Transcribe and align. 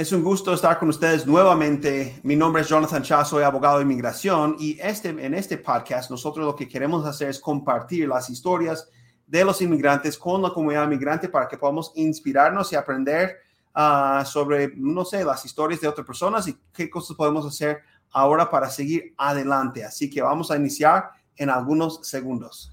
Es 0.00 0.12
un 0.12 0.24
gusto 0.24 0.54
estar 0.54 0.78
con 0.78 0.88
ustedes 0.88 1.26
nuevamente. 1.26 2.20
Mi 2.22 2.34
nombre 2.34 2.62
es 2.62 2.68
Jonathan 2.68 3.02
Cha, 3.02 3.22
soy 3.22 3.42
abogado 3.42 3.76
de 3.76 3.82
inmigración 3.82 4.56
y 4.58 4.78
este, 4.80 5.10
en 5.10 5.34
este 5.34 5.58
podcast 5.58 6.10
nosotros 6.10 6.46
lo 6.46 6.56
que 6.56 6.66
queremos 6.66 7.04
hacer 7.04 7.28
es 7.28 7.38
compartir 7.38 8.08
las 8.08 8.30
historias 8.30 8.88
de 9.26 9.44
los 9.44 9.60
inmigrantes 9.60 10.16
con 10.16 10.40
la 10.40 10.54
comunidad 10.54 10.84
inmigrante 10.84 11.28
para 11.28 11.46
que 11.46 11.58
podamos 11.58 11.92
inspirarnos 11.96 12.72
y 12.72 12.76
aprender 12.76 13.40
uh, 13.76 14.24
sobre, 14.24 14.72
no 14.74 15.04
sé, 15.04 15.22
las 15.22 15.44
historias 15.44 15.82
de 15.82 15.88
otras 15.88 16.06
personas 16.06 16.48
y 16.48 16.56
qué 16.72 16.88
cosas 16.88 17.14
podemos 17.14 17.44
hacer 17.44 17.80
ahora 18.10 18.48
para 18.48 18.70
seguir 18.70 19.12
adelante. 19.18 19.84
Así 19.84 20.08
que 20.08 20.22
vamos 20.22 20.50
a 20.50 20.56
iniciar 20.56 21.10
en 21.36 21.50
algunos 21.50 22.08
segundos. 22.08 22.72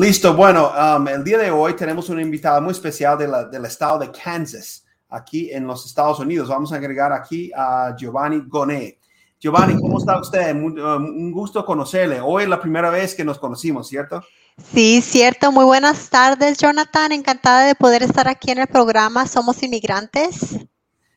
Listo, 0.00 0.32
bueno, 0.32 0.70
um, 0.70 1.08
el 1.08 1.24
día 1.24 1.38
de 1.38 1.50
hoy 1.50 1.74
tenemos 1.74 2.08
una 2.08 2.22
invitada 2.22 2.60
muy 2.60 2.70
especial 2.70 3.18
del 3.18 3.64
estado 3.64 3.98
de 3.98 4.12
Kansas, 4.12 4.86
aquí 5.08 5.50
en 5.50 5.66
los 5.66 5.84
Estados 5.86 6.20
Unidos. 6.20 6.48
Vamos 6.48 6.72
a 6.72 6.76
agregar 6.76 7.12
aquí 7.12 7.50
a 7.52 7.96
Giovanni 7.98 8.44
Goné. 8.46 9.00
Giovanni, 9.40 9.74
¿cómo 9.74 9.98
está 9.98 10.20
usted? 10.20 10.54
Um, 10.54 10.76
un 10.76 11.32
gusto 11.32 11.66
conocerle. 11.66 12.20
Hoy 12.20 12.44
es 12.44 12.48
la 12.48 12.60
primera 12.60 12.90
vez 12.90 13.12
que 13.12 13.24
nos 13.24 13.40
conocimos, 13.40 13.88
¿cierto? 13.88 14.22
Sí, 14.72 15.00
cierto. 15.02 15.50
Muy 15.50 15.64
buenas 15.64 16.08
tardes, 16.08 16.58
Jonathan. 16.58 17.10
Encantada 17.10 17.66
de 17.66 17.74
poder 17.74 18.04
estar 18.04 18.28
aquí 18.28 18.52
en 18.52 18.58
el 18.58 18.68
programa 18.68 19.26
Somos 19.26 19.60
Inmigrantes. 19.64 20.64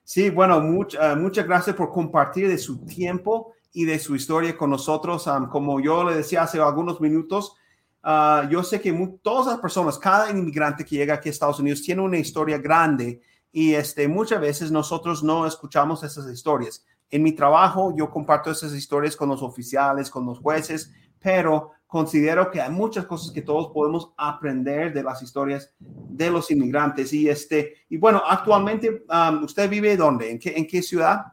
Sí, 0.03 0.31
bueno, 0.31 0.57
uh, 0.57 1.15
muchas 1.17 1.45
gracias 1.45 1.75
por 1.75 1.91
compartir 1.91 2.47
de 2.47 2.57
su 2.57 2.83
tiempo 2.83 3.53
y 3.73 3.85
de 3.85 3.99
su 3.99 4.15
historia 4.15 4.57
con 4.57 4.71
nosotros. 4.71 5.27
Um, 5.27 5.49
como 5.49 5.79
yo 5.79 6.03
le 6.03 6.15
decía 6.15 6.41
hace 6.41 6.59
algunos 6.59 6.99
minutos, 6.99 7.57
Ah, 8.03 8.47
yo 8.49 8.63
sé 8.63 8.81
que 8.81 8.91
todas 9.21 9.47
las 9.47 9.59
personas, 9.59 9.99
cada 9.99 10.29
inmigrante 10.31 10.83
que 10.83 10.95
llega 10.95 11.15
aquí 11.15 11.29
a 11.29 11.31
Estados 11.31 11.59
Unidos 11.59 11.81
tiene 11.81 12.01
una 12.01 12.17
historia 12.17 12.57
grande 12.57 13.21
y 13.51 13.73
este, 13.73 14.07
muchas 14.07 14.41
veces 14.41 14.71
nosotros 14.71 15.23
no 15.23 15.45
escuchamos 15.45 16.03
esas 16.03 16.31
historias. 16.31 16.85
En 17.09 17.21
mi 17.21 17.33
trabajo 17.33 17.93
yo 17.95 18.09
comparto 18.09 18.49
esas 18.49 18.73
historias 18.73 19.15
con 19.15 19.29
los 19.29 19.43
oficiales, 19.43 20.09
con 20.09 20.25
los 20.25 20.39
jueces, 20.39 20.91
pero 21.19 21.71
considero 21.85 22.49
que 22.49 22.61
hay 22.61 22.71
muchas 22.71 23.05
cosas 23.05 23.31
que 23.31 23.41
todos 23.41 23.71
podemos 23.73 24.13
aprender 24.17 24.93
de 24.93 25.03
las 25.03 25.21
historias 25.21 25.73
de 25.79 26.31
los 26.31 26.49
inmigrantes. 26.49 27.11
Y, 27.11 27.27
este, 27.29 27.75
y 27.89 27.97
bueno, 27.97 28.23
actualmente, 28.25 29.03
¿usted 29.43 29.69
vive 29.69 29.97
dónde? 29.97 30.31
¿En 30.31 30.39
qué, 30.39 30.53
en 30.55 30.65
qué 30.65 30.81
ciudad? 30.81 31.25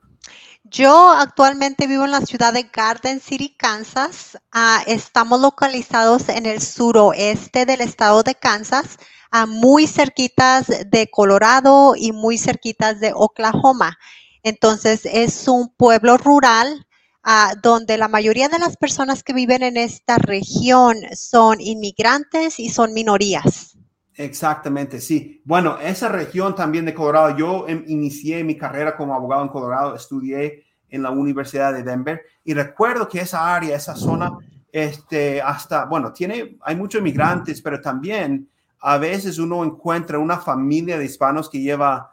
Yo 0.65 1.11
actualmente 1.11 1.87
vivo 1.87 2.05
en 2.05 2.11
la 2.11 2.21
ciudad 2.21 2.53
de 2.53 2.65
Garden 2.65 3.21
City, 3.21 3.55
Kansas. 3.57 4.39
Ah, 4.53 4.83
estamos 4.87 5.41
localizados 5.41 6.29
en 6.29 6.47
el 6.47 6.61
suroeste 6.61 7.65
del 7.65 7.81
estado 7.81 8.23
de 8.23 8.35
Kansas, 8.35 8.99
ah, 9.31 9.47
muy 9.47 9.87
cerquitas 9.87 10.67
de 10.67 11.09
Colorado 11.11 11.95
y 11.97 12.13
muy 12.13 12.39
cerquitas 12.39 13.01
de 13.01 13.13
Oklahoma. 13.15 13.99
Entonces 14.43 15.07
es 15.07 15.49
un 15.49 15.69
pueblo 15.75 16.19
rural 16.19 16.87
ah, 17.23 17.55
donde 17.63 17.97
la 17.97 18.09
mayoría 18.09 18.49
de 18.49 18.59
las 18.59 18.77
personas 18.77 19.23
que 19.23 19.33
viven 19.33 19.63
en 19.63 19.77
esta 19.77 20.19
región 20.19 20.97
son 21.15 21.61
inmigrantes 21.61 22.61
y 22.61 22.69
son 22.69 22.93
minorías. 22.93 23.78
Exactamente, 24.19 25.01
sí. 25.01 25.41
Bueno, 25.45 25.79
esa 25.79 26.09
región 26.09 26.53
también 26.57 26.85
de 26.85 26.93
Colorado, 26.93 27.37
yo 27.37 27.69
em, 27.69 27.85
inicié 27.87 28.43
mi 28.43 28.59
carrera 28.59 28.97
como 28.97 29.15
abogado 29.15 29.43
en 29.43 29.49
Colorado, 29.49 29.95
estudié 29.95 30.65
en 30.89 31.05
la 31.05 31.11
Universidad 31.11 31.73
de 31.73 31.85
Denver 31.85 32.23
y 32.43 32.53
recuerdo 32.53 33.09
que 33.09 33.21
esa 33.21 33.55
área, 33.55 33.77
esa 33.77 33.95
zona, 33.95 34.37
este, 34.73 35.41
hasta, 35.41 35.85
bueno, 35.85 36.13
tiene, 36.13 36.59
hay 36.63 36.75
muchos 36.75 36.99
inmigrantes, 36.99 37.63
pero 37.63 37.81
también 37.81 38.49
a 38.81 38.99
veces 38.99 39.39
uno 39.39 39.65
encuentra 39.65 40.19
una 40.19 40.39
familia 40.39 40.99
de 40.99 41.05
hispanos 41.05 41.49
que 41.49 41.61
lleva 41.61 42.11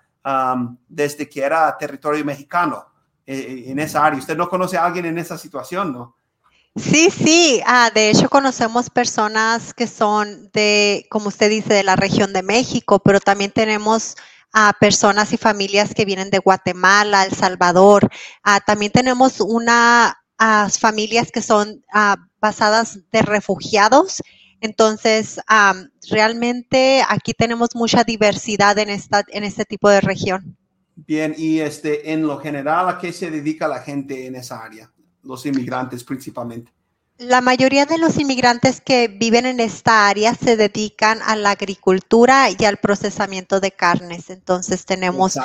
desde 0.88 1.28
que 1.28 1.42
era 1.42 1.76
territorio 1.76 2.24
mexicano 2.24 2.86
eh, 3.26 3.66
en 3.66 3.80
esa 3.80 4.06
área. 4.06 4.20
¿Usted 4.20 4.38
no 4.38 4.48
conoce 4.48 4.78
a 4.78 4.86
alguien 4.86 5.06
en 5.06 5.18
esa 5.18 5.40
situación, 5.40 5.92
no? 5.92 6.16
Sí, 6.76 7.10
sí, 7.10 7.62
ah, 7.66 7.90
de 7.94 8.10
hecho 8.10 8.30
conocemos 8.30 8.90
personas 8.90 9.74
que 9.74 9.88
son 9.88 10.50
de, 10.52 11.06
como 11.10 11.30
usted 11.30 11.50
dice, 11.50 11.74
de 11.74 11.84
la 11.84 11.96
región 11.96 12.34
de 12.34 12.44
México, 12.44 13.00
pero 13.00 13.22
también 13.22 13.52
tenemos 13.52 14.18
a 14.52 14.74
personas 14.78 15.32
y 15.32 15.38
familias 15.38 15.94
que 15.94 16.04
vienen 16.04 16.30
de 16.30 16.40
Guatemala, 16.40 17.24
El 17.24 17.34
Salvador. 17.34 18.10
Ah, 18.44 18.60
también 18.60 18.92
tenemos 18.92 19.40
unas 19.40 20.16
familias 20.80 21.32
que 21.32 21.42
son 21.42 21.82
ah, 21.94 22.18
basadas 22.42 23.00
de 23.10 23.22
refugiados. 23.22 24.22
Entonces, 24.60 25.40
realmente 26.10 27.04
aquí 27.08 27.34
tenemos 27.34 27.70
mucha 27.74 28.04
diversidad 28.04 28.78
en, 28.80 28.90
esta, 28.90 29.24
en 29.30 29.46
este 29.46 29.64
tipo 29.64 29.90
de 29.90 30.02
región. 30.02 30.58
Bien, 30.96 31.36
y 31.38 31.60
este, 31.60 32.12
en 32.12 32.26
lo 32.28 32.38
general, 32.40 32.90
¿a 32.90 32.98
qué 32.98 33.14
se 33.14 33.30
dedica 33.30 33.68
la 33.68 33.80
gente 33.80 34.26
en 34.28 34.36
esa 34.36 34.64
área? 34.64 34.92
Los 35.26 35.46
inmigrantes 35.46 36.04
principalmente? 36.04 36.72
La 37.18 37.40
mayoría 37.40 37.86
de 37.86 37.98
los 37.98 38.18
inmigrantes 38.18 38.82
que 38.82 39.08
viven 39.08 39.46
en 39.46 39.62
esta 39.62 40.10
área 40.10 40.36
se 40.36 40.58
dedican 40.58 41.20
a 41.26 41.38
la 41.38 41.52
agricultura 41.52 42.50
y 42.50 42.66
al 42.66 42.76
procesamiento 42.78 43.62
de 43.62 43.72
carnes. 43.72 44.30
Entonces 44.30 44.86
tenemos, 44.86 45.40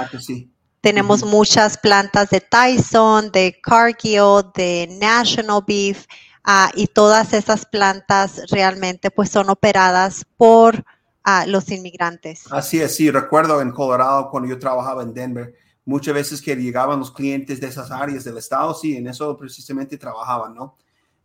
tenemos 0.80 1.24
muchas 1.24 1.78
plantas 1.78 2.30
de 2.30 2.40
Tyson, 2.40 3.30
de 3.30 3.60
Cargill, 3.62 4.50
de 4.52 4.88
National 5.00 5.62
Beef, 5.64 6.06
ah, 6.42 6.72
y 6.74 6.88
todas 6.88 7.32
esas 7.34 7.64
plantas 7.64 8.50
realmente 8.50 9.12
pues 9.12 9.30
son 9.30 9.48
operadas 9.48 10.26
por 10.36 10.84
ah, 11.22 11.46
los 11.46 11.70
inmigrantes. 11.70 12.50
Así 12.50 12.80
es, 12.80 12.96
sí, 12.96 13.12
recuerdo 13.12 13.60
en 13.60 13.70
Colorado 13.70 14.28
cuando 14.28 14.48
yo 14.48 14.58
trabajaba 14.58 15.04
en 15.04 15.14
Denver 15.14 15.54
muchas 15.90 16.14
veces 16.14 16.40
que 16.40 16.54
llegaban 16.54 17.00
los 17.00 17.10
clientes 17.10 17.60
de 17.60 17.66
esas 17.66 17.90
áreas 17.90 18.22
del 18.22 18.38
estado, 18.38 18.72
sí, 18.74 18.96
en 18.96 19.08
eso 19.08 19.36
precisamente 19.36 19.98
trabajaban, 19.98 20.54
¿no? 20.54 20.76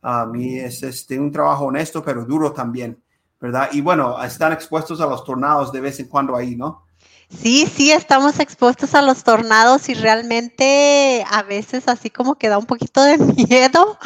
A 0.02 0.26
mí 0.26 0.58
es 0.58 0.82
este, 0.82 1.20
un 1.20 1.32
trabajo 1.32 1.66
honesto, 1.66 2.04
pero 2.04 2.26
duro 2.26 2.52
también, 2.52 3.00
¿verdad? 3.40 3.70
Y 3.72 3.82
bueno, 3.82 4.22
están 4.24 4.54
expuestos 4.54 5.00
a 5.02 5.06
los 5.06 5.24
tornados 5.24 5.72
de 5.72 5.82
vez 5.82 6.00
en 6.00 6.08
cuando 6.08 6.36
ahí, 6.36 6.56
¿no? 6.56 6.84
Sí, 7.30 7.68
sí, 7.68 7.92
estamos 7.92 8.40
expuestos 8.40 8.96
a 8.96 9.04
los 9.04 9.24
tornados 9.24 9.88
y 9.90 9.94
realmente 9.94 11.24
a 11.30 11.44
veces 11.44 11.88
así 11.88 12.10
como 12.10 12.36
que 12.36 12.50
da 12.50 12.58
un 12.58 12.66
poquito 12.66 13.04
de 13.04 13.18
miedo, 13.48 14.00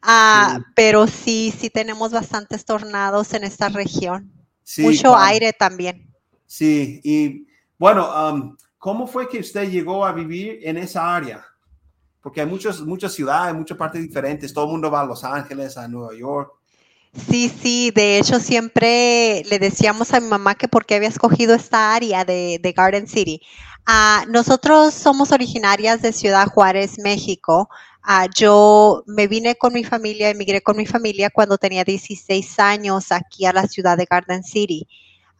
ah, 0.00 0.60
pero 0.76 1.08
sí, 1.08 1.52
sí 1.58 1.70
tenemos 1.70 2.12
bastantes 2.12 2.64
tornados 2.64 3.34
en 3.34 3.42
esta 3.42 3.68
región. 3.68 4.32
Mucho 4.78 5.16
aire 5.16 5.52
también. 5.52 6.08
Sí, 6.46 7.00
y 7.02 7.46
bueno, 7.78 8.08
um, 8.30 8.56
¿Cómo 8.84 9.06
fue 9.06 9.30
que 9.30 9.38
usted 9.38 9.70
llegó 9.70 10.04
a 10.04 10.12
vivir 10.12 10.58
en 10.62 10.76
esa 10.76 11.16
área? 11.16 11.42
Porque 12.20 12.42
hay 12.42 12.46
muchas, 12.46 12.82
muchas 12.82 13.14
ciudades, 13.14 13.54
muchas 13.54 13.78
partes 13.78 14.02
diferentes. 14.02 14.52
Todo 14.52 14.66
el 14.66 14.72
mundo 14.72 14.90
va 14.90 15.00
a 15.00 15.06
Los 15.06 15.24
Ángeles, 15.24 15.78
a 15.78 15.88
Nueva 15.88 16.14
York. 16.14 16.52
Sí, 17.14 17.48
sí, 17.48 17.90
de 17.92 18.18
hecho 18.18 18.38
siempre 18.40 19.42
le 19.46 19.58
decíamos 19.58 20.12
a 20.12 20.20
mi 20.20 20.28
mamá 20.28 20.54
que 20.54 20.68
por 20.68 20.84
qué 20.84 20.96
había 20.96 21.08
escogido 21.08 21.54
esta 21.54 21.94
área 21.94 22.26
de, 22.26 22.74
Garden 22.76 23.08
City. 23.08 23.40
Ah, 23.86 24.26
nosotros 24.28 24.92
somos 24.92 25.32
originarias 25.32 26.02
de 26.02 26.12
Ciudad 26.12 26.46
Juárez, 26.48 26.98
México. 26.98 27.70
Ah, 28.02 28.26
yo 28.36 29.02
me 29.06 29.28
vine 29.28 29.54
con 29.54 29.72
mi 29.72 29.84
familia, 29.84 30.28
emigré 30.28 30.60
con 30.60 30.76
mi 30.76 30.84
familia 30.84 31.30
cuando 31.30 31.56
tenía 31.56 31.84
16 31.84 32.58
años 32.58 33.12
aquí 33.12 33.46
a 33.46 33.54
la 33.54 33.66
ciudad 33.66 33.96
de 33.96 34.04
Garden 34.04 34.44
City. 34.44 34.86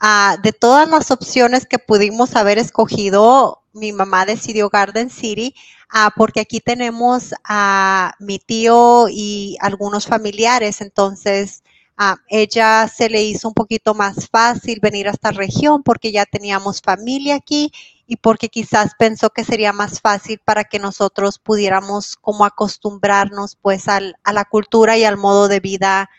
Ah, 0.07 0.37
de 0.43 0.53
todas 0.53 0.87
las 0.87 1.11
opciones 1.11 1.65
que 1.65 1.79
pudimos 1.79 2.37
haber 2.37 2.59
escogido, 2.59 3.63
mi 3.73 3.91
mamá 3.93 4.27
decidió 4.27 4.69
Garden 4.69 5.09
City 5.09 5.55
ah, 5.89 6.11
porque 6.15 6.41
aquí 6.41 6.61
tenemos 6.61 7.33
a 7.43 8.13
mi 8.19 8.39
tío 8.39 9.07
y 9.09 9.57
algunos 9.63 10.07
familiares, 10.07 10.83
entonces 10.83 11.63
a 11.97 12.11
ah, 12.11 12.17
ella 12.29 12.87
se 12.87 13.09
le 13.09 13.23
hizo 13.23 13.49
un 13.49 13.55
poquito 13.55 13.95
más 13.95 14.29
fácil 14.29 14.79
venir 14.83 15.09
a 15.09 15.13
esta 15.13 15.31
región 15.31 15.83
porque 15.83 16.13
ya 16.13 16.27
teníamos 16.27 16.83
familia 16.83 17.37
aquí 17.37 17.73
y 18.07 18.17
porque 18.17 18.51
quizás 18.51 18.93
pensó 18.99 19.31
que 19.31 19.43
sería 19.43 19.73
más 19.73 20.03
fácil 20.03 20.39
para 20.45 20.65
que 20.65 20.79
nosotros 20.79 21.39
pudiéramos 21.39 22.17
como 22.17 22.45
acostumbrarnos 22.45 23.57
pues 23.57 23.89
a 23.89 24.01
la 24.01 24.45
cultura 24.45 24.99
y 24.99 25.05
al 25.05 25.17
modo 25.17 25.49
de 25.49 25.61
vida 25.61 26.11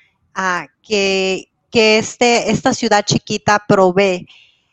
que, 0.81 1.51
que 1.75 1.97
este, 1.97 2.51
esta 2.51 2.73
ciudad 2.73 3.03
chiquita 3.03 3.61
provee. 3.67 4.25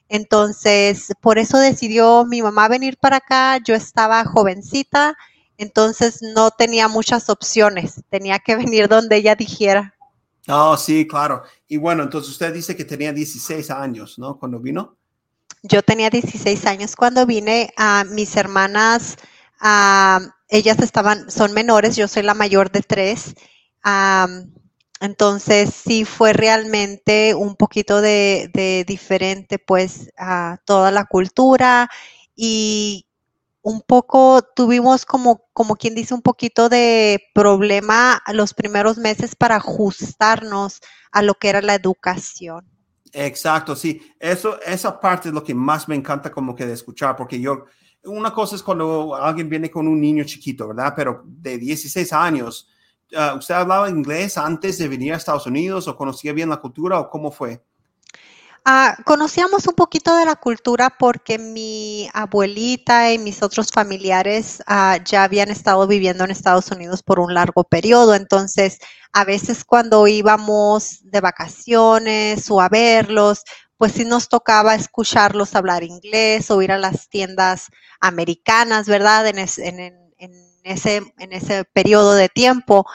Entonces, 0.08 1.12
por 1.20 1.36
eso 1.36 1.58
decidió 1.58 2.24
mi 2.24 2.42
mamá 2.42 2.68
venir 2.68 2.96
para 2.96 3.16
acá. 3.16 3.58
Yo 3.58 3.74
estaba 3.74 4.24
jovencita, 4.24 5.16
entonces 5.58 6.20
no 6.22 6.52
tenía 6.52 6.86
muchas 6.86 7.28
opciones. 7.28 8.02
Tenía 8.08 8.38
que 8.38 8.54
venir 8.54 8.86
donde 8.86 9.16
ella 9.16 9.34
dijera. 9.34 9.96
Oh, 10.46 10.76
sí, 10.76 11.08
claro. 11.08 11.42
Y 11.66 11.76
bueno, 11.76 12.04
entonces 12.04 12.30
usted 12.30 12.54
dice 12.54 12.76
que 12.76 12.84
tenía 12.84 13.12
16 13.12 13.68
años, 13.72 14.16
¿no? 14.16 14.38
Cuando 14.38 14.60
vino. 14.60 14.94
Yo 15.64 15.82
tenía 15.82 16.08
16 16.08 16.66
años 16.66 16.94
cuando 16.94 17.26
vine. 17.26 17.74
a 17.76 18.04
mis 18.04 18.36
hermanas, 18.36 19.16
ah, 19.58 20.20
ellas 20.46 20.78
estaban, 20.78 21.28
son 21.32 21.52
menores, 21.52 21.96
yo 21.96 22.06
soy 22.06 22.22
la 22.22 22.34
mayor 22.34 22.70
de 22.70 22.82
tres. 22.82 23.34
Entonces 25.02 25.74
sí 25.74 26.04
fue 26.04 26.32
realmente 26.32 27.34
un 27.34 27.56
poquito 27.56 28.00
de, 28.00 28.84
diferente, 28.86 29.58
pues, 29.58 30.12
a 30.16 30.58
toda 30.64 30.92
la 30.92 31.06
cultura 31.06 31.90
y 32.36 33.04
un 33.62 33.80
poco 33.80 34.42
tuvimos 34.54 35.04
como, 35.04 35.44
como 35.52 35.74
quien 35.74 35.96
dice, 35.96 36.14
un 36.14 36.22
poquito 36.22 36.68
de 36.68 37.20
problema 37.34 38.22
los 38.32 38.54
primeros 38.54 38.96
meses 38.96 39.34
para 39.34 39.56
ajustarnos 39.56 40.80
a 41.10 41.22
lo 41.22 41.34
que 41.34 41.48
era 41.48 41.62
la 41.62 41.74
educación. 41.74 42.64
Exacto, 43.12 43.74
sí. 43.74 44.00
Eso, 44.20 44.60
esa 44.62 45.00
parte 45.00 45.30
es 45.30 45.34
lo 45.34 45.42
que 45.42 45.54
más 45.54 45.88
me 45.88 45.96
encanta 45.96 46.30
como 46.30 46.54
que 46.54 46.64
de 46.64 46.74
escuchar, 46.74 47.16
porque 47.16 47.40
yo, 47.40 47.64
una 48.04 48.32
cosa 48.32 48.54
es 48.54 48.62
cuando 48.62 49.16
alguien 49.16 49.48
viene 49.48 49.68
con 49.68 49.88
un 49.88 50.00
niño 50.00 50.22
chiquito, 50.22 50.68
¿verdad? 50.68 50.92
Pero 50.94 51.24
de 51.26 51.58
16 51.58 52.12
años, 52.12 52.68
ah, 53.16 53.34
¿usted 53.38 53.54
hablaba 53.54 53.88
inglés 53.88 54.38
antes 54.38 54.78
de 54.78 54.88
venir 54.88 55.12
a 55.12 55.16
Estados 55.16 55.46
Unidos 55.46 55.88
o 55.88 55.96
conocía 55.96 56.32
bien 56.32 56.48
la 56.48 56.58
cultura 56.58 57.00
o 57.00 57.08
cómo 57.10 57.30
fue? 57.30 57.62
Ah, 58.64 58.96
conocíamos 59.04 59.66
un 59.66 59.74
poquito 59.74 60.14
de 60.14 60.24
la 60.24 60.36
cultura 60.36 60.90
porque 60.96 61.36
mi 61.36 62.08
abuelita 62.14 63.12
y 63.12 63.18
mis 63.18 63.42
otros 63.42 63.72
familiares 63.72 64.62
ah, 64.68 64.98
ya 65.04 65.24
habían 65.24 65.50
estado 65.50 65.86
viviendo 65.88 66.22
en 66.22 66.30
Estados 66.30 66.70
Unidos 66.70 67.02
por 67.02 67.18
un 67.18 67.34
largo 67.34 67.64
periodo. 67.64 68.14
Entonces, 68.14 68.78
a 69.12 69.24
veces 69.24 69.64
cuando 69.64 70.06
íbamos 70.06 71.00
de 71.02 71.20
vacaciones 71.20 72.48
o 72.52 72.60
a 72.60 72.68
verlos, 72.68 73.42
pues 73.76 73.94
sí 73.94 74.04
nos 74.04 74.28
tocaba 74.28 74.76
escucharlos 74.76 75.56
hablar 75.56 75.82
inglés 75.82 76.48
o 76.52 76.62
ir 76.62 76.70
a 76.70 76.78
las 76.78 77.08
tiendas 77.08 77.66
americanas, 77.98 78.86
¿verdad? 78.86 79.26
En, 79.26 79.40
ese, 80.64 81.02
en 81.18 81.32
ese 81.32 81.64
periodo 81.64 82.14
de 82.14 82.28
tiempo. 82.28 82.86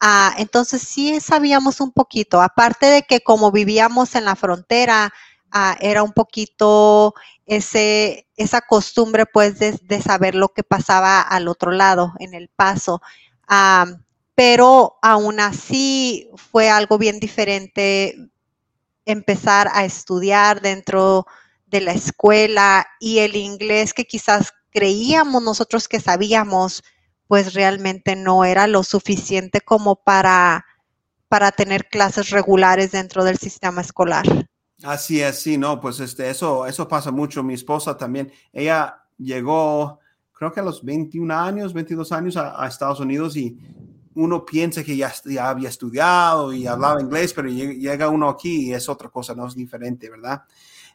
Ah, 0.00 0.34
entonces 0.38 0.82
sí 0.82 1.20
sabíamos 1.20 1.80
un 1.80 1.92
poquito, 1.92 2.42
aparte 2.42 2.86
de 2.86 3.02
que 3.02 3.20
como 3.20 3.50
vivíamos 3.50 4.14
en 4.14 4.26
la 4.26 4.36
frontera, 4.36 5.12
ah, 5.50 5.76
era 5.80 6.02
un 6.02 6.12
poquito 6.12 7.14
ese, 7.46 8.28
esa 8.36 8.60
costumbre 8.60 9.24
pues 9.26 9.58
de, 9.58 10.02
saber 10.02 10.34
lo 10.34 10.50
que 10.50 10.62
pasaba 10.64 11.22
al 11.22 11.48
otro 11.48 11.70
lado, 11.72 12.12
en 12.18 12.34
el 12.34 12.48
paso. 12.48 13.00
Ah, 13.48 13.86
pero 14.34 14.98
aún 15.02 15.40
así 15.40 16.28
fue 16.34 16.68
algo 16.68 16.98
bien 16.98 17.20
diferente 17.20 18.14
empezar 19.06 19.70
a 19.72 19.84
estudiar 19.84 20.60
dentro 20.60 21.26
de 21.66 21.80
la 21.80 21.92
escuela 21.92 22.86
y 23.00 23.20
el 23.20 23.36
inglés 23.36 23.94
que 23.94 24.04
quizás 24.04 24.52
creíamos 24.70 25.42
nosotros 25.42 25.88
que 25.88 26.00
sabíamos, 26.00 26.84
pues 27.28 27.54
realmente 27.54 28.16
no 28.16 28.44
era 28.44 28.66
lo 28.66 28.82
suficiente 28.82 29.60
como 29.60 29.96
para, 29.96 30.64
para 31.28 31.52
tener 31.52 31.88
clases 31.88 32.30
regulares 32.30 32.92
dentro 32.92 33.24
del 33.24 33.38
sistema 33.38 33.80
escolar. 33.80 34.24
Así 34.82 35.22
es, 35.22 35.40
sí, 35.40 35.56
no, 35.56 35.80
pues 35.80 36.00
este, 36.00 36.28
eso, 36.28 36.66
eso 36.66 36.86
pasa 36.86 37.10
mucho. 37.10 37.42
Mi 37.42 37.54
esposa 37.54 37.96
también, 37.96 38.30
ella 38.52 39.02
llegó, 39.16 40.00
creo 40.32 40.52
que 40.52 40.60
a 40.60 40.64
los 40.64 40.84
21 40.84 41.34
años, 41.34 41.72
22 41.72 42.12
años 42.12 42.36
a, 42.36 42.66
Estados 42.66 43.00
Unidos 43.00 43.36
y 43.36 43.58
uno 44.14 44.44
piensa 44.44 44.84
que 44.84 44.96
ya, 44.96 45.12
ya, 45.24 45.48
había 45.48 45.68
estudiado 45.68 46.52
y 46.52 46.66
hablaba 46.66 47.00
inglés, 47.00 47.32
pero 47.32 47.48
llega 47.48 48.08
uno 48.08 48.28
aquí 48.28 48.68
y 48.68 48.72
es 48.72 48.88
otra 48.88 49.08
cosa, 49.08 49.34
no 49.34 49.46
es 49.46 49.54
diferente, 49.54 50.10
¿verdad? 50.10 50.42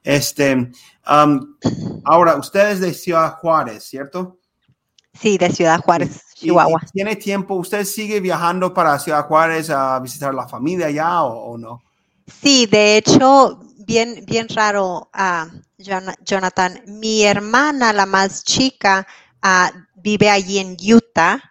Este, 0.03 0.71
ahora, 1.03 2.35
ustedes 2.37 2.79
de 2.79 2.93
Ciudad 2.93 3.35
Juárez, 3.37 3.83
¿cierto? 3.83 4.40
Sí, 5.13 5.37
de 5.37 5.51
Ciudad 5.51 5.81
Juárez, 5.81 6.21
Chihuahua. 6.35 6.81
¿Tiene 6.91 7.15
tiempo? 7.15 7.55
¿Usted 7.55 7.85
sigue 7.85 8.19
viajando 8.19 8.73
para 8.73 8.97
Ciudad 8.99 9.25
Juárez 9.27 9.69
a 9.69 9.99
visitar 9.99 10.33
la 10.33 10.47
familia 10.47 10.89
ya 10.89 11.23
o, 11.23 11.57
no? 11.57 11.81
Sí, 12.41 12.65
de 12.65 12.97
hecho, 12.97 13.59
bien, 13.77 14.23
bien 14.25 14.47
raro, 14.49 15.09
uh, 15.13 15.47
Jonathan. 16.23 16.81
Mi 16.87 17.23
hermana, 17.23 17.93
la 17.93 18.05
más 18.05 18.43
chica, 18.43 19.05
uh, 19.43 19.77
vive 19.95 20.29
allí 20.29 20.59
en 20.59 20.77
Utah 20.81 21.50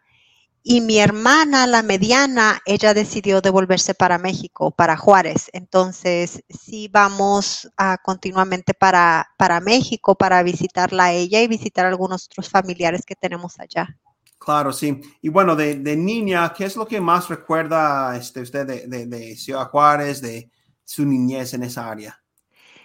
y 0.63 0.83
mi 0.83 0.99
hermana, 0.99 1.67
la 1.67 1.83
mediana, 1.83 2.61
ella 2.67 2.93
decidió 2.93 3.41
devolverse 3.41 3.95
para 3.95 4.19
México, 4.19 4.71
para 4.71 4.97
Juárez. 4.97 5.49
Entonces, 5.55 6.45
sí 6.49 6.89
vamos 6.89 7.71
a 7.79 7.97
continuamente 7.99 8.75
para, 8.75 9.31
para 9.39 9.61
México 9.61 10.17
para 10.17 10.43
visitarla 10.43 11.05
a 11.05 11.13
ella 11.13 11.41
y 11.41 11.49
visitar 11.49 11.87
algunos 11.87 12.27
otros 12.27 12.51
familiares 12.51 13.07
que 13.07 13.15
tenemos 13.15 13.59
allá. 13.59 13.99
Claro, 14.39 14.73
sí. 14.73 15.01
Y 15.23 15.31
bueno, 15.31 15.57
de, 15.57 15.77
niña, 15.97 16.53
¿qué 16.55 16.65
es 16.65 16.77
lo 16.77 16.87
que 16.87 17.01
más 17.01 17.29
recuerda 17.29 18.17
este, 18.17 18.41
usted 18.41 18.67
de, 18.87 19.07
de 19.07 19.37
Ciudad 19.37 19.69
Juárez, 19.69 20.21
de 20.21 20.51
su 20.85 21.07
niñez 21.07 21.55
en 21.55 21.63
esa 21.63 21.91
área? 21.91 22.20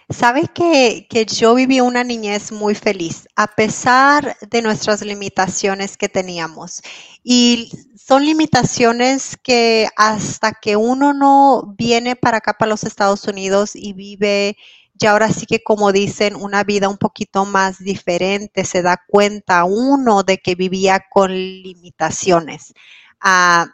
Sabes 0.08 0.48
que, 0.54 1.08
que, 1.10 1.26
yo 1.26 1.56
viví 1.56 1.80
una 1.80 2.04
niñez 2.04 2.52
muy 2.52 2.76
feliz, 2.76 3.26
a 3.34 3.48
pesar 3.48 4.36
de 4.40 4.62
nuestras 4.62 5.02
limitaciones 5.02 5.96
que 5.96 6.08
teníamos. 6.08 6.80
Y 7.24 7.72
son 7.96 8.24
limitaciones 8.24 9.36
que 9.42 9.88
hasta 9.96 10.52
que 10.52 10.76
uno 10.76 11.12
no 11.12 11.74
viene 11.76 12.14
para 12.14 12.36
acá, 12.36 12.52
para 12.56 12.70
los 12.70 12.84
Estados 12.84 13.24
Unidos 13.24 13.74
y 13.74 13.94
vive, 13.94 14.56
ya 14.94 15.10
ahora 15.10 15.28
sí 15.32 15.44
que 15.44 15.64
como 15.64 15.90
dicen, 15.90 16.36
una 16.36 16.62
vida 16.62 16.88
un 16.88 16.98
poquito 16.98 17.44
más 17.44 17.80
diferente, 17.80 18.64
se 18.64 18.82
da 18.82 19.02
cuenta 19.08 19.64
uno 19.64 20.22
de 20.22 20.38
que 20.38 20.54
vivía 20.54 21.04
con 21.10 21.32
limitaciones. 21.32 22.74
Ah, 23.20 23.66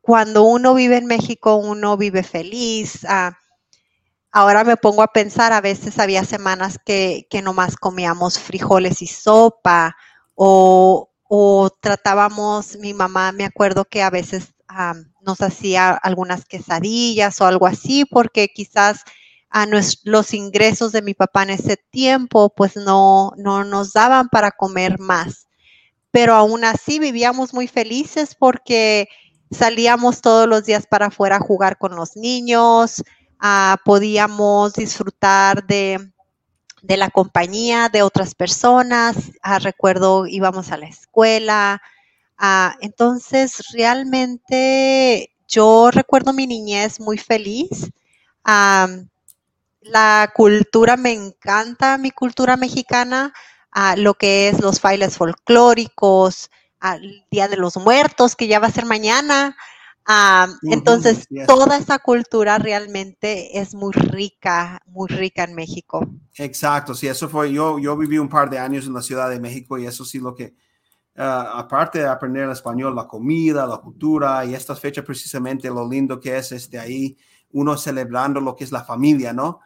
cuando 0.00 0.44
uno 0.44 0.74
vive 0.74 0.98
en 0.98 1.06
México, 1.06 1.56
uno 1.56 1.96
vive 1.96 2.22
feliz. 2.22 3.04
Ah, 3.08 3.36
Ahora 4.38 4.64
me 4.64 4.76
pongo 4.76 5.02
a 5.02 5.14
pensar, 5.14 5.54
a 5.54 5.62
veces 5.62 5.98
había 5.98 6.22
semanas 6.22 6.78
que, 6.84 7.26
que 7.30 7.40
nomás 7.40 7.78
comíamos 7.78 8.38
frijoles 8.38 9.00
y 9.00 9.06
sopa 9.06 9.96
o, 10.34 11.08
tratábamos, 11.80 12.76
mi 12.76 12.92
mamá 12.92 13.32
me 13.32 13.46
acuerdo 13.46 13.86
que 13.86 14.02
a 14.02 14.10
veces 14.10 14.52
nos 15.22 15.40
hacía 15.40 15.92
algunas 15.92 16.44
quesadillas 16.44 17.40
o 17.40 17.46
algo 17.46 17.66
así 17.66 18.04
porque 18.04 18.48
quizás 18.48 19.04
a 19.48 19.64
los 20.04 20.34
ingresos 20.34 20.92
de 20.92 21.00
mi 21.00 21.14
papá 21.14 21.44
en 21.44 21.50
ese 21.50 21.78
tiempo 21.78 22.52
pues 22.54 22.76
no, 22.76 23.32
no 23.38 23.64
nos 23.64 23.94
daban 23.94 24.28
para 24.28 24.50
comer 24.50 24.98
más. 24.98 25.46
Pero 26.10 26.34
aún 26.34 26.62
así 26.66 26.98
vivíamos 26.98 27.54
muy 27.54 27.68
felices 27.68 28.34
porque 28.38 29.08
salíamos 29.50 30.20
todos 30.20 30.46
los 30.46 30.66
días 30.66 30.86
para 30.86 31.06
afuera 31.06 31.36
a 31.36 31.40
jugar 31.40 31.78
con 31.78 31.96
los 31.96 32.16
niños, 32.16 33.02
Ah, 33.38 33.76
podíamos 33.84 34.72
disfrutar 34.74 35.66
de, 35.66 36.12
la 36.82 37.10
compañía 37.10 37.88
de 37.88 38.02
otras 38.02 38.34
personas. 38.34 39.16
Ah, 39.42 39.58
recuerdo, 39.58 40.26
íbamos 40.26 40.72
a 40.72 40.78
la 40.78 40.86
escuela. 40.86 41.82
Ah, 42.38 42.76
entonces, 42.80 43.62
realmente 43.72 45.30
yo 45.48 45.90
recuerdo 45.90 46.32
mi 46.32 46.46
niñez 46.46 47.00
muy 47.00 47.18
feliz. 47.18 47.90
la 49.82 50.32
cultura 50.34 50.96
me 50.96 51.12
encanta, 51.12 51.98
mi 51.98 52.10
cultura 52.10 52.56
mexicana, 52.56 53.32
lo 53.96 54.14
que 54.14 54.48
es 54.48 54.60
los 54.60 54.80
bailes 54.80 55.16
folclóricos, 55.16 56.50
el 56.82 57.24
Día 57.30 57.48
de 57.48 57.56
los 57.56 57.76
Muertos, 57.76 58.36
que 58.36 58.48
ya 58.48 58.58
va 58.58 58.68
a 58.68 58.72
ser 58.72 58.86
mañana 58.86 59.56
entonces, 60.62 61.26
toda 61.46 61.76
esa 61.76 61.98
cultura 61.98 62.58
realmente 62.58 63.58
es 63.58 63.74
muy 63.74 63.92
rica, 63.92 64.80
muy 64.86 65.08
rica 65.08 65.44
en 65.44 65.54
México. 65.54 66.06
Exacto, 66.36 66.94
sí, 66.94 67.08
eso 67.08 67.28
fue, 67.28 67.52
yo, 67.52 67.78
yo 67.78 67.96
viví 67.96 68.18
un 68.18 68.28
par 68.28 68.48
de 68.48 68.58
años 68.58 68.86
en 68.86 68.94
la 68.94 69.02
Ciudad 69.02 69.28
de 69.28 69.40
México 69.40 69.78
y 69.78 69.86
eso 69.86 70.04
sí 70.04 70.20
lo 70.20 70.34
que, 70.34 70.54
ah, 71.16 71.54
aparte 71.56 71.98
de 72.00 72.06
aprender 72.06 72.44
el 72.44 72.52
español, 72.52 72.94
la 72.94 73.08
comida, 73.08 73.66
la 73.66 73.78
cultura 73.78 74.44
y 74.44 74.54
estas 74.54 74.78
fechas 74.78 75.04
precisamente, 75.04 75.68
lo 75.68 75.88
lindo 75.88 76.20
que 76.20 76.36
es 76.36 76.52
este, 76.52 76.78
ahí, 76.78 77.16
uno 77.52 77.76
celebrando 77.76 78.40
lo 78.40 78.54
que 78.54 78.64
es 78.64 78.72
la 78.72 78.84
familia, 78.84 79.32
¿no? 79.32 79.60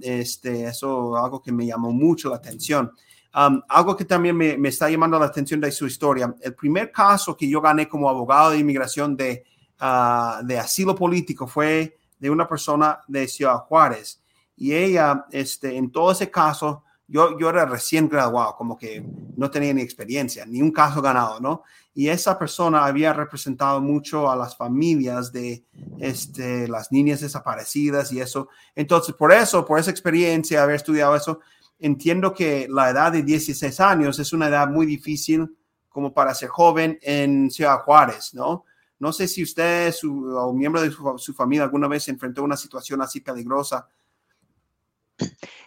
este, 0.00 0.66
eso 0.66 1.16
algo 1.16 1.42
que 1.42 1.50
me 1.50 1.66
llamó 1.66 1.90
mucho 1.90 2.30
la 2.30 2.36
atención. 2.36 2.92
algo 3.32 3.96
que 3.96 4.04
también 4.04 4.36
me, 4.36 4.56
me, 4.56 4.68
está 4.68 4.88
llamando 4.88 5.18
la 5.18 5.26
atención 5.26 5.60
de 5.60 5.72
su 5.72 5.84
historia. 5.84 6.32
El 6.40 6.54
primer 6.54 6.92
caso 6.92 7.36
que 7.36 7.48
yo 7.48 7.60
gané 7.60 7.88
como 7.88 8.08
abogado 8.08 8.52
de 8.52 8.58
inmigración 8.58 9.16
de, 9.16 9.44
Ah, 9.80 10.40
de 10.44 10.58
asilo 10.58 10.94
político 10.94 11.46
fue 11.46 11.96
de 12.18 12.30
una 12.30 12.48
persona 12.48 13.00
de 13.06 13.28
Ciudad 13.28 13.58
Juárez. 13.58 14.20
Y 14.56 14.74
ella, 14.74 15.26
este, 15.30 15.76
en 15.76 15.92
todo 15.92 16.10
ese 16.10 16.30
caso, 16.30 16.82
yo, 17.06 17.38
yo 17.38 17.48
era 17.48 17.64
recién 17.64 18.08
graduado, 18.08 18.56
como 18.56 18.76
que 18.76 19.04
no 19.36 19.50
tenía 19.50 19.72
ni 19.72 19.82
experiencia, 19.82 20.44
ni 20.44 20.60
un 20.60 20.72
caso 20.72 21.00
ganado, 21.00 21.38
¿no? 21.40 21.62
Y 21.94 22.08
esa 22.08 22.38
persona 22.38 22.84
había 22.84 23.12
representado 23.12 23.80
mucho 23.80 24.30
a 24.30 24.36
las 24.36 24.56
familias 24.56 25.32
de 25.32 25.64
este, 26.00 26.66
las 26.66 26.90
niñas 26.90 27.20
desaparecidas 27.20 28.12
y 28.12 28.20
eso. 28.20 28.48
Entonces, 28.74 29.14
por 29.14 29.32
eso, 29.32 29.64
por 29.64 29.78
esa 29.78 29.92
experiencia, 29.92 30.62
haber 30.62 30.76
estudiado 30.76 31.14
eso, 31.14 31.40
entiendo 31.78 32.34
que 32.34 32.66
la 32.68 32.90
edad 32.90 33.12
de 33.12 33.22
16 33.22 33.80
años 33.80 34.18
es 34.18 34.32
una 34.32 34.48
edad 34.48 34.68
muy 34.68 34.86
difícil 34.86 35.56
como 35.88 36.12
para 36.12 36.34
ser 36.34 36.48
joven 36.48 36.98
en 37.00 37.50
Ciudad 37.50 37.78
Juárez, 37.78 38.34
¿no? 38.34 38.64
No 38.98 39.12
sé 39.12 39.28
si 39.28 39.42
usted 39.42 39.92
su, 39.92 40.26
o 40.36 40.52
miembro 40.52 40.80
de 40.82 40.90
su, 40.90 41.34
familia 41.34 41.64
alguna 41.64 41.88
vez 41.88 42.04
se 42.04 42.10
enfrentó 42.10 42.40
a 42.40 42.44
una 42.44 42.56
situación 42.56 43.00
así 43.00 43.20
peligrosa 43.20 43.88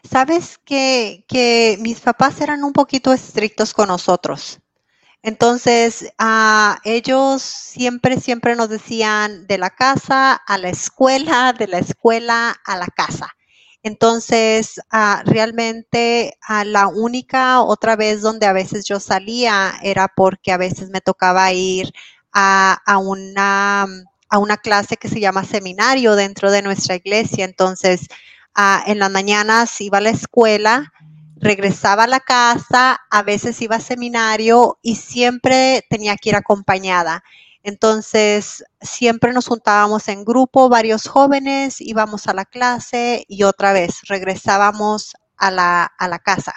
Sabes 0.10 0.58
que, 0.58 1.78
mis 1.82 2.00
papás 2.00 2.42
eran 2.42 2.64
un 2.64 2.74
poquito 2.74 3.14
estrictos 3.14 3.74
con 3.74 3.90
nosotros. 3.90 4.60
Entonces, 5.24 6.12
uh, 6.20 6.76
ellos 6.84 7.44
siempre, 7.44 8.20
siempre 8.20 8.56
nos 8.56 8.70
decían 8.70 9.46
de 9.46 9.60
la 9.60 9.70
casa 9.70 10.34
a 10.34 10.58
la 10.58 10.70
escuela, 10.70 11.54
de 11.54 11.68
la 11.68 11.78
escuela 11.78 12.56
a 12.66 12.78
la 12.78 12.88
casa. 12.88 13.30
Entonces, 13.84 14.82
uh, 14.92 15.24
realmente 15.26 16.38
uh, 16.50 16.66
la 16.66 16.88
única 16.88 17.62
otra 17.62 17.96
vez 17.96 18.22
donde 18.22 18.48
a 18.48 18.54
veces 18.54 18.86
yo 18.86 19.00
salía 19.00 19.74
era 19.84 20.08
porque 20.08 20.52
a 20.52 20.58
veces 20.58 20.90
me 20.90 21.02
tocaba 21.02 21.52
ir 21.54 21.94
a, 22.34 22.80
a, 22.86 22.98
una, 22.98 23.86
a 24.30 24.38
una 24.38 24.58
clase 24.58 24.98
que 24.98 25.10
se 25.10 25.20
llama 25.20 25.44
seminario 25.44 26.16
dentro 26.16 26.52
de 26.52 26.62
nuestra 26.62 26.96
iglesia. 26.96 27.46
Entonces, 27.46 28.08
Ah, 28.54 28.84
en 28.86 29.00
las 29.00 29.10
mañanas 29.10 29.80
iba 29.80 30.00
a 30.00 30.02
la 30.02 30.10
escuela, 30.10 30.92
regresaba 31.38 32.04
a 32.04 32.08
la 32.08 32.20
casa, 32.20 33.00
a 33.10 33.24
veces 33.24 33.62
iba 33.62 33.78
a 33.78 33.80
seminario 33.80 34.78
y 34.82 34.96
siempre 34.96 35.86
tenía 35.90 36.18
que 36.18 36.30
ir 36.30 36.36
acompañada. 36.36 37.24
Entonces, 37.64 38.64
siempre 38.82 39.32
nos 39.32 39.48
juntábamos 39.48 40.08
en 40.10 40.26
grupo, 40.26 40.68
varios 40.68 41.08
jóvenes, 41.08 41.80
íbamos 41.80 42.28
a 42.28 42.34
la 42.34 42.46
clase 42.46 43.24
y 43.28 43.44
otra 43.44 43.72
vez 43.72 44.02
regresábamos 44.08 45.16
a 45.38 45.52
la, 45.52 45.86
a 45.98 46.08
la 46.08 46.20
casa. 46.20 46.54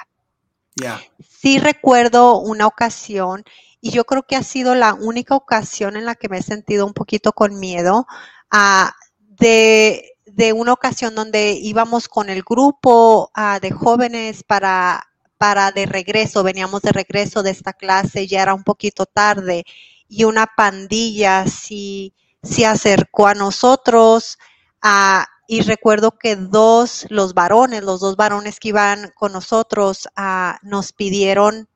Sí 1.21 1.59
recuerdo 1.59 2.40
una 2.40 2.66
ocasión 2.66 3.45
y 3.85 3.91
yo 3.91 4.05
creo 4.05 4.23
que 4.23 4.35
ha 4.35 4.43
sido 4.43 4.75
la 4.75 4.95
única 4.95 5.35
ocasión 5.37 5.97
en 5.97 6.07
la 6.07 6.14
que 6.14 6.31
me 6.31 6.38
he 6.38 6.43
sentido 6.43 6.87
un 6.87 6.95
poquito 6.95 7.33
con 7.33 7.61
miedo 7.61 8.07
uh, 8.50 8.88
de 9.21 10.14
de 10.26 10.55
una 10.55 10.73
ocasión 10.73 11.14
donde 11.14 11.53
íbamos 11.53 12.09
con 12.09 12.31
el 12.31 12.43
grupo 12.43 13.31
uh, 13.37 13.61
de 13.61 13.71
jóvenes 13.71 14.43
para, 14.43 15.07
para 15.37 15.71
de 15.71 15.87
regreso, 15.87 16.43
veníamos 16.43 16.83
de 16.83 16.93
regreso 16.93 17.43
de 17.43 17.50
esta 17.50 17.75
clase, 17.75 18.26
ya 18.26 18.43
era 18.43 18.55
un 18.55 18.64
poquito 18.64 19.05
tarde 19.05 19.64
y 20.09 20.25
una 20.25 20.47
pandilla 20.47 21.47
sí, 21.47 22.14
se 22.43 22.67
acercó 22.67 23.26
a 23.26 23.35
nosotros 23.35 24.38
uh, 24.83 25.25
y 25.47 25.61
recuerdo 25.61 26.12
que 26.19 26.37
dos, 26.37 27.07
los 27.11 27.35
varones, 27.35 27.83
los 27.83 28.00
dos 28.00 28.17
varones 28.17 28.59
que 28.59 28.69
iban 28.69 29.12
con 29.14 29.33
nosotros, 29.33 30.09
uh, 30.17 30.57
nos 30.62 30.95
pidieron 30.95 31.69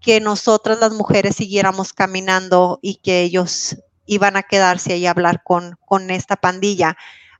que 0.00 0.20
nosotras 0.20 0.78
las 0.78 0.92
mujeres 0.92 1.36
siguiéramos 1.36 1.92
caminando 1.92 2.78
y 2.82 2.96
que 2.96 3.22
ellos 3.22 3.76
iban 4.06 4.36
a 4.36 4.42
quedarse 4.42 4.92
ahí 4.92 5.06
a 5.06 5.10
hablar 5.10 5.42
con, 5.42 5.76
con 5.84 6.10
esta 6.10 6.36
pandilla. 6.36 6.96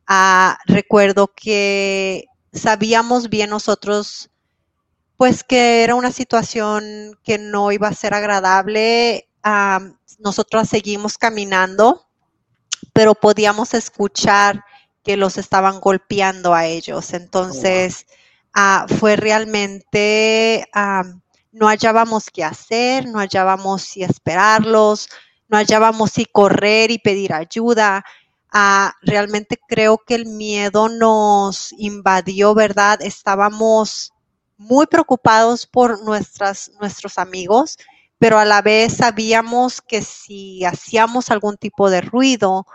Ah, 0.06 0.58
recuerdo 0.66 1.32
que 1.34 2.26
sabíamos 2.52 3.28
bien 3.28 3.50
nosotros, 3.50 4.30
pues 5.16 5.44
que 5.44 5.84
era 5.84 5.94
una 5.94 6.12
situación 6.12 7.18
que 7.22 7.38
no 7.38 7.72
iba 7.72 7.88
a 7.88 7.94
ser 7.94 8.14
agradable. 8.14 9.28
Ah, 9.42 9.80
nosotros 10.18 10.68
seguimos 10.68 11.18
caminando, 11.18 12.06
pero 12.92 13.14
podíamos 13.14 13.74
escuchar 13.74 14.64
que 15.02 15.16
los 15.16 15.38
estaban 15.38 15.80
golpeando 15.80 16.54
a 16.54 16.66
ellos. 16.66 17.12
Entonces, 17.12 18.06
ah, 18.54 18.86
fue 18.98 19.16
realmente, 19.16 20.66
no 21.56 21.68
hallábamos 21.68 22.26
qué 22.30 22.44
hacer, 22.44 23.06
no 23.06 23.18
hallábamos 23.18 23.82
si 23.82 24.02
esperarlos, 24.02 25.08
no 25.48 25.56
hallábamos 25.56 26.12
si 26.12 26.26
correr 26.26 26.90
y 26.90 26.98
pedir 26.98 27.32
ayuda. 27.32 28.04
Ah, 28.52 28.94
realmente 29.00 29.58
creo 29.66 29.96
que 29.98 30.16
el 30.16 30.26
miedo 30.26 30.90
nos 30.90 31.72
invadió, 31.78 32.54
¿verdad? 32.54 33.00
Estábamos 33.00 34.12
muy 34.58 34.86
preocupados 34.86 35.66
por 35.66 36.04
nuestras, 36.04 36.70
nuestros 36.78 37.16
amigos, 37.16 37.78
pero 38.18 38.38
a 38.38 38.44
la 38.44 38.60
vez 38.60 38.98
sabíamos 38.98 39.80
que 39.80 40.02
si 40.02 40.62
hacíamos 40.64 41.30
algún 41.30 41.56
tipo 41.56 41.88
de 41.88 42.02
ruido 42.02 42.66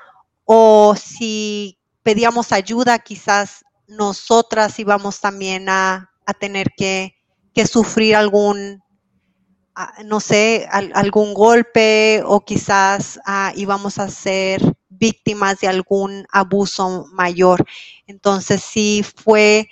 o 0.45 0.95
si 0.95 1.77
pedíamos 2.01 2.51
ayuda, 2.51 2.97
quizás 2.97 3.63
nosotras 3.87 4.79
íbamos 4.79 5.19
también 5.19 5.69
a, 5.69 6.07
tener 6.39 6.71
que, 6.77 7.13
sufrir 7.65 8.15
algún, 8.15 8.81
ah, 9.75 9.93
no 10.05 10.19
sé, 10.19 10.67
algún 10.71 11.33
golpe 11.33 12.23
o 12.25 12.41
quizás 12.41 13.19
ah, 13.25 13.51
íbamos 13.55 13.99
a 13.99 14.09
ser 14.09 14.61
víctimas 15.01 15.59
de 15.59 15.67
algún 15.67 16.25
abuso 16.31 17.07
mayor. 17.11 17.65
Entonces 18.07 18.61
sí 18.61 19.03
fue, 19.15 19.67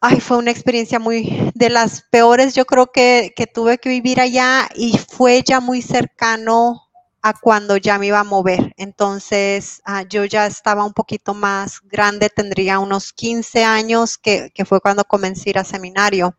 ay, 0.00 0.20
fue 0.20 0.38
una 0.38 0.50
experiencia 0.50 0.98
muy 0.98 1.50
de 1.54 1.70
las 1.70 2.02
peores, 2.10 2.54
yo 2.54 2.64
creo 2.66 2.88
que, 2.92 3.32
tuve 3.54 3.78
que 3.78 3.88
vivir 3.88 4.20
allá 4.20 4.68
y 4.74 4.98
fue 4.98 5.42
ya 5.42 5.60
muy 5.60 5.82
cercano 5.82 6.82
a 7.22 7.32
cuando 7.34 7.76
ya 7.76 7.98
me 7.98 8.06
iba 8.06 8.20
a 8.20 8.24
mover. 8.24 8.72
Entonces, 8.76 9.80
ah, 9.84 10.02
yo 10.02 10.24
ya 10.24 10.46
estaba 10.46 10.84
un 10.84 10.92
poquito 10.92 11.34
más 11.34 11.80
grande, 11.82 12.30
tendría 12.30 12.78
unos 12.78 13.12
15 13.12 13.64
años, 13.64 14.18
que, 14.18 14.50
fue 14.66 14.80
cuando 14.80 15.04
comencé 15.04 15.48
a 15.48 15.50
ir 15.50 15.58
a 15.58 15.64
seminario. 15.64 16.36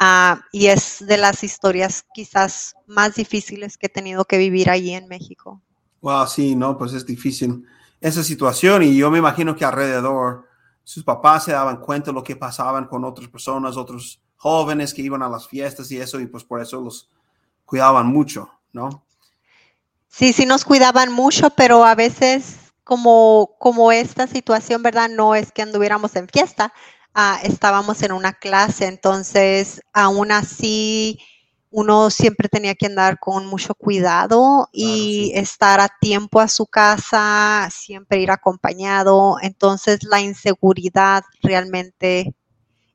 Ah, 0.00 0.40
y 0.52 0.66
es 0.66 1.04
de 1.06 1.16
las 1.16 1.42
historias 1.42 2.04
quizás 2.14 2.76
más 2.86 3.16
difíciles 3.16 3.76
que 3.76 3.86
he 3.86 3.90
tenido 3.90 4.24
que 4.24 4.38
vivir 4.38 4.70
allí 4.70 4.92
en 4.92 5.08
México. 5.08 5.60
Wow, 6.00 6.26
sí, 6.28 6.54
no, 6.54 6.78
pues 6.78 6.92
es 6.92 7.04
difícil 7.04 7.64
esa 8.00 8.22
situación 8.22 8.84
y 8.84 8.96
yo 8.96 9.10
me 9.10 9.18
imagino 9.18 9.56
que 9.56 9.64
alrededor 9.64 10.46
sus 10.84 11.02
papás 11.02 11.44
se 11.44 11.52
daban 11.52 11.80
cuenta 11.80 12.10
de 12.10 12.14
lo 12.14 12.22
que 12.22 12.36
pasaban 12.36 12.86
con 12.86 13.04
otras 13.04 13.28
personas, 13.28 13.76
otros 13.76 14.20
jóvenes 14.36 14.94
que 14.94 15.02
iban 15.02 15.22
a 15.22 15.28
las 15.28 15.48
fiestas 15.48 15.90
y 15.90 15.98
eso 15.98 16.20
y 16.20 16.26
pues 16.26 16.44
por 16.44 16.62
eso 16.62 16.80
los 16.80 17.10
cuidaban 17.64 18.06
mucho, 18.06 18.48
¿no? 18.72 19.04
Sí, 20.08 20.32
sí 20.32 20.46
nos 20.46 20.64
cuidaban 20.64 21.12
mucho, 21.12 21.50
pero 21.50 21.84
a 21.84 21.94
veces 21.94 22.56
como, 22.84 23.56
como 23.58 23.92
esta 23.92 24.26
situación, 24.26 24.82
¿verdad? 24.82 25.10
No 25.10 25.34
es 25.34 25.52
que 25.52 25.60
anduviéramos 25.60 26.16
en 26.16 26.28
fiesta, 26.28 26.72
ah, 27.20 27.40
estábamos 27.42 28.00
en 28.02 28.12
una 28.12 28.32
clase, 28.32 28.86
entonces 28.86 29.82
aún 29.92 30.30
así 30.30 31.18
uno 31.68 32.10
siempre 32.10 32.48
tenía 32.48 32.76
que 32.76 32.86
andar 32.86 33.18
con 33.18 33.44
mucho 33.44 33.74
cuidado 33.74 34.68
y 34.72 35.32
estar 35.34 35.80
a 35.80 35.88
tiempo 36.00 36.38
a 36.38 36.46
su 36.46 36.66
casa, 36.66 37.68
siempre 37.72 38.20
ir 38.20 38.30
acompañado. 38.30 39.36
Entonces 39.42 40.04
la 40.04 40.20
inseguridad 40.20 41.24
realmente 41.42 42.36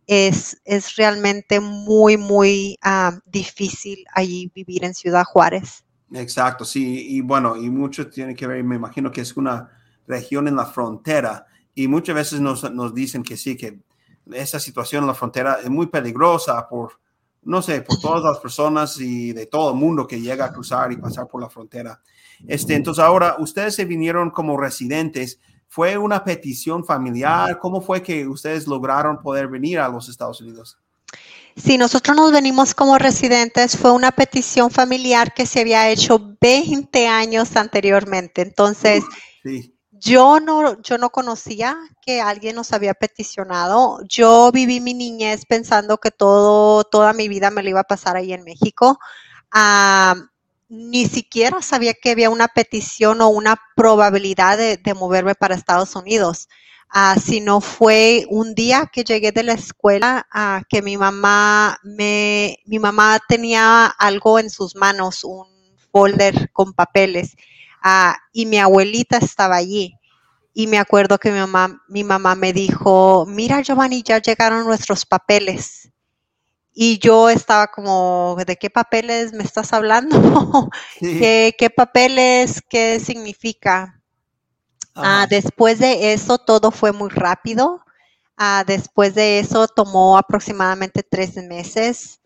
es, 0.08 0.58
es 0.64 0.96
realmente 0.96 1.60
muy, 1.60 2.16
muy 2.16 2.78
ah, 2.82 3.20
difícil 3.26 4.06
allí 4.14 4.50
vivir 4.56 4.86
en 4.86 4.94
Ciudad 4.94 5.26
Juárez. 5.26 5.84
Exacto, 6.14 6.64
sí, 6.64 7.08
y 7.10 7.20
bueno, 7.20 7.58
y 7.58 7.70
mucho 7.70 8.08
tiene 8.10 8.36
que 8.36 8.48
ver, 8.48 8.64
me 8.64 8.78
imagino 8.78 9.12
que 9.12 9.20
es 9.20 9.36
una 9.36 9.70
región 10.08 10.48
en 10.48 10.56
la 10.56 10.66
frontera 10.66 11.46
y 11.76 11.90
muchas 11.90 12.16
veces 12.16 12.40
nos, 12.40 12.72
nos 12.72 12.94
dicen 12.94 13.22
que 13.24 13.36
sí, 13.36 13.58
que 13.58 13.80
esa 14.32 14.60
situación 14.60 15.04
en 15.04 15.08
la 15.08 15.14
frontera 15.14 15.60
es 15.64 15.70
muy 15.70 15.88
peligrosa 15.88 16.68
por 16.68 17.04
no 17.46 17.62
sé, 17.62 17.82
por 17.82 18.00
todas 18.00 18.24
las 18.24 18.40
personas 18.40 19.00
y 19.00 19.34
de 19.34 19.46
todo 19.46 19.72
el 19.72 19.76
mundo 19.78 20.08
que 20.08 20.22
llega 20.22 20.46
a 20.46 20.54
cruzar 20.54 20.92
y 20.92 20.98
pasar 20.98 21.28
por 21.28 21.42
la 21.42 21.50
frontera. 21.50 22.02
Este, 22.48 22.76
entonces 22.76 23.04
ahora 23.04 23.36
ustedes 23.40 23.76
se 23.76 23.86
vinieron 23.86 24.30
como 24.32 24.58
residentes. 24.58 25.40
¿Fue 25.68 25.98
una 25.98 26.24
petición 26.24 26.86
familiar? 26.86 27.58
¿Cómo 27.60 27.82
fue 27.82 28.04
que 28.04 28.28
ustedes 28.28 28.68
lograron 28.68 29.22
poder 29.22 29.48
venir 29.48 29.80
a 29.80 29.90
los 29.90 30.08
Estados 30.08 30.40
Unidos? 30.42 30.78
Sí, 31.56 31.78
nosotros 31.78 32.16
nos 32.16 32.32
venimos 32.32 32.74
como 32.74 32.98
residentes. 32.98 33.78
Fue 33.78 33.92
una 33.92 34.12
petición 34.12 34.72
familiar 34.72 35.34
que 35.34 35.46
se 35.46 35.62
había 35.62 35.90
hecho 35.90 36.36
20 36.40 37.08
años 37.08 37.56
anteriormente. 37.56 38.42
Entonces, 38.42 39.04
sí. 39.44 39.73
Yo 40.04 40.42
no, 40.42 40.82
yo 40.82 40.98
no 40.98 41.12
conocía 41.12 41.78
que 42.02 42.20
alguien 42.20 42.58
nos 42.58 42.74
había 42.74 42.94
peticionado. 42.94 44.00
Yo 44.10 44.52
viví 44.52 44.82
mi 44.82 44.94
niñez 44.94 45.46
pensando 45.46 45.98
que 45.98 46.12
todo, 46.12 46.84
toda 46.84 47.14
mi 47.14 47.30
vida 47.30 47.52
me 47.52 47.64
lo 47.64 47.70
iba 47.70 47.80
a 47.82 47.86
pasar 47.86 48.18
ahí 48.18 48.34
en 48.34 48.44
México. 48.44 49.00
Ni 50.68 51.06
siquiera 51.06 51.62
sabía 51.62 51.94
que 51.94 52.12
había 52.12 52.30
una 52.30 52.50
petición 52.50 53.22
o 53.22 53.30
una 53.30 53.56
probabilidad 53.78 54.58
de, 54.58 54.94
moverme 54.94 55.36
para 55.36 55.56
Estados 55.56 55.96
Unidos. 55.96 56.50
Ah, 56.90 57.16
sino 57.24 57.62
fue 57.62 58.26
un 58.30 58.56
día 58.56 58.90
que 58.92 59.04
llegué 59.06 59.32
de 59.32 59.44
la 59.44 59.54
escuela 59.54 60.28
ah, 60.32 60.64
que 60.68 60.82
mi 60.82 60.98
mamá 60.98 61.80
me, 61.84 62.60
mi 62.66 62.78
mamá 62.78 63.20
tenía 63.28 63.86
algo 63.86 64.38
en 64.38 64.50
sus 64.50 64.76
manos, 64.76 65.24
un 65.24 65.48
folder 65.92 66.52
con 66.52 66.74
papeles, 66.74 67.36
ah, 67.84 68.18
y 68.32 68.46
mi 68.46 68.58
abuelita 68.58 69.18
estaba 69.18 69.58
allí. 69.58 70.00
Y 70.54 70.68
me 70.68 70.78
acuerdo 70.78 71.18
que 71.18 71.32
mi 71.32 71.40
mamá, 71.40 71.84
mi 71.88 72.04
mamá 72.04 72.36
me 72.36 72.54
dijo, 72.54 73.26
mira 73.28 73.62
Giovanni, 73.62 74.04
ya 74.04 74.20
llegaron 74.20 74.66
nuestros 74.66 75.06
papeles. 75.06 75.90
Y 76.74 76.98
yo 77.00 77.30
estaba 77.30 77.68
como, 77.68 78.38
¿de 78.48 78.56
qué 78.56 78.70
papeles 78.70 79.34
me 79.34 79.44
estás 79.44 79.74
hablando? 79.74 80.18
Sí. 81.00 81.20
¿Qué, 81.20 81.56
qué 81.58 81.70
papeles? 81.70 82.62
¿Qué 82.68 83.00
significa? 83.00 84.02
Ah, 84.96 85.28
después 85.30 85.80
de 85.80 86.14
eso 86.14 86.38
todo 86.38 86.72
fue 86.72 86.92
muy 86.92 87.10
rápido. 87.10 87.84
Ah, 88.38 88.64
después 88.66 89.16
de 89.16 89.40
eso 89.40 89.68
tomó 89.68 90.18
aproximadamente 90.18 91.04
tres 91.04 91.36
meses 91.36 92.20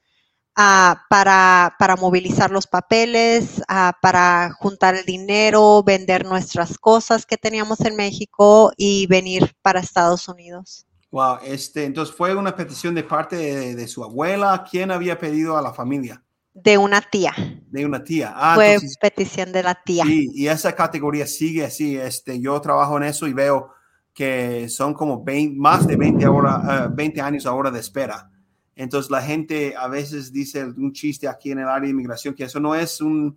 ah, 0.58 1.06
para, 1.10 1.76
para 1.80 1.96
movilizar 1.96 2.52
los 2.52 2.68
papeles, 2.68 3.62
ah, 3.70 3.94
para 4.02 4.52
juntar 4.52 4.96
el 4.96 5.06
dinero, 5.06 5.84
vender 5.84 6.26
nuestras 6.26 6.78
cosas 6.78 7.26
que 7.26 7.38
teníamos 7.38 7.80
en 7.82 7.96
México 7.96 8.74
y 8.76 9.08
venir 9.08 9.54
para 9.62 9.80
Estados 9.80 10.28
Unidos. 10.28 10.86
Wow, 11.12 11.38
este, 11.46 11.86
entonces 11.86 12.14
fue 12.14 12.36
una 12.36 12.54
petición 12.54 12.94
de 12.94 13.04
parte 13.04 13.38
de, 13.38 13.76
de 13.76 13.88
su 13.88 14.04
abuela. 14.04 14.66
¿Quién 14.70 14.92
había 14.92 15.18
pedido 15.18 15.58
a 15.58 15.62
la 15.62 15.74
familia? 15.74 16.22
De 16.54 16.76
una 16.78 17.02
tía. 17.02 17.34
De 17.70 17.86
una 17.86 18.04
tía. 18.04 18.34
Ah, 18.36 18.56
fue 18.56 18.74
entonces, 18.74 18.98
petición 18.98 19.52
de 19.52 19.62
la 19.62 19.76
tía. 19.76 20.04
sí, 20.04 20.32
y 20.34 20.48
esa 20.48 20.74
categoría 20.74 21.28
sigue 21.28 21.64
así. 21.64 21.96
Este, 21.96 22.42
yo 22.42 22.60
trabajo 22.60 22.98
en 22.98 23.04
eso 23.04 23.28
y 23.28 23.34
veo 23.34 23.70
que 24.12 24.68
son 24.68 24.96
como 24.96 25.24
20, 25.24 25.56
más 25.60 25.86
de 25.86 25.96
20, 25.96 26.26
ahora, 26.26 26.88
eh, 26.88 26.90
20 26.92 27.22
años 27.22 27.46
ahora 27.46 27.70
de 27.70 27.80
espera. 27.80 28.32
Entonces 28.78 29.10
la 29.10 29.24
gente 29.24 29.76
a 29.76 29.88
veces 29.88 30.32
dice 30.32 30.64
un 30.64 30.94
chiste 30.94 31.28
aquí 31.28 31.52
en 31.52 31.60
el 31.60 31.68
área 31.68 31.88
de 31.88 31.90
inmigración 31.90 32.36
que 32.36 32.44
eso 32.44 32.60
no 32.60 32.76
es 32.76 33.02
un, 33.02 33.36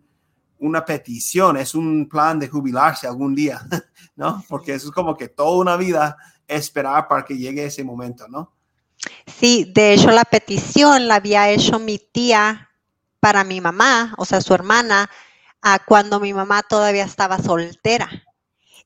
una 0.59 0.85
petición, 0.85 1.57
es 1.57 1.75
un 1.75 2.07
plan 2.09 2.39
de 2.39 2.47
jubilarse 2.47 3.07
algún 3.07 3.35
día, 3.35 3.61
¿no? 4.17 4.45
Porque 4.49 4.75
eso 4.75 4.89
es 4.89 4.93
como 4.93 5.17
que 5.17 5.29
toda 5.29 5.57
una 5.57 5.77
vida 5.79 6.19
esperar 6.47 7.09
para 7.09 7.25
que 7.25 7.39
llegue 7.39 7.65
ese 7.65 7.83
momento, 7.83 8.29
¿no? 8.29 8.53
Sí, 9.27 9.73
de 9.75 9.95
hecho 9.95 10.11
la 10.11 10.27
petición 10.27 11.09
la 11.09 11.15
había 11.15 11.49
hecho 11.49 11.79
mi 11.79 11.99
tía 11.99 12.69
para 13.19 13.43
mi 13.43 13.63
mamá, 13.63 14.15
o 14.19 14.27
sea, 14.27 14.43
su 14.43 14.53
hermana, 14.53 15.09
a 15.63 15.79
cuando 15.79 16.21
mi 16.21 16.35
mamá 16.35 16.63
todavía 16.63 17.05
estaba 17.05 17.39
soltera. 17.39 18.11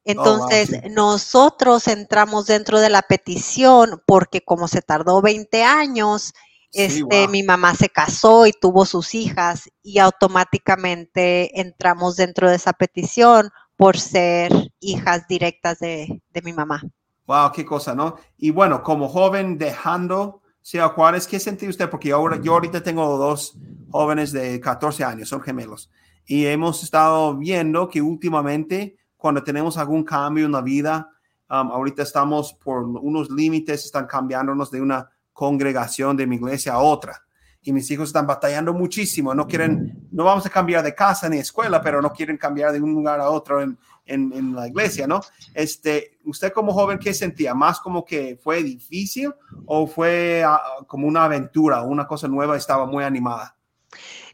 Entonces, 0.04 0.68
sí. 0.68 0.90
nosotros 0.90 1.88
entramos 1.88 2.46
dentro 2.46 2.78
de 2.78 2.90
la 2.90 3.02
petición 3.02 4.02
porque 4.06 4.42
como 4.42 4.68
se 4.68 4.82
tardó 4.82 5.23
20 5.23 5.64
años, 5.64 6.34
Sí, 6.74 6.82
este, 6.82 7.22
wow. 7.22 7.28
mi 7.30 7.44
mamá 7.44 7.72
se 7.76 7.88
casó 7.88 8.48
y 8.48 8.52
tuvo 8.52 8.84
sus 8.84 9.14
hijas 9.14 9.70
y 9.80 10.00
automáticamente 10.00 11.60
entramos 11.60 12.16
dentro 12.16 12.50
de 12.50 12.56
esa 12.56 12.72
petición 12.72 13.50
por 13.76 13.96
ser 13.96 14.72
hijas 14.80 15.28
directas 15.28 15.78
de, 15.78 16.20
de 16.30 16.42
mi 16.42 16.52
mamá. 16.52 16.82
Wow, 17.26 17.52
qué 17.52 17.64
cosa, 17.64 17.94
¿no? 17.94 18.16
Y 18.36 18.50
bueno, 18.50 18.82
como 18.82 19.08
joven 19.08 19.56
dejando 19.56 20.42
Ciudad 20.62 20.92
Juárez, 20.94 21.28
¿qué 21.28 21.38
sentí 21.38 21.68
usted? 21.68 21.88
Porque 21.88 22.08
yo, 22.08 22.16
ahora, 22.16 22.40
yo 22.42 22.54
ahorita 22.54 22.82
tengo 22.82 23.18
dos 23.18 23.56
jóvenes 23.90 24.32
de 24.32 24.58
14 24.58 25.04
años, 25.04 25.28
son 25.28 25.42
gemelos, 25.42 25.92
y 26.26 26.46
hemos 26.46 26.82
estado 26.82 27.36
viendo 27.36 27.88
que 27.88 28.02
últimamente 28.02 28.96
cuando 29.16 29.44
tenemos 29.44 29.78
algún 29.78 30.02
cambio 30.02 30.46
en 30.46 30.52
la 30.52 30.60
vida, 30.60 31.08
um, 31.48 31.70
ahorita 31.70 32.02
estamos 32.02 32.52
por 32.52 32.82
unos 32.82 33.30
límites, 33.30 33.84
están 33.84 34.06
cambiándonos 34.06 34.72
de 34.72 34.80
una 34.80 35.08
congregación 35.34 36.16
de 36.16 36.26
mi 36.26 36.36
iglesia 36.36 36.72
a 36.72 36.78
otra. 36.78 37.20
Y 37.66 37.72
mis 37.72 37.90
hijos 37.90 38.08
están 38.08 38.26
batallando 38.26 38.74
muchísimo, 38.74 39.34
no 39.34 39.46
quieren, 39.46 40.06
no 40.12 40.24
vamos 40.24 40.44
a 40.44 40.50
cambiar 40.50 40.82
de 40.82 40.94
casa 40.94 41.28
ni 41.30 41.38
escuela, 41.38 41.80
pero 41.82 42.00
no 42.02 42.12
quieren 42.12 42.36
cambiar 42.36 42.72
de 42.72 42.80
un 42.80 42.92
lugar 42.92 43.20
a 43.20 43.30
otro 43.30 43.62
en, 43.62 43.78
en, 44.04 44.32
en 44.34 44.54
la 44.54 44.68
iglesia, 44.68 45.06
¿no? 45.06 45.22
Este, 45.54 46.18
usted 46.24 46.52
como 46.52 46.74
joven, 46.74 46.98
¿qué 46.98 47.14
sentía? 47.14 47.54
¿Más 47.54 47.80
como 47.80 48.04
que 48.04 48.38
fue 48.42 48.62
difícil 48.62 49.32
o 49.64 49.86
fue 49.86 50.44
uh, 50.46 50.84
como 50.84 51.06
una 51.06 51.24
aventura, 51.24 51.82
una 51.82 52.06
cosa 52.06 52.28
nueva, 52.28 52.56
estaba 52.56 52.85
muy 52.85 53.02
animada? 53.02 53.56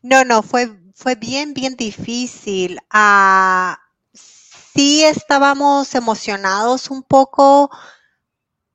No, 0.03 0.25
no, 0.25 0.43
fue, 0.43 0.69
fue 0.95 1.15
bien, 1.15 1.55
bien 1.55 1.77
difícil. 1.77 2.79
Ah, 2.91 3.79
sí 4.13 5.05
estábamos 5.05 5.95
emocionados 5.95 6.91
un 6.91 7.05
poco, 7.05 7.71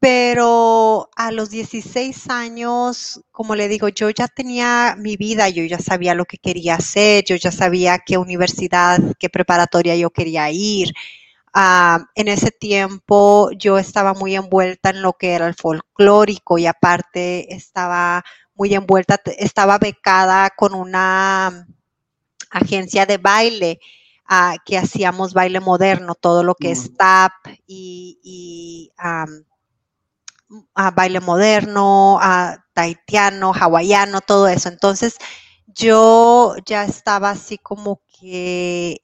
pero 0.05 1.09
a 1.15 1.31
los 1.31 1.49
16 1.49 2.29
años, 2.29 3.21
como 3.31 3.55
le 3.55 3.67
digo, 3.67 3.87
yo 3.89 4.11
ya 4.11 4.27
tenía 4.27 4.95
mi 4.99 5.17
vida, 5.17 5.49
yo 5.49 5.63
ya 5.65 5.79
sabía 5.79 6.13
lo 6.13 6.25
que 6.25 6.37
quería 6.37 6.75
hacer, 6.75 7.23
yo 7.25 7.35
ya 7.37 7.51
sabía 7.51 7.97
qué 7.97 8.19
universidad, 8.19 8.99
qué 9.17 9.31
preparatoria 9.31 9.95
yo 9.95 10.11
quería 10.11 10.51
ir. 10.51 10.93
Ah, 11.55 12.05
en 12.13 12.27
ese 12.27 12.51
tiempo 12.51 13.49
yo 13.57 13.79
estaba 13.79 14.13
muy 14.13 14.35
envuelta 14.35 14.91
en 14.91 15.01
lo 15.01 15.13
que 15.13 15.31
era 15.33 15.47
el 15.47 15.55
folclórico 15.55 16.59
y 16.59 16.67
aparte 16.67 17.51
estaba 17.55 18.23
muy 18.53 18.75
envuelta, 18.75 19.19
estaba 19.39 19.79
becada 19.79 20.51
con 20.51 20.75
una 20.75 21.65
agencia 22.51 23.07
de 23.07 23.17
baile 23.17 23.79
uh, 24.29 24.55
que 24.65 24.77
hacíamos 24.77 25.33
baile 25.33 25.61
moderno, 25.61 26.13
todo 26.13 26.43
lo 26.43 26.53
que 26.53 26.69
Mm. 26.69 26.71
es 26.73 26.95
tap 26.95 27.33
y, 27.65 28.19
y, 28.23 28.91
um, 29.03 29.43
a 30.73 30.91
baile 30.91 31.19
moderno, 31.19 32.19
a 32.21 32.57
taitiano, 32.73 33.53
hawaiano, 33.53 34.21
todo 34.21 34.47
eso. 34.47 34.69
Entonces 34.69 35.17
yo 35.67 36.55
ya 36.65 36.85
estaba 36.85 37.31
así 37.31 37.57
como 37.57 38.01
que, 38.19 39.01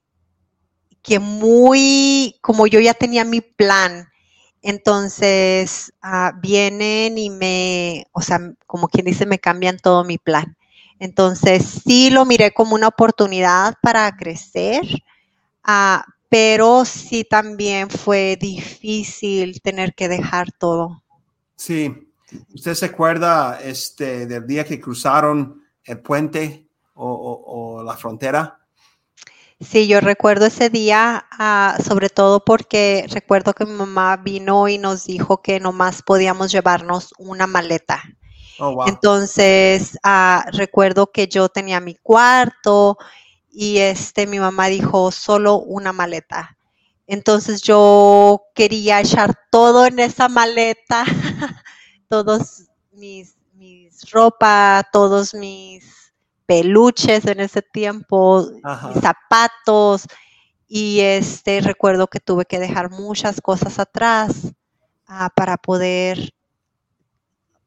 que 1.02 1.18
muy, 1.18 2.36
como 2.42 2.66
yo 2.66 2.80
ya 2.80 2.94
tenía 2.94 3.24
mi 3.24 3.40
plan. 3.40 4.08
Entonces 4.62 5.92
ah, 6.02 6.32
vienen 6.40 7.18
y 7.18 7.30
me, 7.30 8.06
o 8.12 8.22
sea, 8.22 8.40
como 8.66 8.88
quien 8.88 9.06
dice, 9.06 9.26
me 9.26 9.38
cambian 9.38 9.78
todo 9.78 10.04
mi 10.04 10.18
plan. 10.18 10.56
Entonces 11.00 11.82
sí 11.84 12.10
lo 12.10 12.24
miré 12.24 12.52
como 12.52 12.74
una 12.76 12.88
oportunidad 12.88 13.74
para 13.82 14.16
crecer, 14.16 14.82
ah, 15.64 16.04
pero 16.28 16.84
sí 16.84 17.24
también 17.24 17.90
fue 17.90 18.36
difícil 18.40 19.60
tener 19.62 19.94
que 19.94 20.08
dejar 20.08 20.52
todo. 20.52 21.01
Sí. 21.62 22.08
¿Usted 22.54 22.74
se 22.74 22.86
acuerda 22.86 23.60
este, 23.62 24.26
del 24.26 24.46
día 24.46 24.64
que 24.64 24.80
cruzaron 24.80 25.62
el 25.84 26.00
puente 26.00 26.66
o, 26.94 27.06
o- 27.08 27.78
o 27.78 27.82
la 27.84 27.96
frontera? 27.96 28.58
Sí, 29.60 29.86
yo 29.86 30.00
recuerdo 30.00 30.46
ese 30.46 30.70
día, 30.70 31.24
ah, 31.30 31.78
sobre 31.86 32.08
todo 32.08 32.44
porque 32.44 33.06
recuerdo 33.10 33.52
que 33.52 33.64
mi 33.64 33.74
mamá 33.74 34.16
vino 34.16 34.66
y 34.68 34.76
nos 34.78 35.04
dijo 35.04 35.40
que 35.40 35.60
nomás 35.60 36.02
podíamos 36.02 36.50
llevarnos 36.50 37.14
una 37.18 37.46
maleta. 37.46 38.02
Oh, 38.58 38.74
wow. 38.74 38.88
Entonces, 38.88 39.96
ah, 40.02 40.44
recuerdo 40.52 41.12
que 41.12 41.28
yo 41.28 41.48
tenía 41.48 41.78
mi 41.78 41.94
cuarto 41.94 42.98
y 43.52 43.78
este, 43.78 44.26
mi 44.26 44.40
mamá 44.40 44.66
dijo 44.66 45.12
solo 45.12 45.58
una 45.60 45.92
maleta. 45.92 46.56
Entonces 47.06 47.62
yo 47.62 48.42
quería 48.54 49.00
echar 49.00 49.34
todo 49.50 49.86
en 49.86 49.98
esa 49.98 50.28
maleta, 50.28 51.04
todos 52.08 52.64
mis, 52.92 53.36
mis 53.54 54.10
ropa, 54.10 54.86
todos 54.92 55.34
mis 55.34 56.12
peluches 56.46 57.24
en 57.26 57.40
ese 57.40 57.62
tiempo, 57.62 58.46
Ajá. 58.62 58.88
mis 58.88 59.00
zapatos 59.00 60.06
y 60.68 61.00
este 61.00 61.60
recuerdo 61.60 62.06
que 62.06 62.20
tuve 62.20 62.44
que 62.44 62.58
dejar 62.58 62.90
muchas 62.90 63.40
cosas 63.40 63.78
atrás 63.78 64.52
ah, 65.06 65.30
para 65.34 65.56
poder 65.56 66.32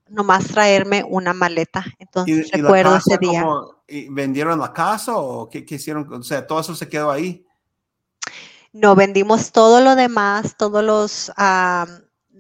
nomás 0.07 0.47
traerme 0.47 1.03
una 1.07 1.33
maleta. 1.33 1.85
¿Y, 1.99 2.03
Entonces 2.03 2.47
y 2.47 2.57
la 2.57 2.63
recuerdo 2.63 2.97
ese 2.97 3.17
día. 3.17 3.45
y 3.88 4.09
¿Vendieron 4.09 4.59
la 4.59 4.73
casa 4.73 5.17
o 5.17 5.49
qué, 5.49 5.65
qué 5.65 5.75
hicieron? 5.75 6.11
O 6.11 6.23
sea, 6.23 6.45
todo 6.45 6.59
eso 6.59 6.75
se 6.75 6.88
quedó 6.89 7.11
ahí. 7.11 7.45
No, 8.71 8.95
vendimos 8.95 9.51
todo 9.51 9.81
lo 9.81 9.95
demás, 9.95 10.57
todos 10.57 10.83
los, 10.83 11.31
ah, 11.38 11.85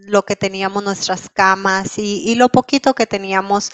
lo 0.05 0.23
que 0.23 0.35
teníamos, 0.35 0.83
nuestras 0.83 1.29
camas 1.29 1.97
y, 1.97 2.23
y 2.29 2.35
lo 2.35 2.49
poquito 2.49 2.93
que 2.93 3.07
teníamos. 3.07 3.71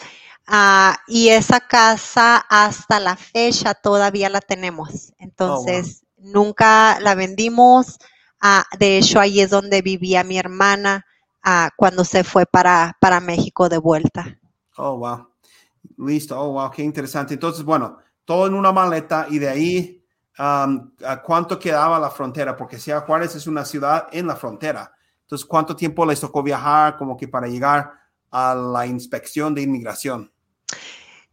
ah, 0.47 0.97
y 1.07 1.29
esa 1.29 1.59
casa 1.61 2.37
hasta 2.49 2.99
la 2.99 3.15
fecha 3.15 3.73
todavía 3.73 4.29
la 4.29 4.41
tenemos. 4.41 5.13
Entonces, 5.19 6.03
nunca 6.17 6.99
la 6.99 7.15
vendimos. 7.15 7.99
Ah, 8.41 8.65
de 8.79 8.97
hecho, 8.97 9.19
ahí 9.19 9.41
es 9.41 9.49
donde 9.49 9.81
vivía 9.81 10.23
mi 10.23 10.37
hermana 10.37 11.05
ah, 11.43 11.69
cuando 11.77 12.03
se 12.03 12.23
fue 12.23 12.45
para, 12.45 12.97
para 12.99 13.19
México 13.19 13.69
de 13.69 13.77
vuelta. 13.77 14.39
Oh, 14.77 14.97
wow. 14.97 15.27
Listo. 15.97 16.39
Oh, 16.39 16.53
wow. 16.53 16.71
Qué 16.71 16.83
interesante. 16.83 17.33
Entonces, 17.35 17.63
bueno, 17.63 17.97
todo 18.25 18.47
en 18.47 18.53
una 18.53 18.71
maleta 18.71 19.27
y 19.29 19.39
de 19.39 19.49
ahí, 19.49 20.05
um, 20.39 20.91
¿a 21.05 21.21
cuánto 21.21 21.59
quedaba 21.59 21.99
la 21.99 22.09
frontera? 22.09 22.55
Porque 22.55 22.79
Ciudad 22.79 23.05
Juárez 23.05 23.35
es 23.35 23.47
una 23.47 23.65
ciudad 23.65 24.07
en 24.11 24.27
la 24.27 24.35
frontera. 24.35 24.91
Entonces, 25.31 25.47
¿cuánto 25.47 25.77
tiempo 25.77 26.05
les 26.05 26.19
tocó 26.19 26.43
viajar 26.43 26.97
como 26.97 27.15
que 27.15 27.25
para 27.25 27.47
llegar 27.47 27.89
a 28.31 28.53
la 28.53 28.85
inspección 28.85 29.55
de 29.55 29.61
inmigración? 29.61 30.29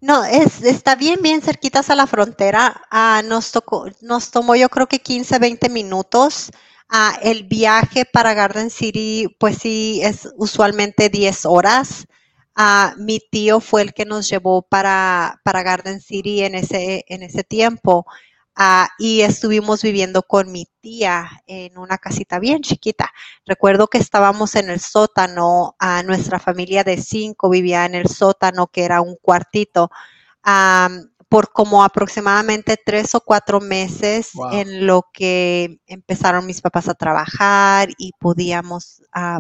No, 0.01 0.25
es, 0.25 0.63
está 0.63 0.95
bien, 0.95 1.21
bien 1.21 1.43
cerquitas 1.43 1.91
a 1.91 1.97
la 1.97 2.07
frontera. 2.07 2.81
Ah, 2.93 3.23
nos, 3.25 3.51
tocó, 3.51 3.87
nos 4.01 4.31
tomó 4.31 4.55
yo 4.55 4.69
creo 4.69 4.87
que 4.87 5.01
15, 5.01 5.41
20 5.41 5.69
minutos. 5.69 6.53
Ah, 6.89 7.19
el 7.23 7.43
viaje 7.43 8.05
para 8.05 8.35
Garden 8.35 8.71
City, 8.71 9.35
pues 9.41 9.59
sí, 9.59 10.01
es 10.05 10.29
usualmente 10.37 11.09
10 11.09 11.45
horas. 11.47 12.07
Ah, 12.55 12.95
mi 12.99 13.19
tío 13.19 13.59
fue 13.59 13.83
el 13.83 13.95
que 13.95 14.05
nos 14.05 14.29
llevó 14.29 14.63
para, 14.63 15.41
para 15.43 15.65
Garden 15.65 16.01
City 16.01 16.45
en 16.45 16.55
ese, 16.55 17.05
en 17.09 17.25
ese 17.25 17.43
tiempo. 17.43 18.07
Ah, 18.61 18.89
y 18.99 19.21
estuvimos 19.21 19.83
viviendo 19.83 20.25
con 20.25 20.51
mi 20.51 20.67
tía 20.81 21.31
en 21.47 21.79
una 21.79 21.97
casita 21.97 22.41
bien 22.41 22.61
chiquita. 22.61 23.09
Recuerdo 23.47 23.87
que 23.87 23.99
estábamos 23.99 24.57
en 24.57 24.69
el 24.69 24.81
sótano, 24.81 25.77
a 25.79 26.03
nuestra 26.03 26.41
familia 26.41 26.83
de 26.83 27.01
cinco 27.01 27.51
vivía 27.51 27.85
en 27.85 27.95
el 27.95 28.09
sótano, 28.09 28.67
que 28.67 28.83
era 28.83 29.01
un 29.01 29.15
cuartito, 29.23 29.93
por 31.29 31.53
como 31.53 31.85
aproximadamente 31.85 32.77
tres 32.85 33.15
o 33.15 33.21
cuatro 33.21 33.61
meses 33.61 34.33
en 34.51 34.89
lo 34.89 35.05
que 35.13 35.79
empezaron 35.87 36.45
mis 36.45 36.61
papás 36.61 36.89
a 36.89 36.95
trabajar 36.95 37.91
y 37.97 38.11
podíamos, 38.19 39.05
uh, 39.15 39.39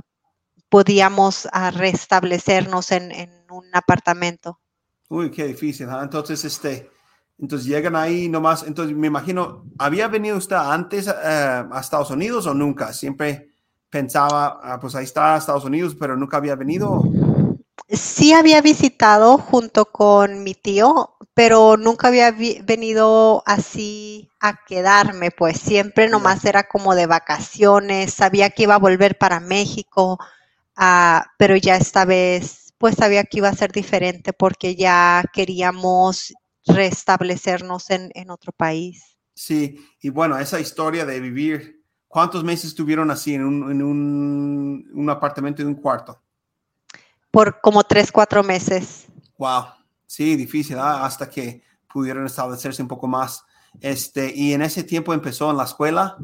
podíamos 0.68 1.46
uh, 1.46 1.76
restablecernos 1.76 2.92
en, 2.92 3.10
en, 3.10 3.30
un 3.50 3.66
apartamento. 3.72 4.60
Uy, 5.08 5.32
qué 5.32 5.44
difícil. 5.44 5.88
Entonces, 5.90 6.44
este 6.44 6.88
entonces 7.38 7.66
llegan 7.68 7.96
ahí 7.96 8.28
nomás. 8.28 8.64
Entonces 8.64 8.96
me 8.96 9.06
imagino, 9.06 9.64
¿había 9.78 10.08
venido 10.08 10.36
usted 10.36 10.56
antes 10.56 11.06
eh, 11.06 11.12
a 11.70 11.80
Estados 11.80 12.10
Unidos 12.10 12.46
o 12.46 12.54
nunca? 12.54 12.92
Siempre 12.92 13.50
pensaba, 13.88 14.60
ah, 14.62 14.78
pues 14.80 14.94
ahí 14.94 15.04
está 15.04 15.36
Estados 15.36 15.64
Unidos, 15.64 15.96
pero 15.98 16.16
nunca 16.16 16.36
había 16.36 16.56
venido. 16.56 17.02
Sí 17.88 18.32
había 18.32 18.60
visitado 18.60 19.38
junto 19.38 19.86
con 19.86 20.42
mi 20.42 20.54
tío, 20.54 21.16
pero 21.32 21.76
nunca 21.76 22.08
había 22.08 22.32
venido 22.32 23.42
así 23.46 24.28
a 24.40 24.64
quedarme, 24.66 25.30
pues 25.30 25.58
siempre 25.58 26.08
nomás 26.08 26.44
era 26.44 26.64
como 26.64 26.94
de 26.94 27.06
vacaciones, 27.06 28.12
sabía 28.12 28.50
que 28.50 28.64
iba 28.64 28.74
a 28.74 28.78
volver 28.78 29.16
para 29.16 29.40
México, 29.40 30.18
uh, 30.76 31.20
pero 31.38 31.56
ya 31.56 31.76
esta 31.76 32.04
vez 32.04 32.74
pues 32.78 32.96
sabía 32.96 33.24
que 33.24 33.38
iba 33.38 33.48
a 33.48 33.54
ser 33.54 33.72
diferente 33.72 34.32
porque 34.32 34.76
ya 34.76 35.24
queríamos 35.32 36.34
restablecernos 36.68 37.90
en, 37.90 38.10
en 38.14 38.30
otro 38.30 38.52
país. 38.52 39.18
Sí, 39.34 39.86
y 40.00 40.10
bueno, 40.10 40.38
esa 40.38 40.58
historia 40.58 41.06
de 41.06 41.20
vivir, 41.20 41.84
¿cuántos 42.08 42.42
meses 42.42 42.66
estuvieron 42.66 43.10
así 43.10 43.34
en 43.34 43.44
un, 43.44 43.70
en 43.70 43.82
un, 43.82 44.90
un 44.92 45.10
apartamento 45.10 45.62
de 45.62 45.68
un 45.68 45.76
cuarto? 45.76 46.20
Por 47.30 47.60
como 47.60 47.84
tres, 47.84 48.10
cuatro 48.10 48.42
meses. 48.42 49.06
Wow, 49.36 49.66
sí, 50.06 50.34
difícil, 50.34 50.78
¿ah? 50.78 51.04
hasta 51.04 51.30
que 51.30 51.62
pudieron 51.92 52.26
establecerse 52.26 52.82
un 52.82 52.88
poco 52.88 53.06
más. 53.06 53.44
Este, 53.80 54.32
y 54.34 54.52
en 54.52 54.62
ese 54.62 54.82
tiempo 54.82 55.14
empezó 55.14 55.50
en 55.50 55.56
la 55.56 55.64
escuela. 55.64 56.16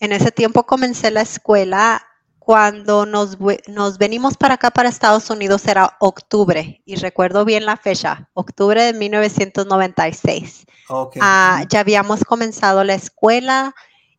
En 0.00 0.12
ese 0.12 0.32
tiempo 0.32 0.64
comencé 0.64 1.10
la 1.10 1.20
escuela 1.20 2.02
cuando 2.50 3.06
nos, 3.06 3.38
nos, 3.68 3.96
venimos 3.96 4.36
para 4.36 4.54
acá, 4.54 4.72
para 4.72 4.88
Estados 4.88 5.30
Unidos, 5.30 5.68
era 5.68 5.96
octubre, 6.00 6.82
y 6.84 6.96
recuerdo 6.96 7.44
bien 7.44 7.64
la 7.64 7.76
fecha, 7.76 8.28
octubre 8.34 8.82
de 8.82 8.92
1996. 8.92 10.66
Okay. 10.88 11.22
Ah, 11.22 11.62
ya 11.68 11.78
habíamos 11.78 12.24
comenzado 12.24 12.82
la 12.82 12.94
escuela 12.94 13.72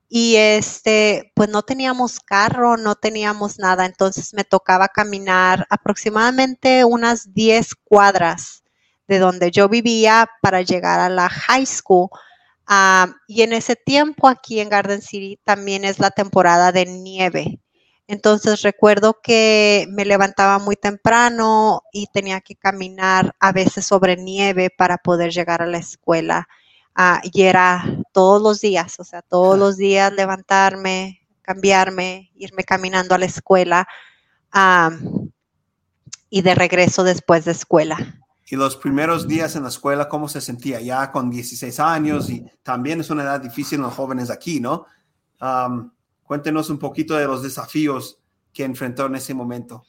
y 0.08 0.38
este, 0.38 1.34
pues 1.36 1.50
no 1.50 1.64
teníamos 1.64 2.22
carro, 2.22 2.78
no 2.78 2.96
teníamos 2.96 3.60
nada, 3.60 3.86
entonces 3.86 4.34
me 4.34 4.46
tocaba 4.46 4.88
caminar 4.88 5.68
aproximadamente 5.70 6.86
unas 6.86 7.34
10 7.34 7.76
cuadras 7.84 8.64
de 9.10 9.20
donde 9.20 9.52
yo 9.52 9.68
vivía 9.68 10.30
para 10.42 10.62
llegar 10.62 11.02
a 11.02 11.10
la 11.10 11.28
high 11.28 11.66
school. 11.66 12.08
Uh, 12.70 13.12
y 13.28 13.42
en 13.42 13.52
ese 13.52 13.76
tiempo 13.76 14.30
aquí 14.30 14.62
en 14.62 14.70
Garden 14.70 15.02
City 15.02 15.38
también 15.44 15.84
es 15.84 16.00
la 16.00 16.12
temporada 16.12 16.72
de 16.72 16.86
nieve. 16.86 17.60
Entonces 18.12 18.62
recuerdo 18.62 19.22
que 19.24 19.88
me 19.90 20.04
levantaba 20.04 20.60
muy 20.60 20.76
temprano 20.76 21.84
y 21.94 22.08
tenía 22.08 22.42
que 22.42 22.58
caminar 22.58 23.34
a 23.40 23.54
veces 23.54 23.86
sobre 23.86 24.18
nieve 24.18 24.70
para 24.70 24.98
poder 24.98 25.32
llegar 25.32 25.62
a 25.62 25.66
la 25.66 25.78
escuela. 25.78 26.50
Uh, 26.98 27.26
y 27.32 27.44
era 27.44 27.86
todos 28.12 28.42
los 28.42 28.60
días, 28.60 29.00
o 29.00 29.06
sea, 29.06 29.22
todos 29.22 29.58
los 29.58 29.78
días 29.78 30.12
levantarme, 30.12 31.26
cambiarme, 31.42 32.34
irme 32.36 32.66
caminando 32.66 33.16
a 33.16 33.18
la 33.18 33.28
escuela 33.28 33.88
um, 34.54 35.30
y 36.30 36.42
de 36.42 36.54
regreso 36.54 37.06
después 37.06 37.46
de 37.46 37.54
escuela. 37.54 37.98
Y 38.46 38.58
los 38.58 38.76
primeros 38.76 39.26
días 39.26 39.56
en 39.56 39.64
la 39.64 39.70
escuela, 39.70 40.10
¿cómo 40.10 40.28
se 40.28 40.42
sentía? 40.42 40.82
Ya 40.82 41.14
con 41.14 41.30
16 41.30 41.80
años 41.80 42.30
y 42.30 42.46
también 42.62 43.00
es 43.00 43.10
una 43.10 43.24
edad 43.24 43.40
difícil 43.40 43.78
en 43.78 43.84
los 43.84 43.94
jóvenes 43.94 44.30
aquí, 44.30 44.60
¿no? 44.60 44.86
Um, 45.40 45.92
Cuéntenos 46.32 46.70
un 46.70 46.80
poquito 46.80 47.16
de 47.16 47.26
los 47.26 47.44
desafíos 47.44 48.18
que 48.54 48.64
enfrentó 48.64 49.08
en 49.08 49.16
ese 49.16 49.34
momento. 49.34 49.84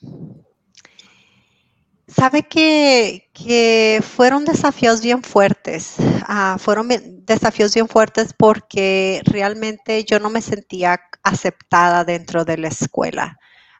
Sabe 2.08 2.48
que, 2.48 3.30
que 3.32 4.02
fueron 4.02 4.44
desafíos 4.44 5.00
bien 5.02 5.22
fuertes. 5.22 5.94
Uh, 6.00 6.58
fueron 6.58 6.88
desafíos 7.24 7.72
bien 7.74 7.86
fuertes 7.86 8.34
porque 8.36 9.22
realmente 9.24 10.02
yo 10.02 10.18
no 10.18 10.30
me 10.30 10.42
sentía 10.42 11.00
aceptada 11.22 12.04
dentro 12.04 12.44
de 12.44 12.58
la 12.58 12.66
escuela. 12.66 13.38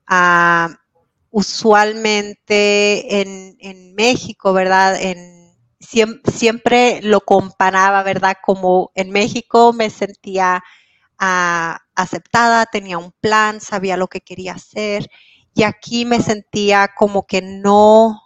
Uh, 0.09 0.73
usualmente 1.31 3.23
en, 3.23 3.57
en, 3.59 3.93
México, 3.97 4.53
¿verdad? 4.53 5.03
En, 5.03 5.53
siempre, 5.81 6.33
siempre, 6.33 7.01
lo 7.03 7.23
comparaba, 7.23 8.05
¿verdad? 8.05 8.37
Como 8.41 8.93
en 8.95 9.11
México 9.11 9.73
me 9.73 9.91
sentía 9.91 10.63
aceptada, 11.25 12.67
tenía 12.67 12.99
un 12.99 13.13
plan, 13.21 13.61
sabía 13.61 13.97
lo 13.97 14.09
que 14.09 14.21
quería 14.21 14.55
hacer 14.55 15.09
y 15.55 15.63
aquí 15.63 16.05
me 16.05 16.21
sentía 16.21 16.91
como 16.97 17.27
que 17.27 17.43
no, 17.43 18.21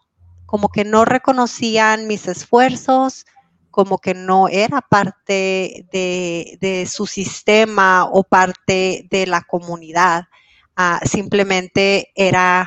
como 0.46 0.68
que 0.68 0.84
no 0.84 1.04
reconocían 1.04 2.06
mis 2.06 2.26
esfuerzos, 2.28 3.26
como 3.70 3.98
que 3.98 4.14
no 4.14 4.48
era 4.48 4.80
parte 4.80 5.86
de, 5.92 6.88
su 6.90 7.06
sistema 7.06 8.08
o 8.10 8.22
parte 8.22 9.06
de 9.10 9.26
la 9.26 9.42
comunidad. 9.42 10.24
Ah, 10.76 11.00
simplemente 11.04 12.12
era 12.14 12.66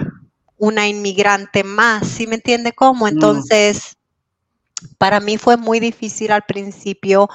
una 0.57 0.87
inmigrante 0.87 1.63
más, 1.63 2.07
¿sí 2.07 2.27
me 2.27 2.35
entiende 2.35 2.73
cómo? 2.73 3.05
Mm. 3.05 3.09
Entonces, 3.09 3.97
para 4.97 5.19
mí 5.19 5.37
fue 5.37 5.57
muy 5.57 5.79
difícil 5.79 6.31
al 6.31 6.43
principio 6.43 7.29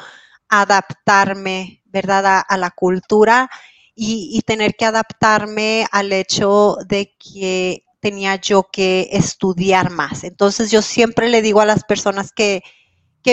adaptarme 0.49 1.83
¿verdad? 1.95 2.45
A, 2.47 2.59
la 2.59 2.73
cultura 2.73 3.49
y, 3.95 4.43
tener 4.43 4.75
que 4.75 4.85
adaptarme 4.85 5.87
al 5.93 6.13
hecho 6.13 6.77
de 6.89 7.15
que 7.17 7.85
tenía 8.01 8.35
yo 8.37 8.65
que 8.71 9.09
estudiar 9.13 9.91
más. 9.91 10.25
Entonces 10.25 10.73
yo 10.73 10.83
siempre 10.83 11.29
le 11.29 11.41
digo 11.41 11.61
a 11.61 11.67
las 11.67 11.85
personas 11.85 12.33
que, 12.33 12.63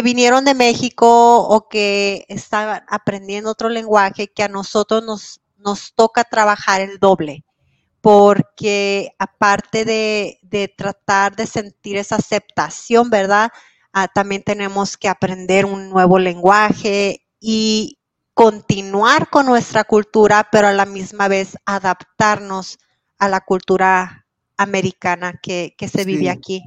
vinieron 0.03 0.45
de 0.45 0.53
México 0.53 1.39
o 1.39 1.67
que 1.67 2.25
estaban 2.29 2.83
aprendiendo 2.87 3.49
otro 3.49 3.67
lenguaje, 3.67 4.27
que 4.27 4.43
a 4.43 4.47
nosotros 4.47 5.03
nos, 5.03 5.41
nos 5.57 5.93
toca 5.93 6.23
trabajar 6.23 6.79
el 6.79 6.99
doble, 6.99 7.43
porque 7.99 9.13
aparte 9.19 9.83
de, 9.83 10.73
tratar 10.77 11.35
de 11.35 11.47
sentir 11.47 11.97
esa 11.97 12.17
aceptación, 12.17 13.09
¿verdad? 13.09 13.49
Ah, 13.91 14.07
también 14.07 14.43
tenemos 14.43 14.95
que 14.95 15.09
aprender 15.09 15.65
un 15.65 15.89
nuevo 15.89 16.19
lenguaje 16.19 17.25
y, 17.41 17.97
continuar 18.41 19.29
con 19.29 19.45
nuestra 19.45 19.83
cultura, 19.83 20.47
pero 20.51 20.67
a 20.67 20.73
la 20.73 20.87
misma 20.87 21.27
vez 21.27 21.55
adaptarnos 21.63 22.79
a 23.19 23.29
la 23.29 23.41
cultura 23.41 24.25
americana 24.57 25.39
que, 25.39 25.75
se 25.79 26.05
vive 26.05 26.27
aquí. 26.27 26.63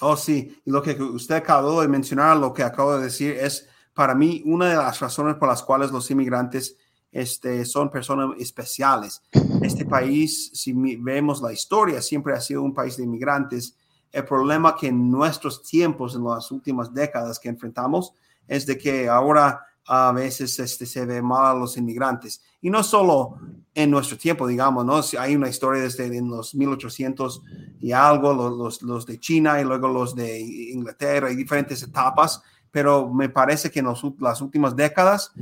Oh, 0.00 0.14
sí, 0.14 0.60
y 0.62 0.70
lo 0.70 0.82
que 0.82 0.92
usted 0.92 1.36
acabó 1.36 1.80
de 1.80 1.88
mencionar, 1.88 2.36
lo 2.36 2.52
que 2.52 2.62
acabo 2.62 2.98
de 2.98 3.04
decir, 3.04 3.30
es 3.30 3.66
para 3.94 4.14
mí 4.14 4.42
una 4.44 4.68
de 4.68 4.76
las 4.76 5.00
razones 5.00 5.36
por 5.36 5.48
las 5.48 5.62
cuales 5.62 5.90
los 5.90 6.10
inmigrantes 6.10 6.76
este, 7.10 7.64
son 7.64 7.90
personas 7.90 8.38
especiales. 8.38 9.22
Este 9.62 9.86
país, 9.86 10.50
si 10.52 10.74
vemos 10.74 11.40
la 11.40 11.50
historia, 11.50 12.02
siempre 12.02 12.34
ha 12.34 12.42
sido 12.42 12.60
un 12.60 12.74
país 12.74 12.98
de 12.98 13.04
inmigrantes. 13.04 13.74
El 14.12 14.26
problema 14.26 14.76
que 14.76 14.88
en 14.88 15.10
nuestros 15.10 15.62
tiempos, 15.62 16.14
en 16.14 16.24
las 16.24 16.50
últimas 16.50 16.92
décadas 16.92 17.38
que 17.38 17.48
enfrentamos, 17.48 18.12
es 18.46 18.66
de 18.66 18.76
que 18.76 19.08
ahora 19.08 19.62
a 19.86 20.12
veces 20.12 20.58
este, 20.58 20.86
se 20.86 21.06
ve 21.06 21.22
mal 21.22 21.46
a 21.46 21.58
los 21.58 21.76
inmigrantes. 21.76 22.42
Y 22.60 22.70
no 22.70 22.82
solo 22.82 23.38
en 23.74 23.90
nuestro 23.90 24.16
tiempo, 24.16 24.46
digamos, 24.46 24.84
¿no? 24.84 25.00
Hay 25.20 25.36
una 25.36 25.48
historia 25.48 25.82
desde 25.82 26.06
en 26.16 26.28
los 26.28 26.54
1800 26.54 27.42
y 27.80 27.92
algo, 27.92 28.32
los, 28.32 28.82
los, 28.82 29.06
de 29.06 29.20
China 29.20 29.60
y 29.60 29.64
luego 29.64 29.88
los 29.88 30.14
de 30.14 30.40
Inglaterra 30.40 31.30
y 31.30 31.36
diferentes 31.36 31.82
etapas, 31.82 32.42
pero 32.70 33.12
me 33.12 33.28
parece 33.28 33.70
que 33.70 33.80
en 33.80 33.86
las 34.20 34.40
últimas 34.42 34.74
décadas 34.74 35.32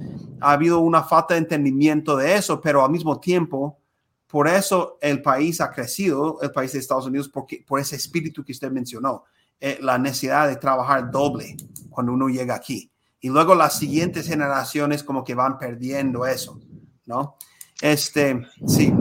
ha 0.41 0.53
habido 0.53 0.81
una 0.81 1.03
falta 1.03 1.35
de 1.35 1.41
entendimiento 1.41 2.17
de 2.17 2.35
eso, 2.35 2.61
pero 2.61 2.85
al 2.85 2.91
mismo 2.91 3.19
tiempo, 3.19 3.79
por 4.27 4.47
eso 4.47 4.99
el 5.01 5.23
país 5.23 5.61
ha 5.61 5.71
crecido, 5.71 6.39
el 6.43 6.51
país 6.51 6.73
de 6.73 6.81
Estados 6.81 7.07
Unidos, 7.07 7.29
porque, 7.29 7.65
por 7.67 7.81
ese 7.81 7.97
espíritu 7.97 8.45
que 8.45 8.53
usted 8.53 8.71
mencionó, 8.71 9.25
eh, 9.61 9.79
la 9.81 9.97
necesidad 9.97 10.49
de 10.49 10.57
trabajar 10.57 11.11
doble 11.11 11.57
cuando 11.89 12.13
uno 12.13 12.29
llega 12.29 12.55
aquí. 12.55 12.91
Y 13.25 13.31
luego 13.31 13.55
las 13.55 13.79
siguientes 13.79 14.27
generaciones 14.27 15.03
como 15.03 15.25
que 15.25 15.35
van 15.35 15.57
perdiendo 15.57 16.27
eso, 16.27 16.61
¿no? 17.07 17.39
Este, 17.81 18.39
sí, 18.67 18.93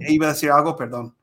iba 0.00 0.26
a 0.26 0.32
decir 0.34 0.50
algo, 0.50 0.76
perdón. 0.76 1.16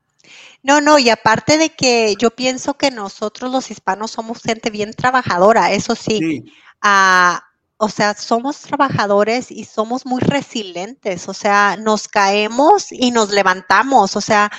No, 0.64 0.80
no, 0.80 0.98
y 0.98 1.08
aparte 1.08 1.56
de 1.56 1.70
que 1.70 2.16
yo 2.18 2.32
pienso 2.32 2.74
que 2.74 2.90
nosotros 2.90 3.52
los 3.52 3.70
hispanos 3.70 4.10
somos 4.10 4.42
gente 4.42 4.70
bien 4.70 4.92
trabajadora, 4.92 5.70
eso 5.70 5.94
sí. 5.94 6.52
Ah, 6.82 7.44
o 7.76 7.88
sea, 7.88 8.14
somos 8.14 8.60
trabajadores 8.62 9.52
y 9.52 9.62
somos 9.62 10.04
muy 10.04 10.20
resilientes, 10.20 11.28
o 11.28 11.34
sea, 11.34 11.76
nos 11.76 12.08
caemos 12.08 12.90
y 12.90 13.12
nos 13.12 13.30
levantamos, 13.30 14.16
o 14.16 14.20
sea, 14.20 14.50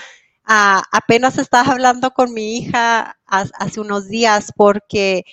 ah, 0.45 0.81
apenas 0.93 1.37
estaba 1.37 1.73
hablando 1.73 2.11
con 2.11 2.33
mi 2.33 2.59
hija 2.59 3.19
hace 3.25 3.81
unos 3.81 4.07
días 4.07 4.53
porque 4.55 5.25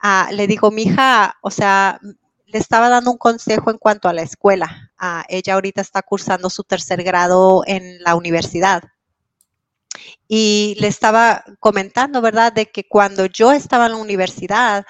ah, 0.00 0.28
le 0.32 0.46
digo, 0.46 0.70
mi 0.70 0.82
hija, 0.82 1.36
o 1.42 1.50
sea, 1.50 2.00
le 2.46 2.58
estaba 2.58 2.88
dando 2.88 3.10
un 3.12 3.18
consejo 3.18 3.70
en 3.70 3.78
cuanto 3.78 4.08
a 4.08 4.12
la 4.12 4.22
escuela. 4.22 4.92
ella 5.28 5.54
ahorita 5.54 5.80
está 5.80 6.02
cursando 6.02 6.50
su 6.50 6.64
tercer 6.64 7.02
grado 7.02 7.62
en 7.66 8.02
la 8.02 8.14
universidad. 8.16 8.82
Y 10.28 10.76
le 10.80 10.88
estaba 10.88 11.44
comentando, 11.58 12.20
¿verdad?, 12.20 12.52
de 12.52 12.66
que 12.66 12.86
cuando 12.88 13.26
yo 13.26 13.52
estaba 13.52 13.86
en 13.86 13.92
la 13.92 13.98
universidad, 13.98 14.84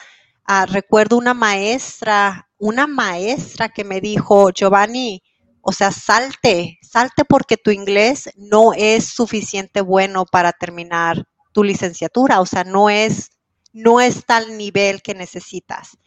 Ah, 0.52 0.66
recuerdo 0.66 1.16
una 1.16 1.32
maestra, 1.32 2.48
una 2.58 2.88
maestra 2.88 3.68
que 3.68 3.84
me 3.84 4.00
dijo, 4.00 4.50
Giovanni, 4.50 5.22
o 5.60 5.70
sea, 5.70 5.92
salte, 5.92 6.80
salte 6.82 7.24
porque 7.24 7.56
tu 7.56 7.70
inglés 7.70 8.30
no 8.34 8.72
es 8.72 9.04
suficiente 9.04 9.80
bueno 9.80 10.24
para 10.26 10.52
terminar 10.52 11.24
tu 11.52 11.62
licenciatura, 11.62 12.40
o 12.40 12.46
sea, 12.46 12.64
no 12.64 12.90
es, 12.90 13.30
no 13.72 14.00
está 14.00 14.38
al 14.38 14.56
nivel 14.56 15.02
que 15.02 15.14
necesitas. 15.14 15.98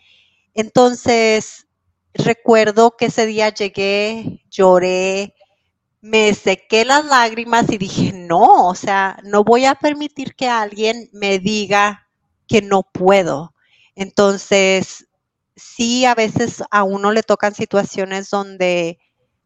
Entonces, 0.54 1.68
recuerdo 2.14 2.96
que 2.98 3.06
ese 3.06 3.26
día 3.26 3.50
llegué, 3.50 4.44
lloré, 4.50 5.34
me 6.02 6.34
sequé 6.34 6.86
las 6.86 7.06
lágrimas 7.06 7.72
y 7.72 7.78
dije, 7.78 8.12
no, 8.14 8.68
o 8.68 8.76
sea, 8.76 9.18
no 9.24 9.44
voy 9.44 9.66
a 9.66 9.76
permitir 9.76 10.36
que 10.36 10.48
alguien 10.48 11.10
me 11.14 11.40
diga 11.40 12.10
que 12.48 12.62
no 12.62 12.84
puedo. 12.84 13.54
Entonces, 13.96 15.08
sí, 15.56 16.06
a 16.06 16.14
veces 16.14 16.64
a 16.72 16.84
uno 16.84 17.12
le 17.12 17.24
tocan 17.24 17.56
situaciones 17.56 18.30
donde, 18.30 19.00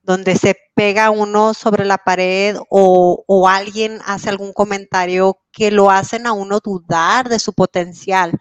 donde 0.08 0.38
se 0.38 0.56
pega 0.74 1.12
uno 1.12 1.54
sobre 1.54 1.84
la 1.84 1.98
pared 1.98 2.56
o, 2.70 3.26
o, 3.28 3.50
alguien 3.50 4.00
hace 4.06 4.30
algún 4.30 4.54
comentario 4.54 5.38
que 5.52 5.70
lo 5.70 5.92
hacen 5.92 6.26
a 6.26 6.32
uno 6.32 6.62
dudar 6.62 7.28
de 7.28 7.40
su 7.40 7.52
potencial, 7.52 8.32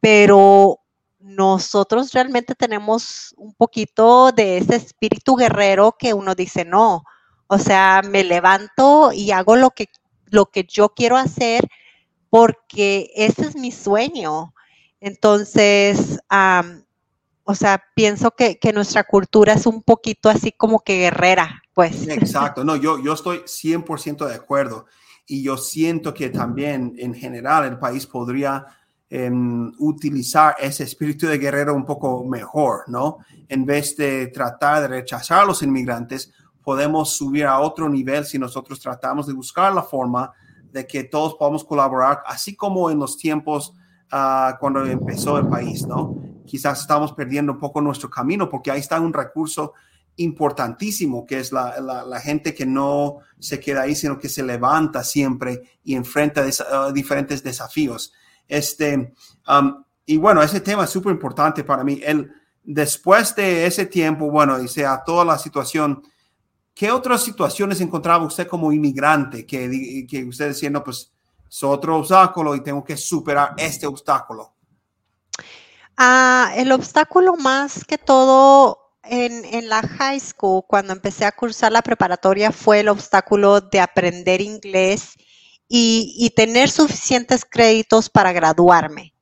pero 0.00 0.80
nosotros 1.18 2.12
realmente 2.12 2.54
tenemos 2.54 3.34
un 3.36 3.52
poquito 3.52 4.32
de 4.32 4.56
ese 4.56 4.76
espíritu 4.76 5.36
guerrero 5.36 5.94
que 5.98 6.14
uno 6.14 6.34
dice, 6.34 6.64
no, 6.64 7.04
o 7.46 7.58
sea, 7.58 8.00
me 8.08 8.24
levanto 8.24 9.12
y 9.12 9.32
hago 9.32 9.56
lo 9.56 9.70
que, 9.72 9.90
lo 10.30 10.46
que 10.46 10.64
yo 10.64 10.94
quiero 10.94 11.18
hacer 11.18 11.68
porque 12.30 13.10
ese 13.14 13.42
es 13.42 13.54
mi 13.54 13.70
sueño. 13.70 14.54
Entonces, 14.98 16.18
o 17.44 17.54
sea, 17.54 17.82
pienso 17.94 18.30
que, 18.32 18.58
nuestra 18.72 19.04
cultura 19.04 19.54
es 19.54 19.66
un 19.66 19.82
poquito 19.82 20.28
así 20.28 20.52
como 20.52 20.80
que 20.80 20.98
guerrera, 20.98 21.62
pues. 21.74 22.06
Exacto, 22.08 22.64
no, 22.64 22.76
yo, 22.76 23.02
yo 23.02 23.12
estoy 23.12 23.38
100% 23.38 24.26
de 24.26 24.34
acuerdo 24.34 24.86
y 25.26 25.42
yo 25.42 25.56
siento 25.56 26.14
que 26.14 26.30
también 26.30 26.94
en 26.98 27.14
general 27.14 27.64
el 27.64 27.78
país 27.78 28.06
podría 28.06 28.66
em, 29.10 29.72
utilizar 29.78 30.56
ese 30.58 30.84
espíritu 30.84 31.26
de 31.26 31.38
guerrero 31.38 31.74
un 31.74 31.84
poco 31.84 32.24
mejor, 32.24 32.84
¿no? 32.86 33.18
En 33.48 33.66
vez 33.66 33.96
de 33.96 34.28
tratar 34.28 34.82
de 34.82 34.88
rechazar 34.88 35.40
a 35.40 35.44
los 35.44 35.62
inmigrantes, 35.62 36.32
podemos 36.62 37.16
subir 37.16 37.46
a 37.46 37.60
otro 37.60 37.88
nivel 37.88 38.24
si 38.24 38.38
nosotros 38.38 38.80
tratamos 38.80 39.26
de 39.26 39.32
buscar 39.32 39.72
la 39.72 39.82
forma 39.82 40.32
de 40.72 40.86
que 40.86 41.04
todos 41.04 41.34
podamos 41.34 41.64
colaborar, 41.64 42.22
así 42.26 42.56
como 42.56 42.90
en 42.90 42.98
los 42.98 43.16
tiempos 43.16 43.74
cuando 44.60 44.84
empezó 44.84 45.38
el 45.38 45.48
país, 45.48 45.86
¿no? 45.86 46.16
Quizás 46.44 46.80
estamos 46.80 47.12
perdiendo 47.12 47.52
un 47.52 47.58
poco 47.58 47.80
nuestro 47.80 48.10
camino 48.10 48.48
porque 48.48 48.70
ahí 48.70 48.80
está 48.80 49.00
un 49.00 49.12
recurso 49.12 49.72
importantísimo 50.16 51.24
que 51.24 51.38
es 51.38 51.52
la, 51.52 51.80
la, 51.80 52.20
gente 52.20 52.54
que 52.54 52.66
no 52.66 53.18
se 53.38 53.58
queda 53.58 53.82
ahí, 53.82 53.94
sino 53.94 54.18
que 54.18 54.28
se 54.28 54.42
levanta 54.42 55.02
siempre 55.02 55.62
y 55.82 55.94
enfrenta 55.94 56.42
uh, 56.44 56.92
diferentes 56.92 57.42
desafíos. 57.42 58.12
Este, 58.46 59.14
um, 59.48 59.82
y 60.04 60.18
bueno, 60.18 60.42
ese 60.42 60.60
tema 60.60 60.84
es 60.84 60.90
súper 60.90 61.12
importante 61.12 61.64
para 61.64 61.82
mí. 61.82 62.00
El, 62.04 62.30
después 62.62 63.34
de 63.34 63.66
ese 63.66 63.86
tiempo, 63.86 64.30
bueno, 64.30 64.62
y 64.62 64.68
sea 64.68 65.02
toda 65.04 65.24
la 65.24 65.38
situación, 65.38 66.02
¿qué 66.74 66.90
otras 66.90 67.22
situaciones 67.22 67.80
encontraba 67.80 68.24
usted 68.24 68.46
como 68.46 68.72
inmigrante 68.72 69.46
que, 69.46 70.06
que 70.08 70.24
usted 70.24 70.48
diciendo, 70.48 70.84
pues 70.84 71.11
es 71.52 71.62
otro 71.62 71.98
obstáculo 71.98 72.54
y 72.54 72.62
tengo 72.62 72.82
que 72.82 72.96
superar 72.96 73.52
este 73.58 73.86
obstáculo? 73.86 74.54
Ah, 75.98 76.50
el 76.56 76.72
obstáculo 76.72 77.36
más 77.36 77.84
que 77.84 77.98
todo 77.98 78.78
en, 79.02 79.44
en, 79.44 79.68
la 79.68 79.82
high 79.82 80.18
school, 80.18 80.64
cuando 80.66 80.94
empecé 80.94 81.26
a 81.26 81.32
cursar 81.32 81.70
la 81.70 81.82
preparatoria, 81.82 82.52
fue 82.52 82.80
el 82.80 82.88
obstáculo 82.88 83.60
de 83.60 83.80
aprender 83.80 84.40
inglés 84.40 85.10
y, 85.68 86.14
y 86.16 86.30
tener 86.30 86.70
suficientes 86.70 87.44
créditos 87.44 88.08
para 88.08 88.32
graduarme. 88.32 89.14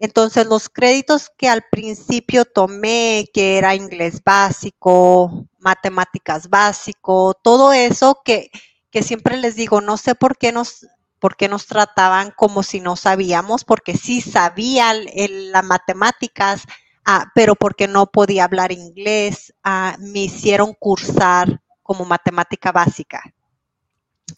Entonces, 0.00 0.46
los 0.46 0.68
créditos 0.68 1.30
que 1.38 1.48
al 1.48 1.62
principio 1.70 2.46
tomé, 2.46 3.26
que 3.32 3.58
era 3.58 3.76
inglés 3.76 4.20
básico, 4.24 5.46
matemáticas 5.58 6.48
básico, 6.48 7.34
todo 7.34 7.72
eso 7.72 8.20
que, 8.24 8.50
que 8.90 9.04
siempre 9.04 9.36
les 9.36 9.54
digo, 9.54 9.80
no 9.80 9.96
sé 9.96 10.16
por 10.16 10.36
qué 10.36 10.50
nos 10.50 10.86
¿Por 11.20 11.36
qué 11.36 11.48
nos 11.48 11.66
trataban 11.66 12.32
como 12.32 12.62
si 12.62 12.80
no 12.80 12.96
sabíamos? 12.96 13.64
Porque 13.64 13.96
sí 13.96 14.20
sabía 14.20 14.94
las 14.94 15.64
matemáticas, 15.64 16.64
ah, 17.04 17.30
pero 17.34 17.54
porque 17.54 17.86
no 17.86 18.06
podía 18.06 18.44
hablar 18.44 18.72
inglés, 18.72 19.54
ah, 19.62 19.96
me 20.00 20.20
hicieron 20.20 20.74
cursar 20.74 21.60
como 21.82 22.04
matemática 22.04 22.72
básica. 22.72 23.22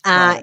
Ah, 0.02 0.40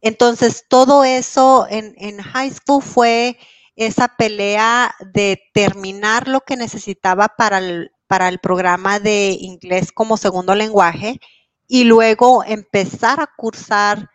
entonces, 0.00 0.64
todo 0.68 1.04
eso 1.04 1.66
en, 1.68 1.94
en 1.98 2.22
high 2.22 2.50
school 2.50 2.82
fue 2.82 3.36
esa 3.76 4.08
pelea 4.08 4.94
de 5.12 5.42
terminar 5.52 6.28
lo 6.28 6.40
que 6.40 6.56
necesitaba 6.56 7.28
para 7.28 7.58
el, 7.58 7.92
para 8.06 8.28
el 8.28 8.38
programa 8.38 8.98
de 8.98 9.36
inglés 9.40 9.92
como 9.92 10.16
segundo 10.16 10.54
lenguaje 10.54 11.20
y 11.66 11.84
luego 11.84 12.42
empezar 12.44 13.20
a 13.20 13.30
cursar 13.36 14.10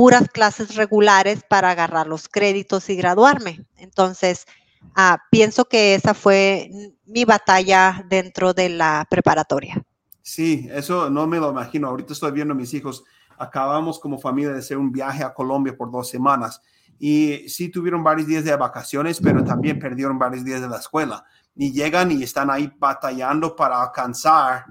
puras 0.00 0.30
clases 0.30 0.76
regulares 0.76 1.44
para 1.46 1.72
agarrar 1.72 2.06
los 2.06 2.26
créditos 2.26 2.88
y 2.88 2.96
graduarme. 2.96 3.66
Entonces, 3.76 4.46
ah, 4.96 5.18
pienso 5.30 5.66
que 5.66 5.94
esa 5.94 6.14
fue 6.14 6.70
mi 7.04 7.26
batalla 7.26 8.02
dentro 8.08 8.54
de 8.54 8.70
la 8.70 9.06
preparatoria. 9.10 9.82
Sí, 10.22 10.66
eso 10.72 11.10
no 11.10 11.26
me 11.26 11.38
lo 11.38 11.50
imagino. 11.50 11.86
Ahorita 11.86 12.14
estoy 12.14 12.32
viendo 12.32 12.54
a 12.54 12.56
mis 12.56 12.72
hijos. 12.72 13.04
Acabamos 13.36 14.00
como 14.00 14.18
familia 14.18 14.52
de 14.52 14.60
hacer 14.60 14.78
un 14.78 14.90
viaje 14.90 15.22
a 15.22 15.34
Colombia 15.34 15.76
por 15.76 15.90
dos 15.90 16.08
semanas 16.08 16.62
y 16.98 17.46
sí 17.50 17.68
tuvieron 17.68 18.02
varios 18.02 18.26
días 18.26 18.44
de 18.44 18.56
vacaciones, 18.56 19.20
pero 19.22 19.44
también 19.44 19.78
perdieron 19.78 20.18
varios 20.18 20.46
días 20.46 20.62
de 20.62 20.68
la 20.70 20.78
escuela. 20.78 21.26
Y 21.54 21.72
llegan 21.72 22.10
y 22.10 22.22
están 22.22 22.50
ahí 22.50 22.72
batallando 22.78 23.54
para 23.54 23.82
alcanzar 23.82 24.64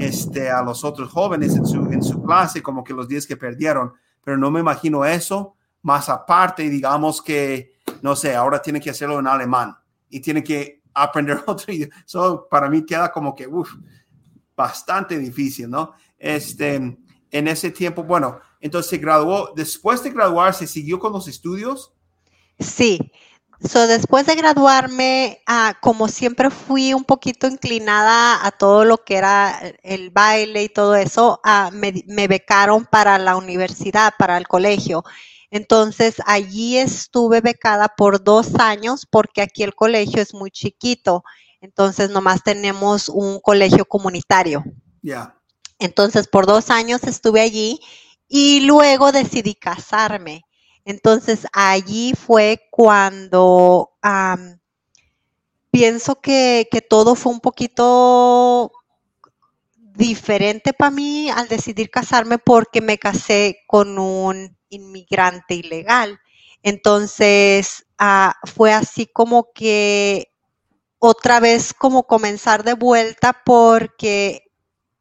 este, 0.00 0.50
a 0.50 0.62
los 0.62 0.84
otros 0.84 1.10
jóvenes 1.10 1.54
en 1.56 1.66
su, 2.02 2.22
clase, 2.22 2.62
como 2.62 2.82
que 2.82 2.94
los 2.94 3.06
días 3.06 3.26
que 3.26 3.36
perdieron 3.36 3.92
pero 4.22 4.36
no 4.36 4.50
me 4.50 4.60
imagino 4.60 5.04
eso. 5.04 5.56
Más 5.82 6.08
aparte, 6.08 6.68
digamos 6.68 7.22
que, 7.22 7.72
no 8.02 8.14
sé, 8.14 8.34
ahora 8.34 8.60
tiene 8.60 8.80
que 8.80 8.90
hacerlo 8.90 9.18
en 9.18 9.26
alemán 9.26 9.76
y 10.08 10.20
tiene 10.20 10.44
que 10.44 10.82
aprender 10.92 11.42
otro 11.46 11.72
idioma. 11.72 11.94
Eso 12.06 12.46
para 12.50 12.68
mí 12.68 12.84
queda 12.84 13.10
como 13.10 13.34
que, 13.34 13.46
uff, 13.46 13.74
bastante 14.54 15.18
difícil, 15.18 15.70
¿no? 15.70 15.94
Este, 16.18 16.74
en 16.74 17.48
ese 17.48 17.70
tiempo, 17.70 18.04
bueno, 18.04 18.40
entonces 18.60 18.90
se 18.90 18.98
graduó, 18.98 19.52
después 19.56 20.02
de 20.02 20.10
graduarse, 20.10 20.66
¿siguió 20.66 20.98
con 20.98 21.12
los 21.12 21.28
estudios? 21.28 21.94
Sí, 22.58 23.10
So, 23.62 23.86
después 23.86 24.24
de 24.24 24.36
graduarme, 24.36 25.42
ah, 25.46 25.76
como 25.82 26.08
siempre 26.08 26.48
fui 26.48 26.94
un 26.94 27.04
poquito 27.04 27.46
inclinada 27.46 28.46
a 28.46 28.52
todo 28.52 28.86
lo 28.86 29.04
que 29.04 29.16
era 29.16 29.60
el 29.82 30.10
baile 30.10 30.62
y 30.62 30.68
todo 30.70 30.96
eso, 30.96 31.40
ah, 31.44 31.70
me, 31.70 32.26
becaron 32.26 32.86
para 32.86 33.18
la 33.18 33.36
universidad, 33.36 34.14
para 34.18 34.38
el 34.38 34.48
colegio. 34.48 35.04
Entonces, 35.50 36.16
allí 36.24 36.78
estuve 36.78 37.42
becada 37.42 37.88
por 37.88 38.24
dos 38.24 38.54
años 38.58 39.06
porque 39.10 39.42
aquí 39.42 39.62
el 39.62 39.74
colegio 39.74 40.22
es 40.22 40.32
muy 40.32 40.50
chiquito. 40.50 41.22
Entonces, 41.60 42.08
nomás 42.08 42.42
tenemos 42.42 43.10
un 43.10 43.40
colegio 43.40 43.84
comunitario. 43.84 44.64
Ya. 45.02 45.36
Entonces, 45.78 46.28
por 46.28 46.46
dos 46.46 46.70
años 46.70 47.04
estuve 47.04 47.42
allí 47.42 47.78
y 48.26 48.60
luego 48.60 49.12
decidí 49.12 49.54
casarme. 49.54 50.44
Entonces 50.84 51.46
allí 51.52 52.14
fue 52.14 52.68
cuando 52.70 53.92
pienso 55.70 56.20
que, 56.20 56.68
que, 56.70 56.80
todo 56.80 57.14
fue 57.14 57.32
un 57.32 57.40
poquito 57.40 58.72
diferente 59.76 60.72
para 60.72 60.90
mí 60.90 61.30
al 61.30 61.48
decidir 61.48 61.90
casarme 61.90 62.38
porque 62.38 62.80
me 62.80 62.98
casé 62.98 63.58
con 63.66 63.98
un 63.98 64.56
inmigrante 64.70 65.54
ilegal. 65.54 66.18
Entonces 66.62 67.86
ah, 67.98 68.34
fue 68.44 68.72
así 68.72 69.06
como 69.06 69.52
que 69.52 70.32
otra 70.98 71.40
vez 71.40 71.74
como 71.74 72.06
comenzar 72.06 72.62
de 72.62 72.74
vuelta 72.74 73.42
porque 73.44 74.44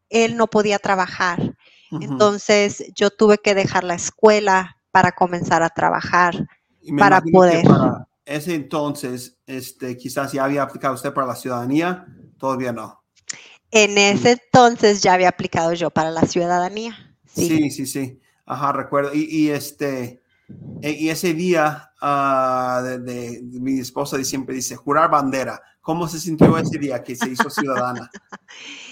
él 0.10 0.38
no 0.38 0.48
podía 0.48 0.80
trabajar. 0.80 1.56
Entonces 1.92 2.84
yo 2.94 3.10
tuve 3.10 3.40
que 3.40 3.56
dejar 3.56 3.84
la 3.84 3.96
escuela 3.96 4.79
para 4.92 5.12
comenzar 5.12 5.64
a 5.64 5.70
trabajar, 5.70 6.48
para 6.98 7.22
poder. 7.22 7.66
Para 7.66 8.10
ese 8.30 8.54
entonces, 8.54 9.38
este, 9.48 9.98
quizás 9.98 10.32
ya 10.32 10.44
había 10.44 10.62
aplicado 10.62 10.94
usted 10.94 11.14
para 11.14 11.28
la 11.28 11.36
ciudadanía, 11.36 12.06
todavía 12.38 12.72
no. 12.72 13.04
En 13.72 13.98
ese 13.98 14.34
entonces 14.44 15.02
ya 15.02 15.14
había 15.14 15.30
aplicado 15.30 15.74
yo 15.74 15.90
para 15.90 16.12
la 16.12 16.22
ciudadanía. 16.22 17.18
Sí, 17.26 17.72
sí, 17.72 17.86
sí. 17.86 18.20
Ajá, 18.46 18.72
recuerdo. 18.72 19.12
Y, 19.14 19.50
este, 19.50 20.22
e, 20.82 20.92
y 20.92 21.10
ese 21.10 21.34
día 21.34 21.92
ah, 22.02 22.82
de, 22.84 23.42
mi 23.44 23.80
esposa 23.80 24.24
siempre 24.24 24.56
dice, 24.56 24.76
jurar 24.76 25.10
bandera. 25.10 25.62
¿Cómo 25.82 26.08
se 26.08 26.20
sintió 26.20 26.56
ese 26.58 26.78
día 26.78 27.04
que 27.04 27.16
se 27.16 27.30
hizo 27.30 27.50
ciudadana? 27.50 28.10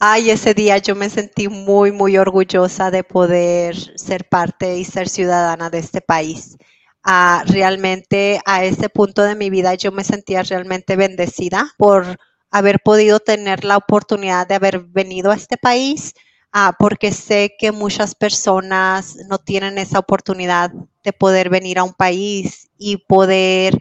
Ay, 0.00 0.30
ese 0.30 0.54
día 0.54 0.78
yo 0.78 0.94
me 0.94 1.10
sentí 1.10 1.48
muy, 1.48 1.90
muy 1.90 2.16
orgullosa 2.18 2.90
de 2.92 3.02
poder 3.02 3.74
ser 3.98 4.28
parte 4.28 4.78
y 4.78 4.84
ser 4.84 5.08
ciudadana 5.08 5.70
de 5.70 5.78
este 5.78 6.00
país. 6.00 6.56
Ah, 7.02 7.42
realmente 7.46 8.40
a 8.46 8.64
ese 8.64 8.88
punto 8.90 9.24
de 9.24 9.34
mi 9.34 9.50
vida 9.50 9.74
yo 9.74 9.90
me 9.90 10.04
sentía 10.04 10.42
realmente 10.44 10.94
bendecida 10.94 11.72
por 11.78 12.16
haber 12.52 12.78
podido 12.80 13.18
tener 13.18 13.64
la 13.64 13.76
oportunidad 13.76 14.46
de 14.46 14.54
haber 14.54 14.80
venido 14.84 15.32
a 15.32 15.34
este 15.34 15.56
país, 15.56 16.14
ah, 16.52 16.74
porque 16.78 17.10
sé 17.12 17.56
que 17.58 17.72
muchas 17.72 18.14
personas 18.14 19.16
no 19.28 19.38
tienen 19.38 19.78
esa 19.78 19.98
oportunidad 19.98 20.70
de 21.02 21.12
poder 21.12 21.50
venir 21.50 21.78
a 21.80 21.84
un 21.84 21.92
país 21.94 22.68
y 22.78 22.98
poder 22.98 23.76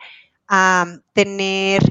ah, 0.47 0.85
tener 1.13 1.83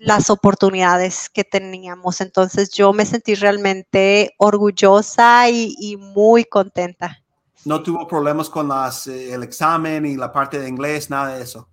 las 0.00 0.30
oportunidades 0.30 1.28
que 1.28 1.44
teníamos. 1.44 2.20
Entonces 2.20 2.70
yo 2.70 2.92
me 2.92 3.04
sentí 3.04 3.34
realmente 3.34 4.34
orgullosa 4.38 5.48
y, 5.50 5.96
muy 5.98 6.44
contenta. 6.44 7.22
¿No 7.66 7.82
tuvo 7.82 8.08
problemas 8.08 8.48
con 8.48 8.68
las, 8.68 9.06
eh, 9.06 9.34
el 9.34 9.42
examen 9.42 10.06
y 10.06 10.16
la 10.16 10.32
parte 10.32 10.58
de 10.58 10.68
inglés, 10.68 11.10
nada 11.10 11.34
de 11.34 11.42
eso? 11.42 11.68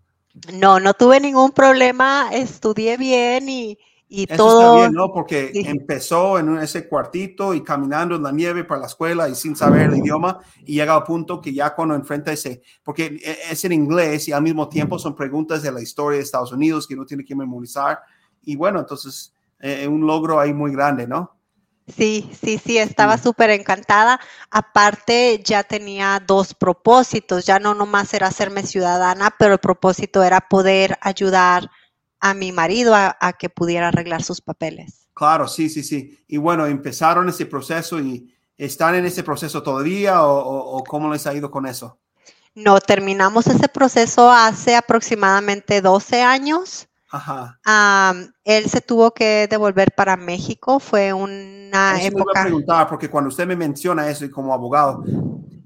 No, 0.54 0.80
no 0.80 0.94
tuve 0.94 1.22
ningún 1.22 1.52
problema, 1.52 2.30
estudié 2.34 2.98
bien 2.98 3.48
y, 3.48 3.80
y 4.10 4.24
Eso 4.32 4.36
todo. 4.36 4.76
Está 4.76 4.88
bien, 4.88 4.94
¿no? 4.94 5.13
Porque 5.13 5.52
empezó 5.54 6.38
en 6.38 6.58
ese 6.58 6.88
cuartito 6.88 7.54
y 7.54 7.63
caminando 7.63 8.18
en 8.18 8.24
la 8.24 8.32
nieve 8.34 8.66
para 8.66 8.82
la 8.82 8.88
escuela 8.88 9.30
y 9.30 9.36
sin 9.36 9.56
saber 9.56 9.84
el 9.84 9.98
idioma 9.98 10.40
y 10.66 10.76
llega 10.76 10.94
al 10.94 11.04
punto 11.04 11.40
que 11.40 11.54
ya 11.54 11.74
cuando 11.74 11.96
enfrenta 11.96 12.34
ese, 12.34 12.62
porque 12.84 13.06
e, 13.06 13.38
es 13.52 13.63
en 13.63 13.72
inglés 13.72 14.28
y 14.28 14.34
al 14.34 14.44
mismo 14.44 14.68
tiempo 14.68 15.00
son 15.00 15.16
preguntas 15.16 15.63
de 15.63 15.72
la 15.72 15.82
historia 15.82 16.18
de 16.18 16.24
Estados 16.24 16.52
Unidos 16.52 16.86
que 16.86 16.94
uno 16.94 17.06
tiene 17.06 17.24
que 17.24 17.36
memorizar 17.36 18.00
y 18.48 18.56
bueno, 18.56 18.80
entonces 18.80 19.34
eh, 19.60 19.88
un 19.90 20.08
logro 20.08 20.40
ahí 20.40 20.54
muy 20.54 20.72
grande, 20.72 21.06
¿no? 21.06 21.36
Sí, 21.86 22.32
sí, 22.42 22.58
sí, 22.58 22.78
estaba 22.78 23.18
súper 23.18 23.50
encantada. 23.50 24.22
Aparte, 24.50 25.42
ya 25.44 25.64
tenía 25.64 26.24
dos 26.26 26.54
propósitos, 26.54 27.46
ya 27.46 27.60
no 27.60 27.74
nomás 27.74 28.14
era 28.14 28.28
hacerme 28.28 28.64
ciudadana, 28.64 29.36
pero 29.38 29.54
el 29.54 29.60
propósito 29.60 30.24
era 30.24 30.40
poder 30.40 30.98
ayudar 31.02 31.70
a 32.22 32.34
mi 32.34 32.54
marido 32.54 32.96
a, 32.96 33.34
que 33.38 33.50
pudiera 33.50 33.90
arreglar 33.90 34.24
sus 34.24 34.40
papeles. 34.40 35.08
Claro, 35.14 35.48
sí, 35.48 35.70
sí, 35.70 35.84
sí. 35.84 36.18
Y 36.28 36.38
bueno, 36.38 36.66
empezaron 36.66 37.28
ese 37.28 37.46
proceso 37.46 38.00
y 38.00 38.34
están 38.58 38.96
en 38.96 39.06
ese 39.06 39.24
proceso 39.24 39.62
todavía 39.62 40.24
o 40.24 40.84
cómo 40.86 41.12
les 41.12 41.28
ha 41.28 41.34
ido 41.34 41.52
con 41.52 41.66
eso? 41.66 42.00
No, 42.56 42.80
terminamos 42.80 43.46
ese 43.46 43.68
proceso 43.68 44.32
hace 44.32 44.76
aproximadamente 44.76 45.80
12 45.80 46.24
años. 46.24 46.87
Ajá. 47.10 47.60
él 48.43 48.70
se 48.70 48.82
tuvo 48.82 49.13
que 49.13 49.48
devolver 49.50 49.93
para 49.96 50.17
México, 50.17 50.80
fue 50.80 51.13
una 51.13 51.98
eso 51.98 52.08
época. 52.08 52.32
Me 52.34 52.39
a 52.39 52.43
preguntar, 52.43 52.88
porque 52.89 53.10
cuando 53.10 53.30
usted 53.30 53.48
me 53.48 53.56
menciona 53.56 54.10
eso 54.10 54.26
y 54.26 54.30
como 54.30 54.54
abogado, 54.54 55.04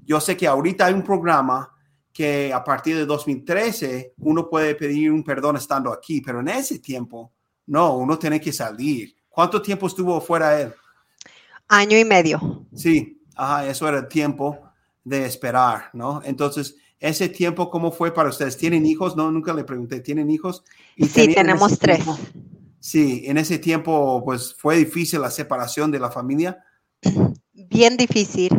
yo 0.04 0.20
sé 0.20 0.36
que 0.36 0.46
ahorita 0.46 0.86
hay 0.86 0.94
un 0.94 1.02
programa 1.02 1.68
que 2.12 2.52
a 2.52 2.62
partir 2.62 2.96
de 2.96 3.06
2013 3.06 4.14
uno 4.18 4.48
puede 4.48 4.74
pedir 4.74 5.10
un 5.10 5.24
perdón 5.24 5.56
estando 5.56 5.92
aquí, 5.92 6.20
pero 6.20 6.40
en 6.40 6.48
ese 6.48 6.78
tiempo, 6.78 7.32
no, 7.66 7.96
uno 7.96 8.18
tiene 8.18 8.40
que 8.40 8.52
salir. 8.52 9.14
¿Cuánto 9.28 9.62
tiempo 9.62 9.86
estuvo 9.86 10.20
fuera 10.20 10.60
él? 10.60 10.74
Año 11.68 11.98
y 11.98 12.04
medio. 12.04 12.66
Sí, 12.74 13.22
ajá, 13.34 13.66
eso 13.66 13.88
era 13.88 13.98
el 13.98 14.08
tiempo 14.08 14.58
de 15.02 15.24
esperar, 15.24 15.88
¿no? 15.94 16.20
Entonces, 16.24 16.76
ese 17.02 17.28
tiempo, 17.28 17.70
¿cómo 17.70 17.92
fue 17.92 18.14
para 18.14 18.28
ustedes? 18.28 18.56
¿Tienen 18.56 18.86
hijos? 18.86 19.16
No, 19.16 19.30
nunca 19.30 19.52
le 19.52 19.64
pregunté, 19.64 20.00
¿tienen 20.00 20.30
hijos? 20.30 20.64
sí, 20.96 21.34
tenemos 21.34 21.78
tres. 21.78 22.04
sí, 22.80 23.24
en 23.26 23.38
ese 23.38 23.58
tiempo, 23.58 24.22
pues 24.24 24.54
fue 24.54 24.76
difícil 24.76 25.20
la 25.20 25.30
separación 25.30 25.90
de 25.90 25.98
la 25.98 26.10
familia. 26.10 26.64
Bien 27.52 27.96
difícil. 27.96 28.56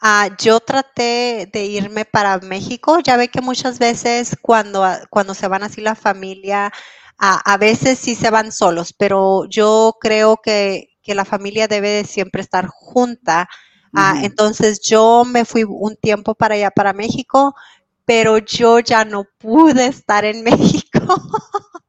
Ah, 0.00 0.28
yo 0.38 0.60
traté 0.60 1.48
de 1.52 1.64
irme 1.64 2.04
para 2.04 2.38
México. 2.38 3.00
Ya 3.00 3.16
ve 3.16 3.28
que 3.28 3.40
muchas 3.40 3.78
veces 3.78 4.36
cuando, 4.40 4.86
cuando 5.10 5.34
se 5.34 5.48
van 5.48 5.62
así 5.62 5.80
la 5.80 5.94
familia, 5.94 6.72
a 7.18 7.56
veces 7.56 7.98
sí 7.98 8.14
se 8.14 8.30
van 8.30 8.52
solos, 8.52 8.92
pero 8.92 9.46
yo 9.46 9.96
creo 10.00 10.36
que, 10.36 10.90
que 11.02 11.14
la 11.14 11.24
familia 11.24 11.66
debe 11.66 12.04
siempre 12.04 12.42
estar 12.42 12.66
junta. 12.66 13.48
Ah, 13.94 14.20
entonces 14.22 14.80
yo 14.82 15.24
me 15.24 15.46
fui 15.46 15.64
un 15.66 15.96
tiempo 15.96 16.34
para 16.34 16.54
allá, 16.54 16.70
para 16.70 16.92
México, 16.92 17.54
pero 18.08 18.38
yo 18.38 18.78
ya 18.78 19.04
no 19.04 19.26
pude 19.36 19.86
estar 19.86 20.24
en 20.24 20.42
México. 20.42 21.00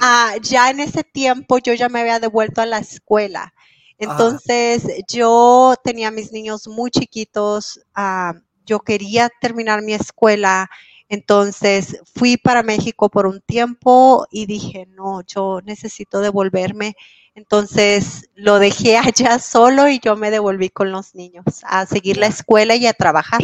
Ah, 0.00 0.34
ya 0.40 0.70
en 0.70 0.80
ese 0.80 1.02
tiempo 1.02 1.58
yo 1.58 1.74
ya 1.74 1.88
me 1.88 2.00
había 2.00 2.20
devuelto 2.20 2.60
a 2.60 2.66
la 2.66 2.78
escuela. 2.78 3.52
Entonces 3.98 4.84
yo 5.08 5.74
tenía 5.82 6.10
mis 6.10 6.30
niños 6.30 6.68
muy 6.68 6.90
chiquitos, 6.90 7.80
ah, 7.94 8.34
yo 8.64 8.78
quería 8.80 9.28
terminar 9.40 9.82
mi 9.82 9.94
escuela, 9.94 10.70
entonces 11.08 11.98
fui 12.14 12.36
para 12.36 12.62
México 12.62 13.08
por 13.08 13.26
un 13.26 13.40
tiempo 13.40 14.26
y 14.30 14.46
dije, 14.46 14.86
no, 14.86 15.22
yo 15.26 15.60
necesito 15.64 16.20
devolverme. 16.20 16.94
Entonces 17.34 18.30
lo 18.34 18.58
dejé 18.60 18.96
allá 18.98 19.38
solo 19.40 19.88
y 19.88 19.98
yo 19.98 20.16
me 20.16 20.30
devolví 20.30 20.68
con 20.68 20.92
los 20.92 21.14
niños 21.14 21.44
a 21.64 21.86
seguir 21.86 22.18
la 22.18 22.28
escuela 22.28 22.76
y 22.76 22.86
a 22.86 22.92
trabajar. 22.92 23.42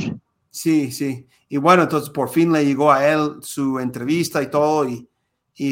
Sí, 0.50 0.92
sí. 0.92 1.26
Y 1.52 1.58
bueno, 1.58 1.82
entonces 1.82 2.08
por 2.08 2.30
fin 2.30 2.50
le 2.50 2.64
llegó 2.64 2.90
a 2.90 3.06
él 3.06 3.34
su 3.42 3.78
entrevista 3.78 4.40
y 4.42 4.50
todo 4.50 4.88
y, 4.88 5.06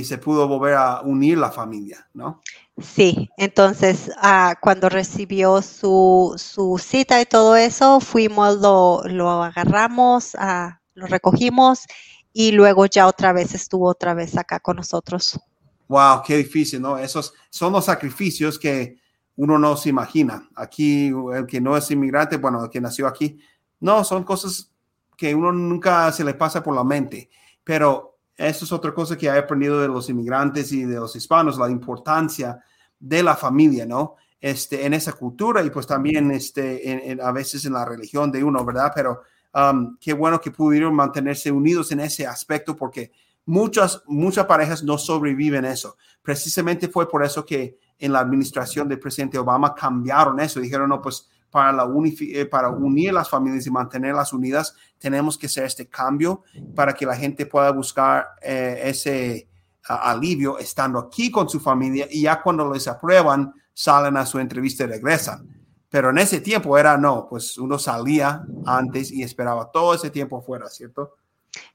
se 0.05 0.19
pudo 0.19 0.47
volver 0.47 0.75
a 0.75 1.01
unir 1.01 1.39
la 1.39 1.51
familia, 1.51 2.07
¿no? 2.13 2.43
Sí, 2.77 3.31
entonces 3.39 4.13
ah, 4.19 4.57
cuando 4.61 4.91
recibió 4.91 5.63
su, 5.63 6.37
cita 6.79 7.23
y 7.23 7.25
todo 7.25 7.57
eso, 7.57 7.99
fuimos, 7.99 8.59
lo, 8.59 9.01
lo 9.07 9.43
agarramos, 9.43 10.37
ah, 10.39 10.83
lo 10.93 11.07
recogimos 11.07 11.87
y 12.35 12.53
luego 12.53 12.85
ya 12.85 13.07
otra 13.07 13.33
vez 13.33 13.55
estuvo 13.55 13.89
otra 13.89 14.13
vez 14.13 14.37
acá 14.37 14.61
con 14.61 14.77
nosotros. 14.77 15.41
Wow, 15.89 16.21
qué 16.27 16.37
difícil, 16.37 16.83
¿no? 16.83 16.99
Esos 16.99 17.33
son 17.49 17.73
los 17.73 17.87
sacrificios 17.87 18.59
que 18.59 18.99
uno 19.37 19.59
no 19.59 19.79
se 19.79 19.89
imagina. 19.89 20.47
Aquí, 20.55 21.11
el 21.35 21.47
que 21.47 21.59
no 21.59 21.75
es 21.75 21.91
inmigrante, 21.91 22.37
bueno, 22.37 22.65
el 22.65 22.71
que 22.71 22.83
nació 22.83 23.07
aquí, 23.07 23.39
no, 23.81 24.05
son 24.05 24.25
cosas 24.25 24.71
que 25.21 25.35
uno 25.35 25.53
nunca 25.53 26.11
se 26.13 26.25
le 26.25 26.33
pasa 26.33 26.63
por 26.63 26.75
la 26.75 26.83
mente. 26.83 27.29
Pero 27.63 28.21
eso 28.35 28.65
es 28.65 28.73
otra 28.73 28.95
cosa 28.95 29.19
que 29.19 29.27
he 29.27 29.31
aprendido 29.31 29.79
de 29.79 29.87
los 29.87 30.09
inmigrantes 30.09 30.73
y 30.73 30.85
de 30.85 30.95
los 30.95 31.15
hispanos, 31.15 31.59
la 31.59 31.69
importancia 31.69 32.65
de 32.99 33.23
la 33.23 33.37
familia, 33.37 33.85
¿no? 33.85 34.17
Este, 34.41 34.87
en 34.87 34.95
esa 34.95 35.13
cultura 35.13 35.63
y 35.63 35.69
pues 35.69 35.87
también 35.87 36.31
este, 36.31 37.19
a 37.23 37.33
veces 37.33 37.67
en 37.67 37.75
la 37.75 37.85
religión 37.85 38.33
de 38.33 38.43
uno, 38.43 38.65
¿verdad? 38.65 38.93
Pero 38.95 39.21
um, 39.53 39.99
qué 40.01 40.15
bueno 40.15 40.41
que 40.41 40.53
pudieron 40.53 40.95
mantenerse 40.95 41.53
unidos 41.53 41.93
en 41.93 42.01
ese 42.01 42.27
aspecto 42.27 42.75
porque 42.75 43.13
muchas, 43.45 44.03
muchas 44.07 44.47
parejas 44.47 44.83
no 44.83 44.97
sobreviven 44.97 45.67
eso. 45.67 45.99
Precisamente 46.23 46.89
fue 46.89 47.07
por 47.07 47.23
eso 47.23 47.45
que 47.45 47.79
en 47.99 48.11
la 48.11 48.21
administración 48.21 48.89
del 48.89 48.99
presidente 48.99 49.37
Obama 49.37 49.75
cambiaron 49.75 50.41
eso. 50.41 50.61
Dijeron, 50.61 50.89
no, 50.89 51.03
pues 51.03 51.29
para, 51.51 51.73
la 51.73 51.89
eh, 52.21 52.47
para 52.47 52.71
unir 52.71 53.13
las 53.13 53.29
familias 53.29 53.67
y 53.67 53.71
mantenerlas 53.71 54.33
unidas, 54.33 54.75
tenemos 54.99 55.37
que 55.37 55.47
hacer 55.47 55.65
este 55.65 55.89
cambio 55.89 56.43
para 56.75 56.95
que 56.95 57.07
la 57.07 57.17
gente 57.17 57.47
pueda 57.47 57.71
buscar 57.71 58.29
eh, 58.43 58.83
ese 58.85 59.49
alivio 59.83 60.59
estando 60.59 60.99
aquí 60.99 61.31
con 61.31 61.49
su 61.49 61.59
familia 61.59 62.07
y 62.11 62.23
ya 62.23 62.41
cuando 62.41 62.73
les 62.73 62.87
aprueban, 62.87 63.53
salen 63.73 64.17
a 64.17 64.27
su 64.27 64.39
entrevista 64.39 64.85
y 64.85 64.89
regresan. 64.89 65.49
Pero 65.89 66.11
en 66.11 66.19
ese 66.19 66.41
tiempo 66.41 66.79
era 66.79 66.97
no, 66.97 67.27
pues 67.29 67.59
uno 67.59 67.79
salía 67.79 68.45
antes 68.65 69.11
y 69.11 69.23
esperaba 69.23 69.71
todo 69.73 69.95
ese 69.95 70.11
tiempo 70.11 70.41
fuera, 70.41 70.69
¿cierto? 70.69 71.17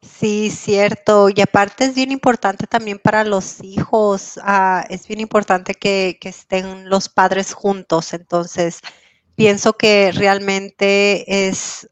Sí, 0.02 0.52
cierto. 0.52 1.30
Y 1.30 1.42
aparte 1.42 1.86
es 1.86 1.96
bien 1.96 2.12
importante 2.12 2.68
también 2.68 3.00
para 3.00 3.24
los 3.24 3.62
hijos, 3.62 4.40
ah, 4.44 4.86
es 4.90 5.08
bien 5.08 5.20
importante 5.20 5.74
que, 5.74 6.18
estén 6.22 6.90
los 6.90 7.10
padres 7.10 7.54
juntos. 7.54 8.14
Entonces, 8.14 8.80
pienso 9.36 9.74
que 9.74 10.12
realmente 10.12 11.48
es, 11.48 11.90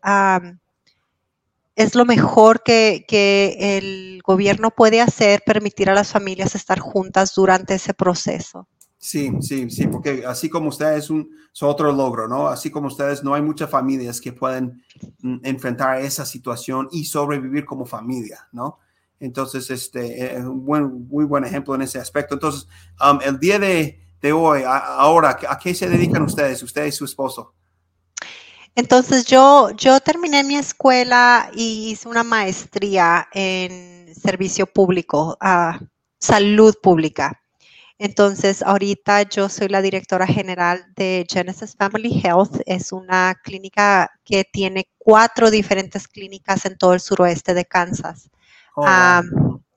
es 1.75 1.95
lo 1.95 2.05
mejor 2.05 2.63
que, 2.63 3.05
que 3.07 3.77
el 3.77 4.21
gobierno 4.23 4.71
puede 4.71 5.01
hacer, 5.01 5.41
permitir 5.45 5.89
a 5.89 5.93
las 5.93 6.11
familias 6.11 6.55
estar 6.55 6.79
juntas 6.79 7.33
durante 7.35 7.75
ese 7.75 7.93
proceso. 7.93 8.67
Sí, 9.03 9.33
sí, 9.41 9.69
sí, 9.69 9.87
porque 9.87 10.23
así 10.25 10.49
como 10.49 10.69
ustedes 10.69 11.09
es, 11.09 11.61
otro 11.61 11.91
logro, 11.91 12.29
¿no? 12.29 12.47
Así 12.47 12.71
como 12.71 12.87
ustedes, 12.87 13.21
no 13.21 13.33
hay 13.33 13.41
muchas 13.41 13.69
familias 13.69 14.21
que 14.21 14.31
pueden 14.31 14.81
mm, 15.19 15.39
enfrentar 15.43 15.99
esa 15.99 16.25
situación 16.25 16.87
y 16.89 17.03
sobrevivir 17.03 17.65
como 17.65 17.85
familia, 17.85 18.47
¿no? 18.53 18.79
Entonces, 19.19 19.69
este 19.69 20.37
es 20.37 20.45
un 20.45 20.63
buen, 20.63 21.05
muy 21.09 21.25
buen 21.25 21.43
ejemplo 21.43 21.75
en 21.75 21.81
ese 21.81 21.99
aspecto. 21.99 22.35
Entonces, 22.35 22.69
um, 23.05 23.19
el 23.21 23.37
día 23.39 23.59
de, 23.59 24.02
hoy, 24.31 24.63
ahora, 24.65 25.37
¿a 25.47 25.59
qué 25.59 25.73
se 25.75 25.89
dedican 25.89 26.23
ustedes, 26.23 26.63
usted 26.63 26.85
y 26.85 26.91
su 26.91 27.05
esposo? 27.05 27.53
Entonces, 28.75 29.25
yo, 29.25 29.69
yo 29.71 29.99
terminé 29.99 30.43
mi 30.43 30.55
escuela 30.55 31.51
y 31.53 31.91
hice 31.91 32.07
una 32.07 32.23
maestría 32.23 33.27
en 33.33 34.13
servicio 34.15 34.65
público, 34.65 35.37
a 35.39 35.79
salud 36.19 36.75
pública. 36.81 37.39
Entonces, 37.99 38.63
ahorita 38.63 39.23
yo 39.23 39.47
soy 39.47 39.67
la 39.67 39.81
directora 39.81 40.25
general 40.25 40.85
de 40.95 41.25
Genesis 41.29 41.75
Family 41.77 42.21
Health. 42.23 42.61
Es 42.65 42.91
una 42.91 43.35
clínica 43.43 44.09
que 44.23 44.43
tiene 44.43 44.89
cuatro 44.97 45.51
diferentes 45.51 46.07
clínicas 46.07 46.65
en 46.65 46.77
todo 46.77 46.93
el 46.93 46.99
suroeste 46.99 47.53
de 47.53 47.65
Kansas. 47.65 48.29
Oh, 48.75 48.85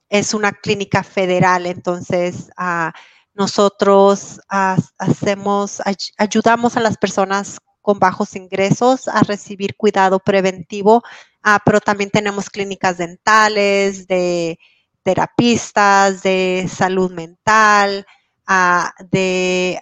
es 0.08 0.34
una 0.34 0.52
clínica 0.52 1.02
federal, 1.02 1.66
entonces 1.66 2.48
uh, 2.58 2.90
nosotros 3.36 4.40
hacemos, 4.48 5.82
ay 5.84 5.96
ayudamos 6.16 6.76
a 6.76 6.80
las 6.80 6.96
personas 6.96 7.58
con 7.82 7.98
bajos 7.98 8.34
ingresos 8.34 9.06
a 9.08 9.20
recibir 9.20 9.76
cuidado 9.76 10.18
preventivo, 10.18 11.04
uh, 11.44 11.58
pero 11.64 11.80
también 11.80 12.10
tenemos 12.10 12.50
clínicas 12.50 12.98
dentales, 12.98 14.06
de 14.08 14.58
terapistas, 15.06 16.24
de 16.24 16.68
salud 16.68 17.12
mental, 17.12 18.04
ah, 18.44 18.92
de 19.08 19.80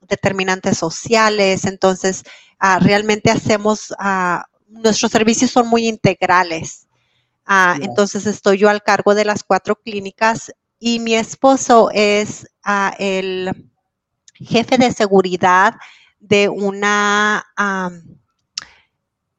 determinantes 0.00 0.76
sociales. 0.78 1.64
Entonces, 1.64 2.24
ah, 2.58 2.80
realmente 2.80 3.30
hacemos, 3.30 3.94
ah, 4.00 4.46
nuestros 4.66 5.12
servicios 5.12 5.52
son 5.52 5.68
muy 5.68 5.86
integrales. 5.86 6.88
Entonces, 7.80 8.26
estoy 8.26 8.58
yo 8.58 8.68
al 8.68 8.82
cargo 8.82 9.14
de 9.14 9.24
las 9.24 9.42
cuatro 9.42 9.76
clínicas 9.76 10.52
y 10.78 11.00
mi 11.00 11.14
esposo 11.14 11.90
es 11.92 12.48
el 12.98 13.70
jefe 14.34 14.78
de 14.78 14.92
seguridad 14.92 15.74
de 16.20 16.48
una 16.48 17.44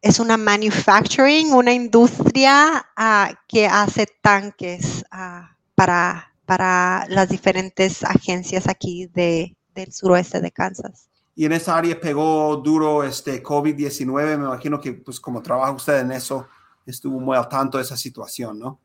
es 0.02 0.20
una 0.20 0.38
manufacturing, 0.38 1.52
una 1.54 1.74
industria 1.74 2.86
ah, 2.96 3.32
que 3.48 3.68
hace 3.68 4.08
tanques 4.22 5.04
ah, 5.12 5.56
para, 5.76 6.34
para 6.46 7.06
las 7.10 7.30
diferentes 7.30 8.04
agencias 8.04 8.68
aquí 8.68 9.08
de, 9.08 9.58
del 9.76 9.92
suroeste 9.92 10.40
de 10.40 10.52
Kansas. 10.52 11.10
Y 11.36 11.46
en 11.46 11.54
esa 11.54 11.78
área 11.78 12.00
pegó 12.00 12.58
duro 12.58 13.04
este 13.04 13.42
COVID-19. 13.44 14.38
Me 14.38 14.46
imagino 14.46 14.80
que, 14.80 14.94
pues, 14.94 15.20
como 15.20 15.42
trabaja 15.42 15.72
usted 15.72 16.00
en 16.00 16.12
eso, 16.12 16.48
estuvo 16.86 17.20
muy 17.20 17.38
al 17.38 17.48
tanto 17.48 17.78
de 17.78 17.84
esa 17.84 17.96
situación, 17.96 18.60
¿no? 18.60 18.80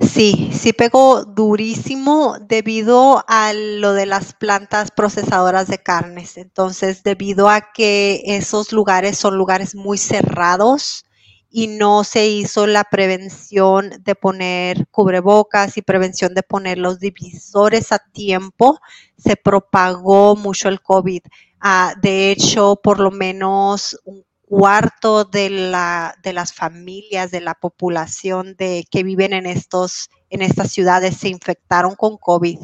Sí, 0.00 0.48
sí 0.54 0.72
pegó 0.72 1.24
durísimo 1.26 2.36
debido 2.40 3.22
a 3.28 3.52
lo 3.52 3.92
de 3.92 4.06
las 4.06 4.32
plantas 4.32 4.90
procesadoras 4.90 5.68
de 5.68 5.78
carnes. 5.78 6.38
Entonces, 6.38 7.02
debido 7.02 7.50
a 7.50 7.70
que 7.74 8.22
esos 8.24 8.72
lugares 8.72 9.18
son 9.18 9.36
lugares 9.36 9.74
muy 9.74 9.98
cerrados 9.98 11.04
y 11.50 11.66
no 11.66 12.02
se 12.04 12.28
hizo 12.28 12.66
la 12.66 12.84
prevención 12.84 13.90
de 14.02 14.14
poner 14.14 14.86
cubrebocas 14.90 15.76
y 15.76 15.82
prevención 15.82 16.32
de 16.32 16.42
poner 16.44 16.78
los 16.78 16.98
divisores 16.98 17.92
a 17.92 17.98
tiempo, 17.98 18.78
se 19.18 19.36
propagó 19.36 20.34
mucho 20.34 20.70
el 20.70 20.80
COVID. 20.80 21.20
Ah, 21.60 21.92
de 22.00 22.30
hecho, 22.30 22.76
por 22.82 23.00
lo 23.00 23.10
menos 23.10 24.00
un 24.04 24.24
cuarto 24.50 25.24
de, 25.24 25.48
la, 25.48 26.16
de 26.24 26.32
las 26.32 26.52
familias, 26.52 27.30
de 27.30 27.40
la 27.40 27.54
población 27.54 28.56
de, 28.58 28.84
que 28.90 29.04
viven 29.04 29.32
en, 29.32 29.46
estos, 29.46 30.10
en 30.28 30.42
estas 30.42 30.72
ciudades 30.72 31.16
se 31.16 31.28
infectaron 31.28 31.94
con 31.94 32.16
COVID. 32.16 32.58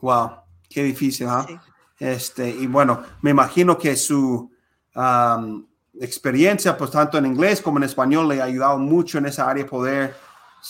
Wow, 0.00 0.30
qué 0.68 0.82
difícil, 0.82 1.28
¿ah? 1.28 1.46
Este, 1.96 2.50
y 2.50 2.66
bueno, 2.66 3.04
me 3.20 3.30
imagino 3.30 3.78
que 3.78 3.94
su 3.94 4.50
experiencia, 6.00 6.76
pues 6.76 6.90
tanto 6.90 7.18
en 7.18 7.26
inglés 7.26 7.60
como 7.60 7.78
en 7.78 7.84
español, 7.84 8.28
le 8.28 8.42
ha 8.42 8.46
ayudado 8.46 8.78
mucho 8.78 9.18
en 9.18 9.26
esa 9.26 9.48
área 9.48 9.64
poder 9.64 10.16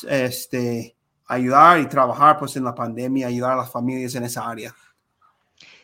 este, 0.07 0.94
ayudar 1.28 1.80
y 1.80 1.86
trabajar 1.86 2.38
pues 2.38 2.55
en 2.57 2.64
la 2.64 2.74
pandemia, 2.74 3.26
ayudar 3.26 3.53
a 3.53 3.57
las 3.57 3.72
familias 3.72 4.14
en 4.16 4.24
esa 4.24 4.46
área. 4.46 4.74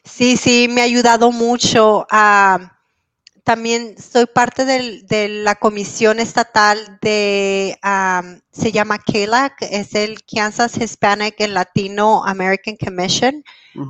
Sí, 0.05 0.37
sí, 0.37 0.69
me 0.71 0.83
ha 0.83 0.85
ayudado 0.85 1.33
mucho 1.33 2.07
a 2.11 2.78
también 3.49 3.97
soy 3.97 4.27
parte 4.27 4.67
de 4.67 5.29
la 5.31 5.55
comisión 5.55 6.21
estatal 6.21 6.99
de, 7.01 7.79
se 8.53 8.73
llama 8.73 8.99
KLAC, 8.99 9.63
es 9.63 9.95
el 9.95 10.23
Kansas 10.23 10.77
Hispanic 10.77 11.41
and 11.41 11.55
Latino 11.55 12.27
American 12.27 12.77
Commission. 12.77 13.43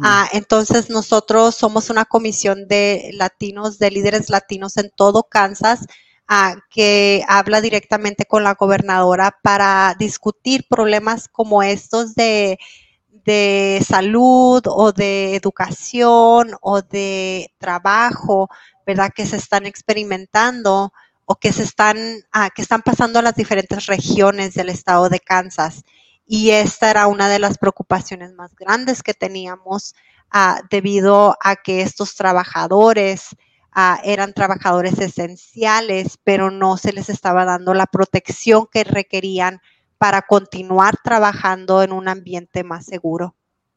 Ah, 0.05 0.29
entonces 0.33 0.91
nosotros 0.91 1.57
somos 1.57 1.91
una 1.91 2.05
comisión 2.05 2.69
de 2.69 3.11
latinos, 3.15 3.81
de 3.81 3.91
líderes 3.91 4.31
latinos 4.31 4.77
en 4.77 4.93
todo 4.95 5.25
Kansas. 5.25 5.89
Ah, 6.29 6.55
que 6.71 7.25
habla 7.27 7.61
directamente 7.61 8.27
con 8.27 8.45
la 8.45 8.55
gobernadora 8.55 9.39
para 9.43 9.97
discutir 9.99 10.67
problemas 10.69 11.27
como 11.27 11.65
estos 11.65 12.15
de, 12.15 12.61
de 13.29 13.85
salud 13.87 14.63
o 14.65 14.93
de 14.93 15.37
educación 15.37 16.53
o 16.63 16.81
de 16.81 17.53
trabajo, 17.59 18.49
¿verdad? 18.87 19.13
Que 19.15 19.27
se 19.27 19.37
están 19.37 19.67
experimentando 19.67 20.95
o 21.27 21.35
que 21.37 21.53
se 21.53 21.63
están, 21.63 21.99
ah, 22.33 22.49
que 22.49 22.63
están 22.63 22.81
pasando 22.81 23.19
a 23.19 23.23
las 23.23 23.35
diferentes 23.35 23.85
regiones 23.85 24.55
del 24.55 24.71
estado 24.71 25.11
de 25.11 25.21
Kansas. 25.21 25.85
Y 26.27 26.53
esta 26.53 26.91
era 26.91 27.07
una 27.07 27.29
de 27.29 27.39
las 27.39 27.59
preocupaciones 27.59 28.33
más 28.33 28.55
grandes 28.55 29.03
que 29.03 29.13
teníamos 29.13 29.95
ah, 30.31 30.63
debido 30.71 31.37
a 31.43 31.57
que 31.57 31.83
estos 31.83 32.15
trabajadores 32.15 33.37
ah, 33.73 34.01
eran 34.05 34.33
trabajadores 34.33 34.99
esenciales, 35.01 36.19
pero 36.25 36.51
no 36.51 36.79
se 36.79 36.95
les 36.95 37.11
estaba 37.11 37.45
dando 37.45 37.75
la 37.75 37.85
protección 37.85 38.67
que 38.73 38.85
requerían 38.85 39.61
para 39.99 40.23
continuar 40.23 40.97
trabajando 41.03 41.83
en 41.83 41.93
un 41.93 42.09
ambiente 42.09 42.65
más 42.65 42.87
seguro. 42.87 43.35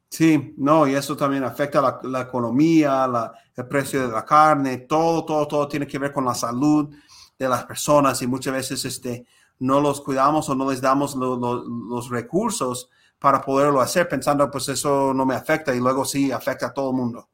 Sí, 0.10 0.54
no, 0.58 0.88
y 0.88 0.94
eso 0.94 1.16
también 1.16 1.44
afecta 1.44 1.82
la, 1.82 2.00
la 2.04 2.22
economía, 2.22 3.08
la, 3.08 3.34
el 3.56 3.68
precio 3.68 4.08
de 4.08 4.14
la 4.14 4.26
carne, 4.26 4.80
todo, 4.80 5.26
todo, 5.26 5.48
todo 5.48 5.68
tiene 5.68 5.88
que 5.88 6.00
ver 6.00 6.12
con 6.12 6.26
la 6.26 6.34
salud 6.34 6.94
de 7.38 7.50
las 7.50 7.66
personas 7.66 8.22
y 8.22 8.28
muchas 8.28 8.54
veces 8.54 8.84
este, 8.86 9.26
no 9.60 9.80
los 9.80 10.02
cuidamos 10.02 10.50
o 10.50 10.56
no 10.56 10.70
les 10.70 10.82
damos 10.82 11.16
los 11.16 12.10
recursos 12.10 12.90
para 13.20 13.42
poderlo 13.42 13.82
hacer 13.82 14.10
pensando 14.10 14.50
pues 14.50 14.68
eso 14.70 15.14
no 15.14 15.26
me 15.26 15.36
afecta 15.36 15.74
y 15.74 15.80
luego 15.80 16.04
sí 16.04 16.32
afecta 16.32 16.68
a 16.68 16.74
todo 16.74 16.90
el 16.90 16.96
mundo, 16.98 17.30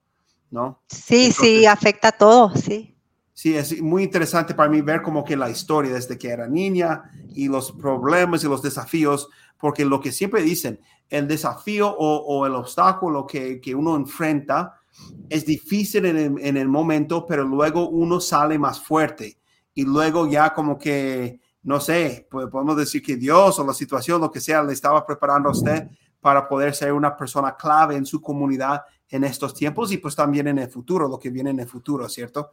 ¿no? 0.52 0.82
Sí, 0.90 1.32
sí, 1.32 1.66
afecta 1.66 2.10
a 2.10 2.12
todo, 2.12 2.52
sí. 2.56 2.97
Sí, 3.38 3.56
es 3.56 3.80
muy 3.84 4.02
interesante 4.02 4.56
para 4.56 4.68
mí 4.68 4.82
ver 4.82 5.04
como 5.04 5.24
que 5.24 5.38
la 5.38 5.48
historia 5.48 5.94
desde 5.94 6.18
que 6.18 6.30
era 6.30 6.48
niña 6.48 7.04
y 7.36 7.48
los 7.48 7.72
problemas 7.72 8.44
y 8.44 8.48
los 8.48 8.64
desafíos, 8.64 9.30
porque 9.60 9.86
lo 9.86 10.02
que 10.02 10.12
siempre 10.12 10.42
dicen, 10.42 10.80
el 11.08 11.28
desafío 11.28 11.88
o, 11.88 12.48
el 12.48 12.56
obstáculo 12.56 13.28
que, 13.28 13.62
uno 13.76 13.96
enfrenta 13.96 14.82
es 15.30 15.46
difícil 15.46 16.06
en 16.08 16.58
el, 16.58 16.68
momento, 16.68 17.28
pero 17.28 17.44
luego 17.44 17.90
uno 17.90 18.20
sale 18.20 18.58
más 18.58 18.82
fuerte 18.82 19.38
y 19.76 19.84
luego 19.84 20.28
ya 20.28 20.52
como 20.56 20.80
que, 20.80 21.40
no 21.62 21.80
sé, 21.80 22.28
podemos 22.32 22.76
decir 22.76 23.04
que 23.04 23.18
Dios 23.18 23.60
o 23.60 23.64
la 23.68 23.76
situación, 23.76 24.20
lo 24.20 24.32
que 24.32 24.42
sea, 24.42 24.64
le 24.64 24.74
estaba 24.74 25.06
preparando 25.06 25.50
a 25.50 25.52
usted 25.52 25.88
para 26.20 26.48
poder 26.48 26.74
ser 26.74 26.92
una 26.92 27.16
persona 27.16 27.56
clave 27.56 27.98
en 27.98 28.06
su 28.08 28.20
comunidad 28.20 28.82
en 29.10 29.26
estos 29.26 29.54
tiempos 29.54 29.92
y 29.92 29.98
pues 30.00 30.16
también 30.16 30.48
en 30.48 30.58
el 30.58 30.72
futuro, 30.72 31.08
lo 31.08 31.20
que 31.20 31.30
viene 31.30 31.52
en 31.52 31.60
el 31.60 31.68
futuro, 31.68 32.10
¿cierto? 32.10 32.50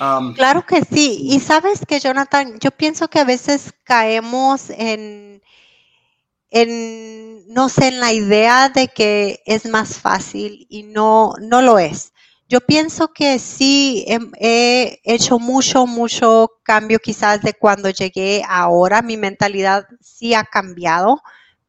Um, 0.00 0.34
claro 0.34 0.64
que 0.66 0.82
sí. 0.82 1.20
Y 1.22 1.40
sabes 1.40 1.80
que, 1.86 2.00
Jonathan, 2.00 2.58
yo 2.60 2.70
pienso 2.70 3.08
que 3.08 3.18
a 3.20 3.24
veces 3.24 3.72
caemos 3.84 4.70
en 4.70 5.42
en, 6.50 7.46
no 7.52 7.68
sé, 7.68 7.88
en 7.88 8.00
la 8.00 8.12
idea 8.12 8.68
de 8.68 8.88
que 8.88 9.42
es 9.46 9.66
más 9.66 9.98
fácil 9.98 10.66
y 10.70 10.84
no, 10.84 11.34
no 11.40 11.62
lo 11.62 11.78
es. 11.78 12.12
Yo 12.48 12.60
pienso 12.60 13.12
que 13.12 13.38
sí, 13.38 14.04
he, 14.06 14.18
he 14.40 15.00
hecho 15.04 15.38
mucho, 15.38 15.86
mucho 15.86 16.52
cambio 16.62 16.98
quizás 17.00 17.42
de 17.42 17.54
cuando 17.54 17.90
llegué 17.90 18.42
ahora. 18.48 19.02
Mi 19.02 19.16
mentalidad 19.16 19.84
sí 20.00 20.32
ha 20.34 20.44
cambiado, 20.44 21.22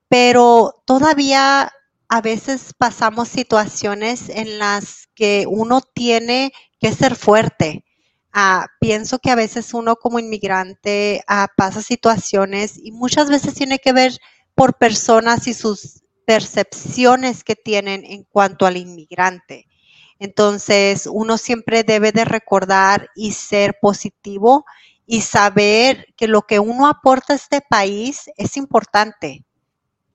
pero 0.08 0.84
todavía 0.86 1.72
a 2.10 2.22
veces 2.22 2.74
pasamos 2.78 3.28
situaciones 3.28 4.30
en 4.30 4.60
las 4.60 5.08
que 5.16 5.46
uno 5.50 5.82
tiene 5.82 6.54
que 6.80 6.94
ser 6.94 7.16
fuerte. 7.16 7.84
Ah, 8.40 8.68
pienso 8.80 9.18
que 9.18 9.32
a 9.32 9.36
veces 9.36 9.74
uno 9.74 9.96
como 9.96 10.20
inmigrante 10.20 11.24
ah, 11.28 11.48
pasa 11.58 11.82
situaciones 11.82 12.78
y 12.78 12.92
muchas 12.92 13.32
veces 13.32 13.56
tiene 13.56 13.80
que 13.80 13.94
ver 13.94 14.16
por 14.54 14.78
personas 14.78 15.48
y 15.48 15.56
sus 15.56 16.04
percepciones 16.24 17.44
que 17.44 17.56
tienen 17.56 18.06
en 18.06 18.26
cuanto 18.26 18.68
al 18.68 18.78
inmigrante. 18.78 19.66
Entonces, 20.20 21.10
uno 21.12 21.40
siempre 21.40 21.84
debe 21.84 22.12
de 22.12 22.26
recordar 22.26 23.10
y 23.16 23.32
ser 23.32 23.80
positivo 23.82 24.66
y 25.08 25.22
saber 25.22 26.06
que 26.16 26.28
lo 26.28 26.44
que 26.44 26.60
uno 26.60 26.86
aporta 26.86 27.34
a 27.34 27.38
este 27.38 27.62
país 27.68 28.30
es 28.38 28.56
importante, 28.56 29.46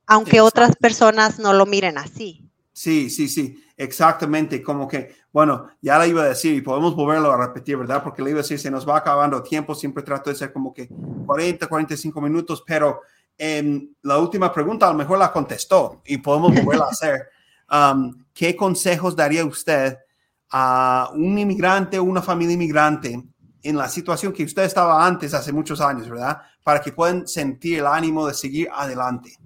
aunque 0.06 0.40
otras 0.40 0.76
personas 0.76 1.40
no 1.40 1.54
lo 1.54 1.66
miren 1.66 1.98
así. 1.98 2.48
Sí, 2.72 3.10
sí, 3.10 3.26
sí, 3.26 3.64
exactamente. 3.82 4.62
Como 4.62 4.86
que, 4.86 5.14
bueno, 5.32 5.66
ya 5.80 5.98
le 5.98 6.08
iba 6.08 6.22
a 6.22 6.28
decir 6.28 6.54
y 6.54 6.60
podemos 6.60 6.94
volverlo 6.94 7.32
a 7.32 7.46
repetir, 7.46 7.76
¿verdad? 7.76 8.02
Porque 8.02 8.22
le 8.22 8.30
iba 8.30 8.40
a 8.40 8.42
decir, 8.42 8.58
se 8.58 8.70
nos 8.70 8.88
va 8.88 8.98
acabando 8.98 9.42
tiempo, 9.42 9.74
siempre 9.74 10.02
trato 10.02 10.30
de 10.30 10.36
ser 10.36 10.52
como 10.52 10.72
que 10.72 10.88
40, 11.26 11.66
45 11.66 12.20
minutos, 12.20 12.62
pero 12.66 13.00
en 13.36 13.96
la 14.02 14.18
última 14.18 14.52
pregunta 14.52 14.86
a 14.86 14.92
lo 14.92 14.98
mejor 14.98 15.18
la 15.18 15.32
contestó 15.32 16.02
y 16.06 16.18
podemos 16.18 16.54
volverla 16.54 16.84
a 16.84 16.88
hacer. 16.90 17.28
Um, 17.70 18.24
¿Qué 18.32 18.54
consejos 18.54 19.16
daría 19.16 19.44
usted 19.44 19.98
a 20.50 21.10
un 21.14 21.38
inmigrante 21.38 21.98
o 21.98 22.04
una 22.04 22.22
familia 22.22 22.54
inmigrante 22.54 23.22
en 23.62 23.76
la 23.76 23.88
situación 23.88 24.32
que 24.32 24.44
usted 24.44 24.64
estaba 24.64 25.06
antes, 25.06 25.32
hace 25.34 25.52
muchos 25.52 25.80
años, 25.80 26.08
¿verdad? 26.08 26.42
Para 26.62 26.80
que 26.80 26.92
puedan 26.92 27.26
sentir 27.26 27.78
el 27.78 27.86
ánimo 27.86 28.26
de 28.26 28.34
seguir 28.34 28.68
adelante. 28.72 29.36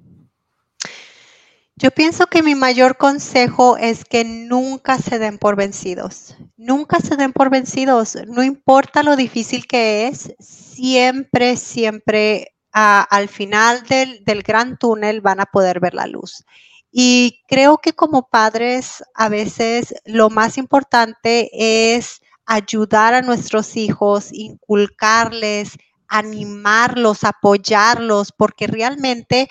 Yo 1.78 1.90
pienso 1.90 2.26
que 2.26 2.42
mi 2.42 2.54
mayor 2.54 2.96
consejo 2.96 3.76
es 3.76 4.06
que 4.06 4.24
nunca 4.24 4.96
se 4.96 5.18
den 5.18 5.36
por 5.36 5.56
vencidos. 5.56 6.34
Nunca 6.56 7.00
se 7.00 7.16
den 7.16 7.34
por 7.34 7.50
vencidos. 7.50 8.16
No 8.28 8.42
importa 8.42 9.02
lo 9.02 9.14
difícil 9.14 9.66
que 9.66 10.08
es, 10.08 10.32
siempre, 10.38 11.58
siempre 11.58 12.54
al 12.72 13.28
final 13.28 13.82
del, 13.82 14.42
gran 14.42 14.78
túnel 14.78 15.20
van 15.20 15.40
a 15.40 15.46
poder 15.46 15.78
ver 15.78 15.92
la 15.92 16.06
luz. 16.06 16.44
Y 16.90 17.42
creo 17.46 17.76
que 17.76 17.92
como 17.92 18.28
padres 18.30 19.04
a 19.14 19.28
veces 19.28 19.94
lo 20.06 20.30
más 20.30 20.56
importante 20.56 21.50
es 21.52 22.22
ayudar 22.46 23.12
a 23.12 23.20
nuestros 23.20 23.76
hijos, 23.76 24.32
inculcarles, 24.32 25.76
animarlos, 26.08 27.24
apoyarlos, 27.24 28.32
porque 28.32 28.66
realmente 28.66 29.50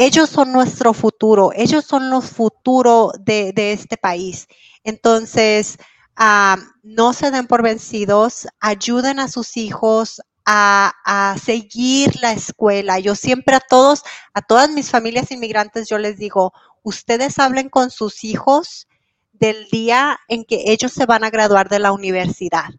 ellos 0.00 0.30
son 0.30 0.50
nuestro 0.50 0.94
futuro, 0.94 1.52
ellos 1.54 1.84
son 1.84 2.08
los 2.08 2.30
futuros 2.30 3.12
de, 3.20 3.52
este 3.54 3.98
país. 3.98 4.46
Entonces, 4.82 5.76
ah, 6.16 6.56
no 6.82 7.12
se 7.12 7.30
den 7.30 7.46
por 7.46 7.62
vencidos, 7.62 8.48
ayuden 8.60 9.20
a 9.20 9.28
sus 9.28 9.58
hijos 9.58 10.22
a, 10.46 10.94
a, 11.04 11.36
seguir 11.36 12.18
la 12.22 12.32
escuela. 12.32 12.98
Yo 12.98 13.14
siempre 13.14 13.56
a 13.56 13.60
todos, 13.60 14.02
a 14.32 14.40
todas 14.40 14.70
mis 14.70 14.90
familias 14.90 15.30
inmigrantes, 15.32 15.86
yo 15.86 15.98
les 15.98 16.16
digo, 16.16 16.54
ustedes 16.82 17.38
hablen 17.38 17.68
con 17.68 17.90
sus 17.90 18.24
hijos 18.24 18.88
del 19.34 19.68
día 19.68 20.18
en 20.28 20.46
que 20.46 20.64
ellos 20.68 20.92
se 20.94 21.04
van 21.04 21.24
a 21.24 21.30
graduar 21.30 21.68
de 21.68 21.78
la 21.78 21.92
universidad. 21.92 22.70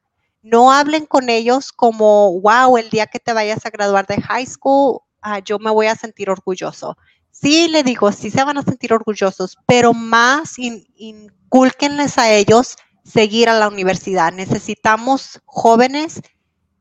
No 0.42 0.72
hablen 0.72 1.06
con 1.06 1.30
ellos 1.30 1.72
como, 1.72 2.42
wow, 2.42 2.78
el 2.78 2.90
día 2.90 3.06
que 3.06 3.20
te 3.20 3.32
vayas 3.32 3.64
a 3.64 3.70
graduar 3.70 4.08
de 4.08 4.20
high 4.20 4.48
school, 4.48 5.02
ah, 5.22 5.38
yo 5.38 5.60
me 5.60 5.70
voy 5.70 5.86
a 5.86 5.96
sentir 5.96 6.32
orgulloso. 6.32 6.98
Sí, 7.32 7.68
le 7.70 7.84
digo, 7.84 8.12
sí 8.12 8.30
se 8.30 8.44
van 8.44 8.58
a 8.58 8.64
sentir 8.64 8.94
orgullosos, 8.94 9.58
pero 9.66 9.94
más 9.94 10.60
inculquenles 10.60 12.18
a 12.18 12.32
ellos 12.32 12.76
seguir 13.04 13.50
a 13.50 13.58
la 13.58 13.68
universidad. 13.68 14.32
Necesitamos 14.34 15.42
jóvenes 15.46 16.22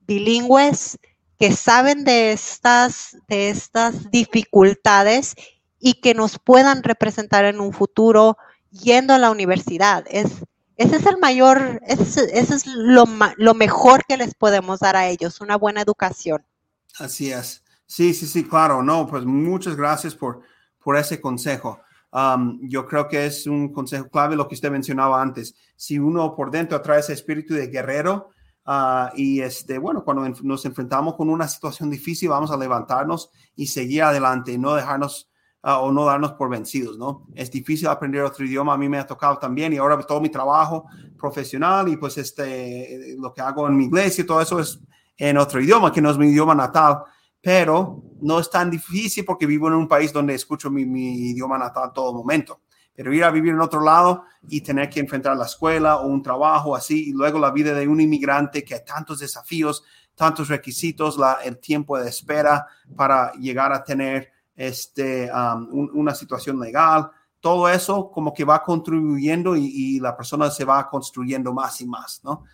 bilingües 0.07 0.98
que 1.38 1.53
saben 1.53 2.05
de 2.05 2.32
estas, 2.32 3.16
de 3.28 3.48
estas 3.48 4.11
dificultades 4.11 5.34
y 5.78 5.94
que 5.94 6.14
nos 6.14 6.38
puedan 6.38 6.82
representar 6.82 7.46
en 7.46 7.61
un 7.61 7.72
futuro 7.72 8.36
yendo 8.70 9.14
a 9.14 9.18
la 9.18 9.30
universidad. 9.30 10.05
Es, 10.11 10.26
ese 10.76 10.96
es 10.96 11.07
el 11.07 11.16
mayor, 11.16 11.80
ese, 11.86 12.38
es 12.38 12.66
lo, 12.66 13.05
lo 13.36 13.55
mejor 13.55 14.05
que 14.07 14.18
les 14.18 14.34
podemos 14.34 14.80
dar 14.80 14.96
a 14.96 15.09
ellos, 15.09 15.40
una 15.40 15.57
buena 15.57 15.80
educación. 15.80 16.44
Así 16.98 17.32
es. 17.32 17.62
Sí, 17.91 18.14
sí, 18.14 18.28
sí, 18.28 18.45
claro. 18.45 18.84
No, 18.84 19.05
pues 19.05 19.24
muchas 19.24 19.74
gracias 19.74 20.14
por, 20.14 20.43
por 20.78 20.97
ese 20.97 21.20
consejo. 21.20 21.80
Yo 22.61 22.86
creo 22.86 23.09
que 23.09 23.26
es 23.26 23.49
un 23.49 23.72
consejo 23.72 24.09
clave 24.09 24.36
lo 24.36 24.47
que 24.47 24.55
usted 24.55 24.70
mencionaba 24.70 25.20
antes. 25.20 25.57
Si 25.74 25.99
uno 25.99 26.36
por 26.36 26.53
dentro 26.53 26.80
trae 26.80 27.01
ese 27.01 27.14
espíritu 27.14 27.53
de 27.53 27.66
guerrero 27.66 28.28
uh, 28.64 29.09
y 29.16 29.41
este, 29.41 29.78
bueno, 29.78 30.05
cuando 30.05 30.22
nos 30.45 30.64
enfrentamos 30.66 31.16
con 31.16 31.28
una 31.28 31.49
situación 31.49 31.91
difícil, 31.91 32.28
vamos 32.28 32.53
a 32.53 32.57
levantarnos 32.57 33.30
y 33.57 33.66
seguir 33.66 34.05
adelante 34.05 34.53
y 34.53 34.59
no 34.59 34.76
dejarnos 34.76 35.28
uh, 35.64 35.70
o 35.70 35.91
no 35.91 36.05
darnos 36.05 36.34
por 36.34 36.49
vencidos, 36.49 36.97
¿no? 36.97 37.26
Es 37.34 37.51
difícil 37.51 37.88
aprender 37.88 38.22
otro 38.22 38.45
idioma, 38.45 38.74
a 38.74 38.78
mí 38.78 38.88
me 38.88 38.99
ha 38.99 39.07
tocado 39.07 39.36
también 39.38 39.72
y 39.72 39.78
ahora 39.78 39.99
todo 39.99 40.20
mi 40.20 40.28
trabajo 40.28 40.86
profesional 41.18 41.88
y 41.88 41.97
pues 41.97 42.18
este, 42.18 43.16
lo 43.18 43.34
que 43.34 43.41
hago 43.41 43.66
en 43.66 43.76
mi 43.76 43.86
iglesia 43.86 44.24
todo 44.24 44.41
eso 44.41 44.61
es 44.61 44.78
en 45.18 45.36
otro 45.38 45.61
idioma 45.61 45.93
que 45.93 46.01
no 46.01 46.09
es 46.09 46.16
mi 46.16 46.28
idioma 46.28 46.55
natal 46.55 47.03
pero 47.41 48.03
no 48.20 48.38
es 48.38 48.51
tan 48.51 48.70
difícil 48.70 49.24
porque 49.24 49.47
vivo 49.47 49.68
en 49.68 49.74
un 49.74 49.88
país 49.88 50.12
donde 50.12 50.34
escucho 50.34 50.70
mi, 50.70 50.82
idioma 51.30 51.59
natal 51.59 51.93
todo 51.95 52.12
momento. 52.12 52.61
Pero 52.95 53.14
ir 53.14 53.24
a 53.24 53.30
vivir 53.30 53.53
en 53.53 53.61
otro 53.61 53.80
lado 53.80 54.24
y 54.49 54.61
tener 54.61 54.91
que 54.91 55.01
enfrentar 55.01 55.36
la 55.36 55.47
escuela 55.47 55.97
o 55.99 56.07
un 56.07 56.22
trabajo 56.22 56.76
así, 56.76 57.09
y 57.09 57.12
luego 57.12 57.38
la 57.38 57.51
vida 57.51 57.72
de 57.72 57.88
un 57.88 58.01
inmigrante 58.01 58.62
que 58.62 58.74
hay 58.74 58.84
tantos 58.84 59.20
desafíos, 59.20 59.82
tantos 60.14 60.49
requisitos, 60.49 61.16
la, 61.16 61.38
el 61.43 61.59
tiempo 61.59 61.99
de 61.99 62.11
espera 62.11 62.66
para 62.95 63.32
llegar 63.34 63.72
a 63.72 63.82
tener 63.82 64.28
este, 64.55 65.30
um, 65.32 65.88
una 65.95 66.14
situación 66.14 66.61
legal, 66.61 67.11
todo 67.41 67.70
eso 67.70 68.11
como 68.11 68.34
que 68.34 68.45
va 68.45 68.62
contribuyendo 68.62 69.57
y, 69.57 69.64
y, 69.64 70.01
la 70.01 70.14
persona 70.14 70.51
se 70.51 70.66
va 70.66 70.86
construyendo 70.91 71.55
más 71.55 71.80
y 71.80 71.86
más, 71.86 72.20
¿no? 72.22 72.45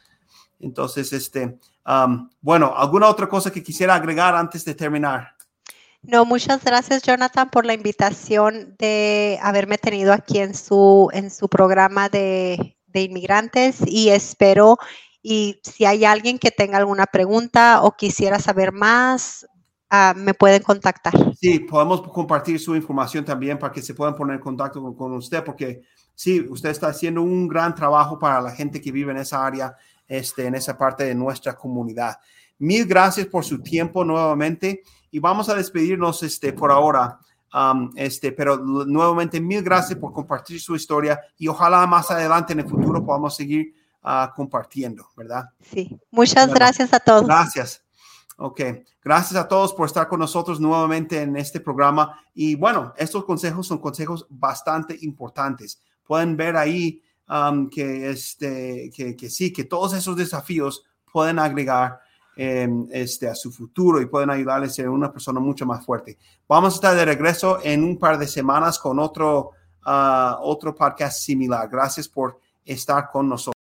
Entonces, 0.61 1.13
este, 1.13 1.59
um, 1.87 2.29
bueno, 2.41 2.75
¿alguna 2.77 3.09
otra 3.09 3.29
cosa 3.29 3.51
que 3.51 3.63
quisiera 3.63 3.95
agregar 3.95 4.35
antes 4.35 4.65
de 4.65 4.75
terminar? 4.75 5.35
No, 6.03 6.25
muchas 6.25 6.63
gracias, 6.63 7.03
Jonathan, 7.03 7.51
por 7.51 7.67
la 7.67 7.75
invitación 7.75 8.77
de 8.79 9.39
haberme 9.43 9.77
tenido 9.77 10.13
aquí 10.13 10.39
en 10.39 10.55
su, 10.55 11.09
en 11.13 11.31
su 11.31 11.49
programa 11.49 12.09
de, 12.09 12.77
de 12.87 13.03
inmigrantes 13.03 13.81
y 13.87 14.11
espero 14.11 14.79
y 15.29 15.61
si 15.65 15.85
hay 15.85 16.05
alguien 16.05 16.39
que 16.39 16.53
tenga 16.53 16.79
alguna 16.79 17.05
pregunta 17.07 17.83
o 17.83 17.97
quisiera 17.97 18.39
saber 18.39 18.71
más, 18.71 19.45
uh, 19.91 20.17
me 20.17 20.35
pueden 20.35 20.63
contactar. 20.63 21.15
Sí, 21.35 21.59
podemos 21.59 22.01
compartir 22.03 22.61
su 22.61 22.77
información 22.77 23.25
también 23.25 23.59
para 23.59 23.73
que 23.73 23.83
se 23.83 23.93
puedan 23.93 24.15
poner 24.15 24.37
en 24.37 24.41
contacto 24.41 24.81
con, 24.81 24.95
con, 24.95 25.13
usted, 25.15 25.43
porque 25.43 25.83
sí, 26.15 26.47
usted 26.49 26.71
está 26.71 26.87
haciendo 26.87 27.23
un 27.23 27.49
gran 27.49 27.75
trabajo 27.75 28.21
para 28.21 28.41
la 28.41 28.53
gente 28.53 28.81
que 28.81 28.93
vive 28.93 29.11
en 29.11 29.19
esa 29.19 29.45
área 29.45 29.75
este, 30.09 30.47
en 30.47 30.55
esa 30.55 30.77
parte 30.77 31.05
de 31.05 31.15
nuestra 31.15 31.55
comunidad. 31.55 32.19
Mil 32.59 32.87
gracias 32.87 33.27
por 33.27 33.45
su 33.45 33.63
tiempo 33.63 34.05
nuevamente 34.05 34.83
y 35.11 35.19
vamos 35.19 35.49
a 35.49 35.55
despedirnos 35.55 36.23
este, 36.23 36.53
por 36.53 36.71
ahora. 36.71 37.19
Um, 37.55 37.91
este, 37.97 38.33
pero 38.33 38.59
nuevamente 38.59 39.41
mil 39.41 39.63
gracias 39.63 39.99
por 39.99 40.13
compartir 40.13 40.61
su 40.61 40.75
historia 40.75 41.19
y 41.39 41.49
ojalá 41.49 41.87
más 41.87 42.11
adelante 42.11 42.53
en 42.53 42.61
el 42.61 42.69
futuro 42.69 43.05
podamos 43.05 43.35
seguir 43.37 43.75
uh, 44.05 44.35
compartiendo, 44.35 45.09
¿verdad? 45.17 45.51
Sí, 45.63 45.99
muchas 46.11 46.53
gracias 46.53 46.93
a 46.93 47.01
todos. 47.01 47.27
Gracias. 47.27 47.83
Ok, 48.39 48.61
gracias 49.03 49.41
a 49.41 49.49
todos 49.49 49.73
por 49.73 49.87
estar 49.87 50.09
con 50.09 50.21
nosotros 50.21 50.61
nuevamente 50.61 51.23
en 51.23 51.37
este 51.37 51.59
programa. 51.59 52.21
Y 52.35 52.55
bueno, 52.55 52.93
estos 52.99 53.25
consejos 53.25 53.67
son 53.67 53.79
consejos 53.79 54.27
bastante 54.29 54.99
importantes. 55.01 55.81
Pueden 56.05 56.37
ver 56.37 56.57
ahí 56.57 57.03
Um, 57.29 57.69
que, 57.69 58.11
este, 58.11 58.89
que, 58.95 59.17
que, 59.17 59.29
sí, 59.31 59.53
que 59.53 59.65
todos 59.65 59.95
esos 59.95 60.17
desafíos 60.17 60.85
pueden 61.13 61.41
agregar 61.41 61.99
em, 62.37 62.87
este, 62.93 63.29
a 63.29 63.35
su 63.35 63.51
futuro 63.51 64.01
y 64.01 64.07
pueden 64.07 64.31
ayudarle 64.31 64.67
a 64.67 64.71
ser 64.71 64.89
una 64.89 65.11
persona 65.11 65.41
mucho 65.41 65.67
más 65.67 65.85
fuerte. 65.85 66.19
Vamos 66.49 66.75
a 66.75 66.77
estar 66.77 66.95
de 66.95 67.05
regreso 67.05 67.59
en 67.65 67.83
un 67.83 67.99
par 67.99 68.19
de 68.19 68.29
semanas 68.29 68.79
con 68.79 69.01
otro, 69.01 69.51
uh, 69.87 70.37
otro 70.41 70.75
podcast 70.75 71.19
similar. 71.21 71.69
Gracias 71.69 72.09
por 72.09 72.39
estar 72.65 73.11
con 73.11 73.29
nosotros. 73.29 73.56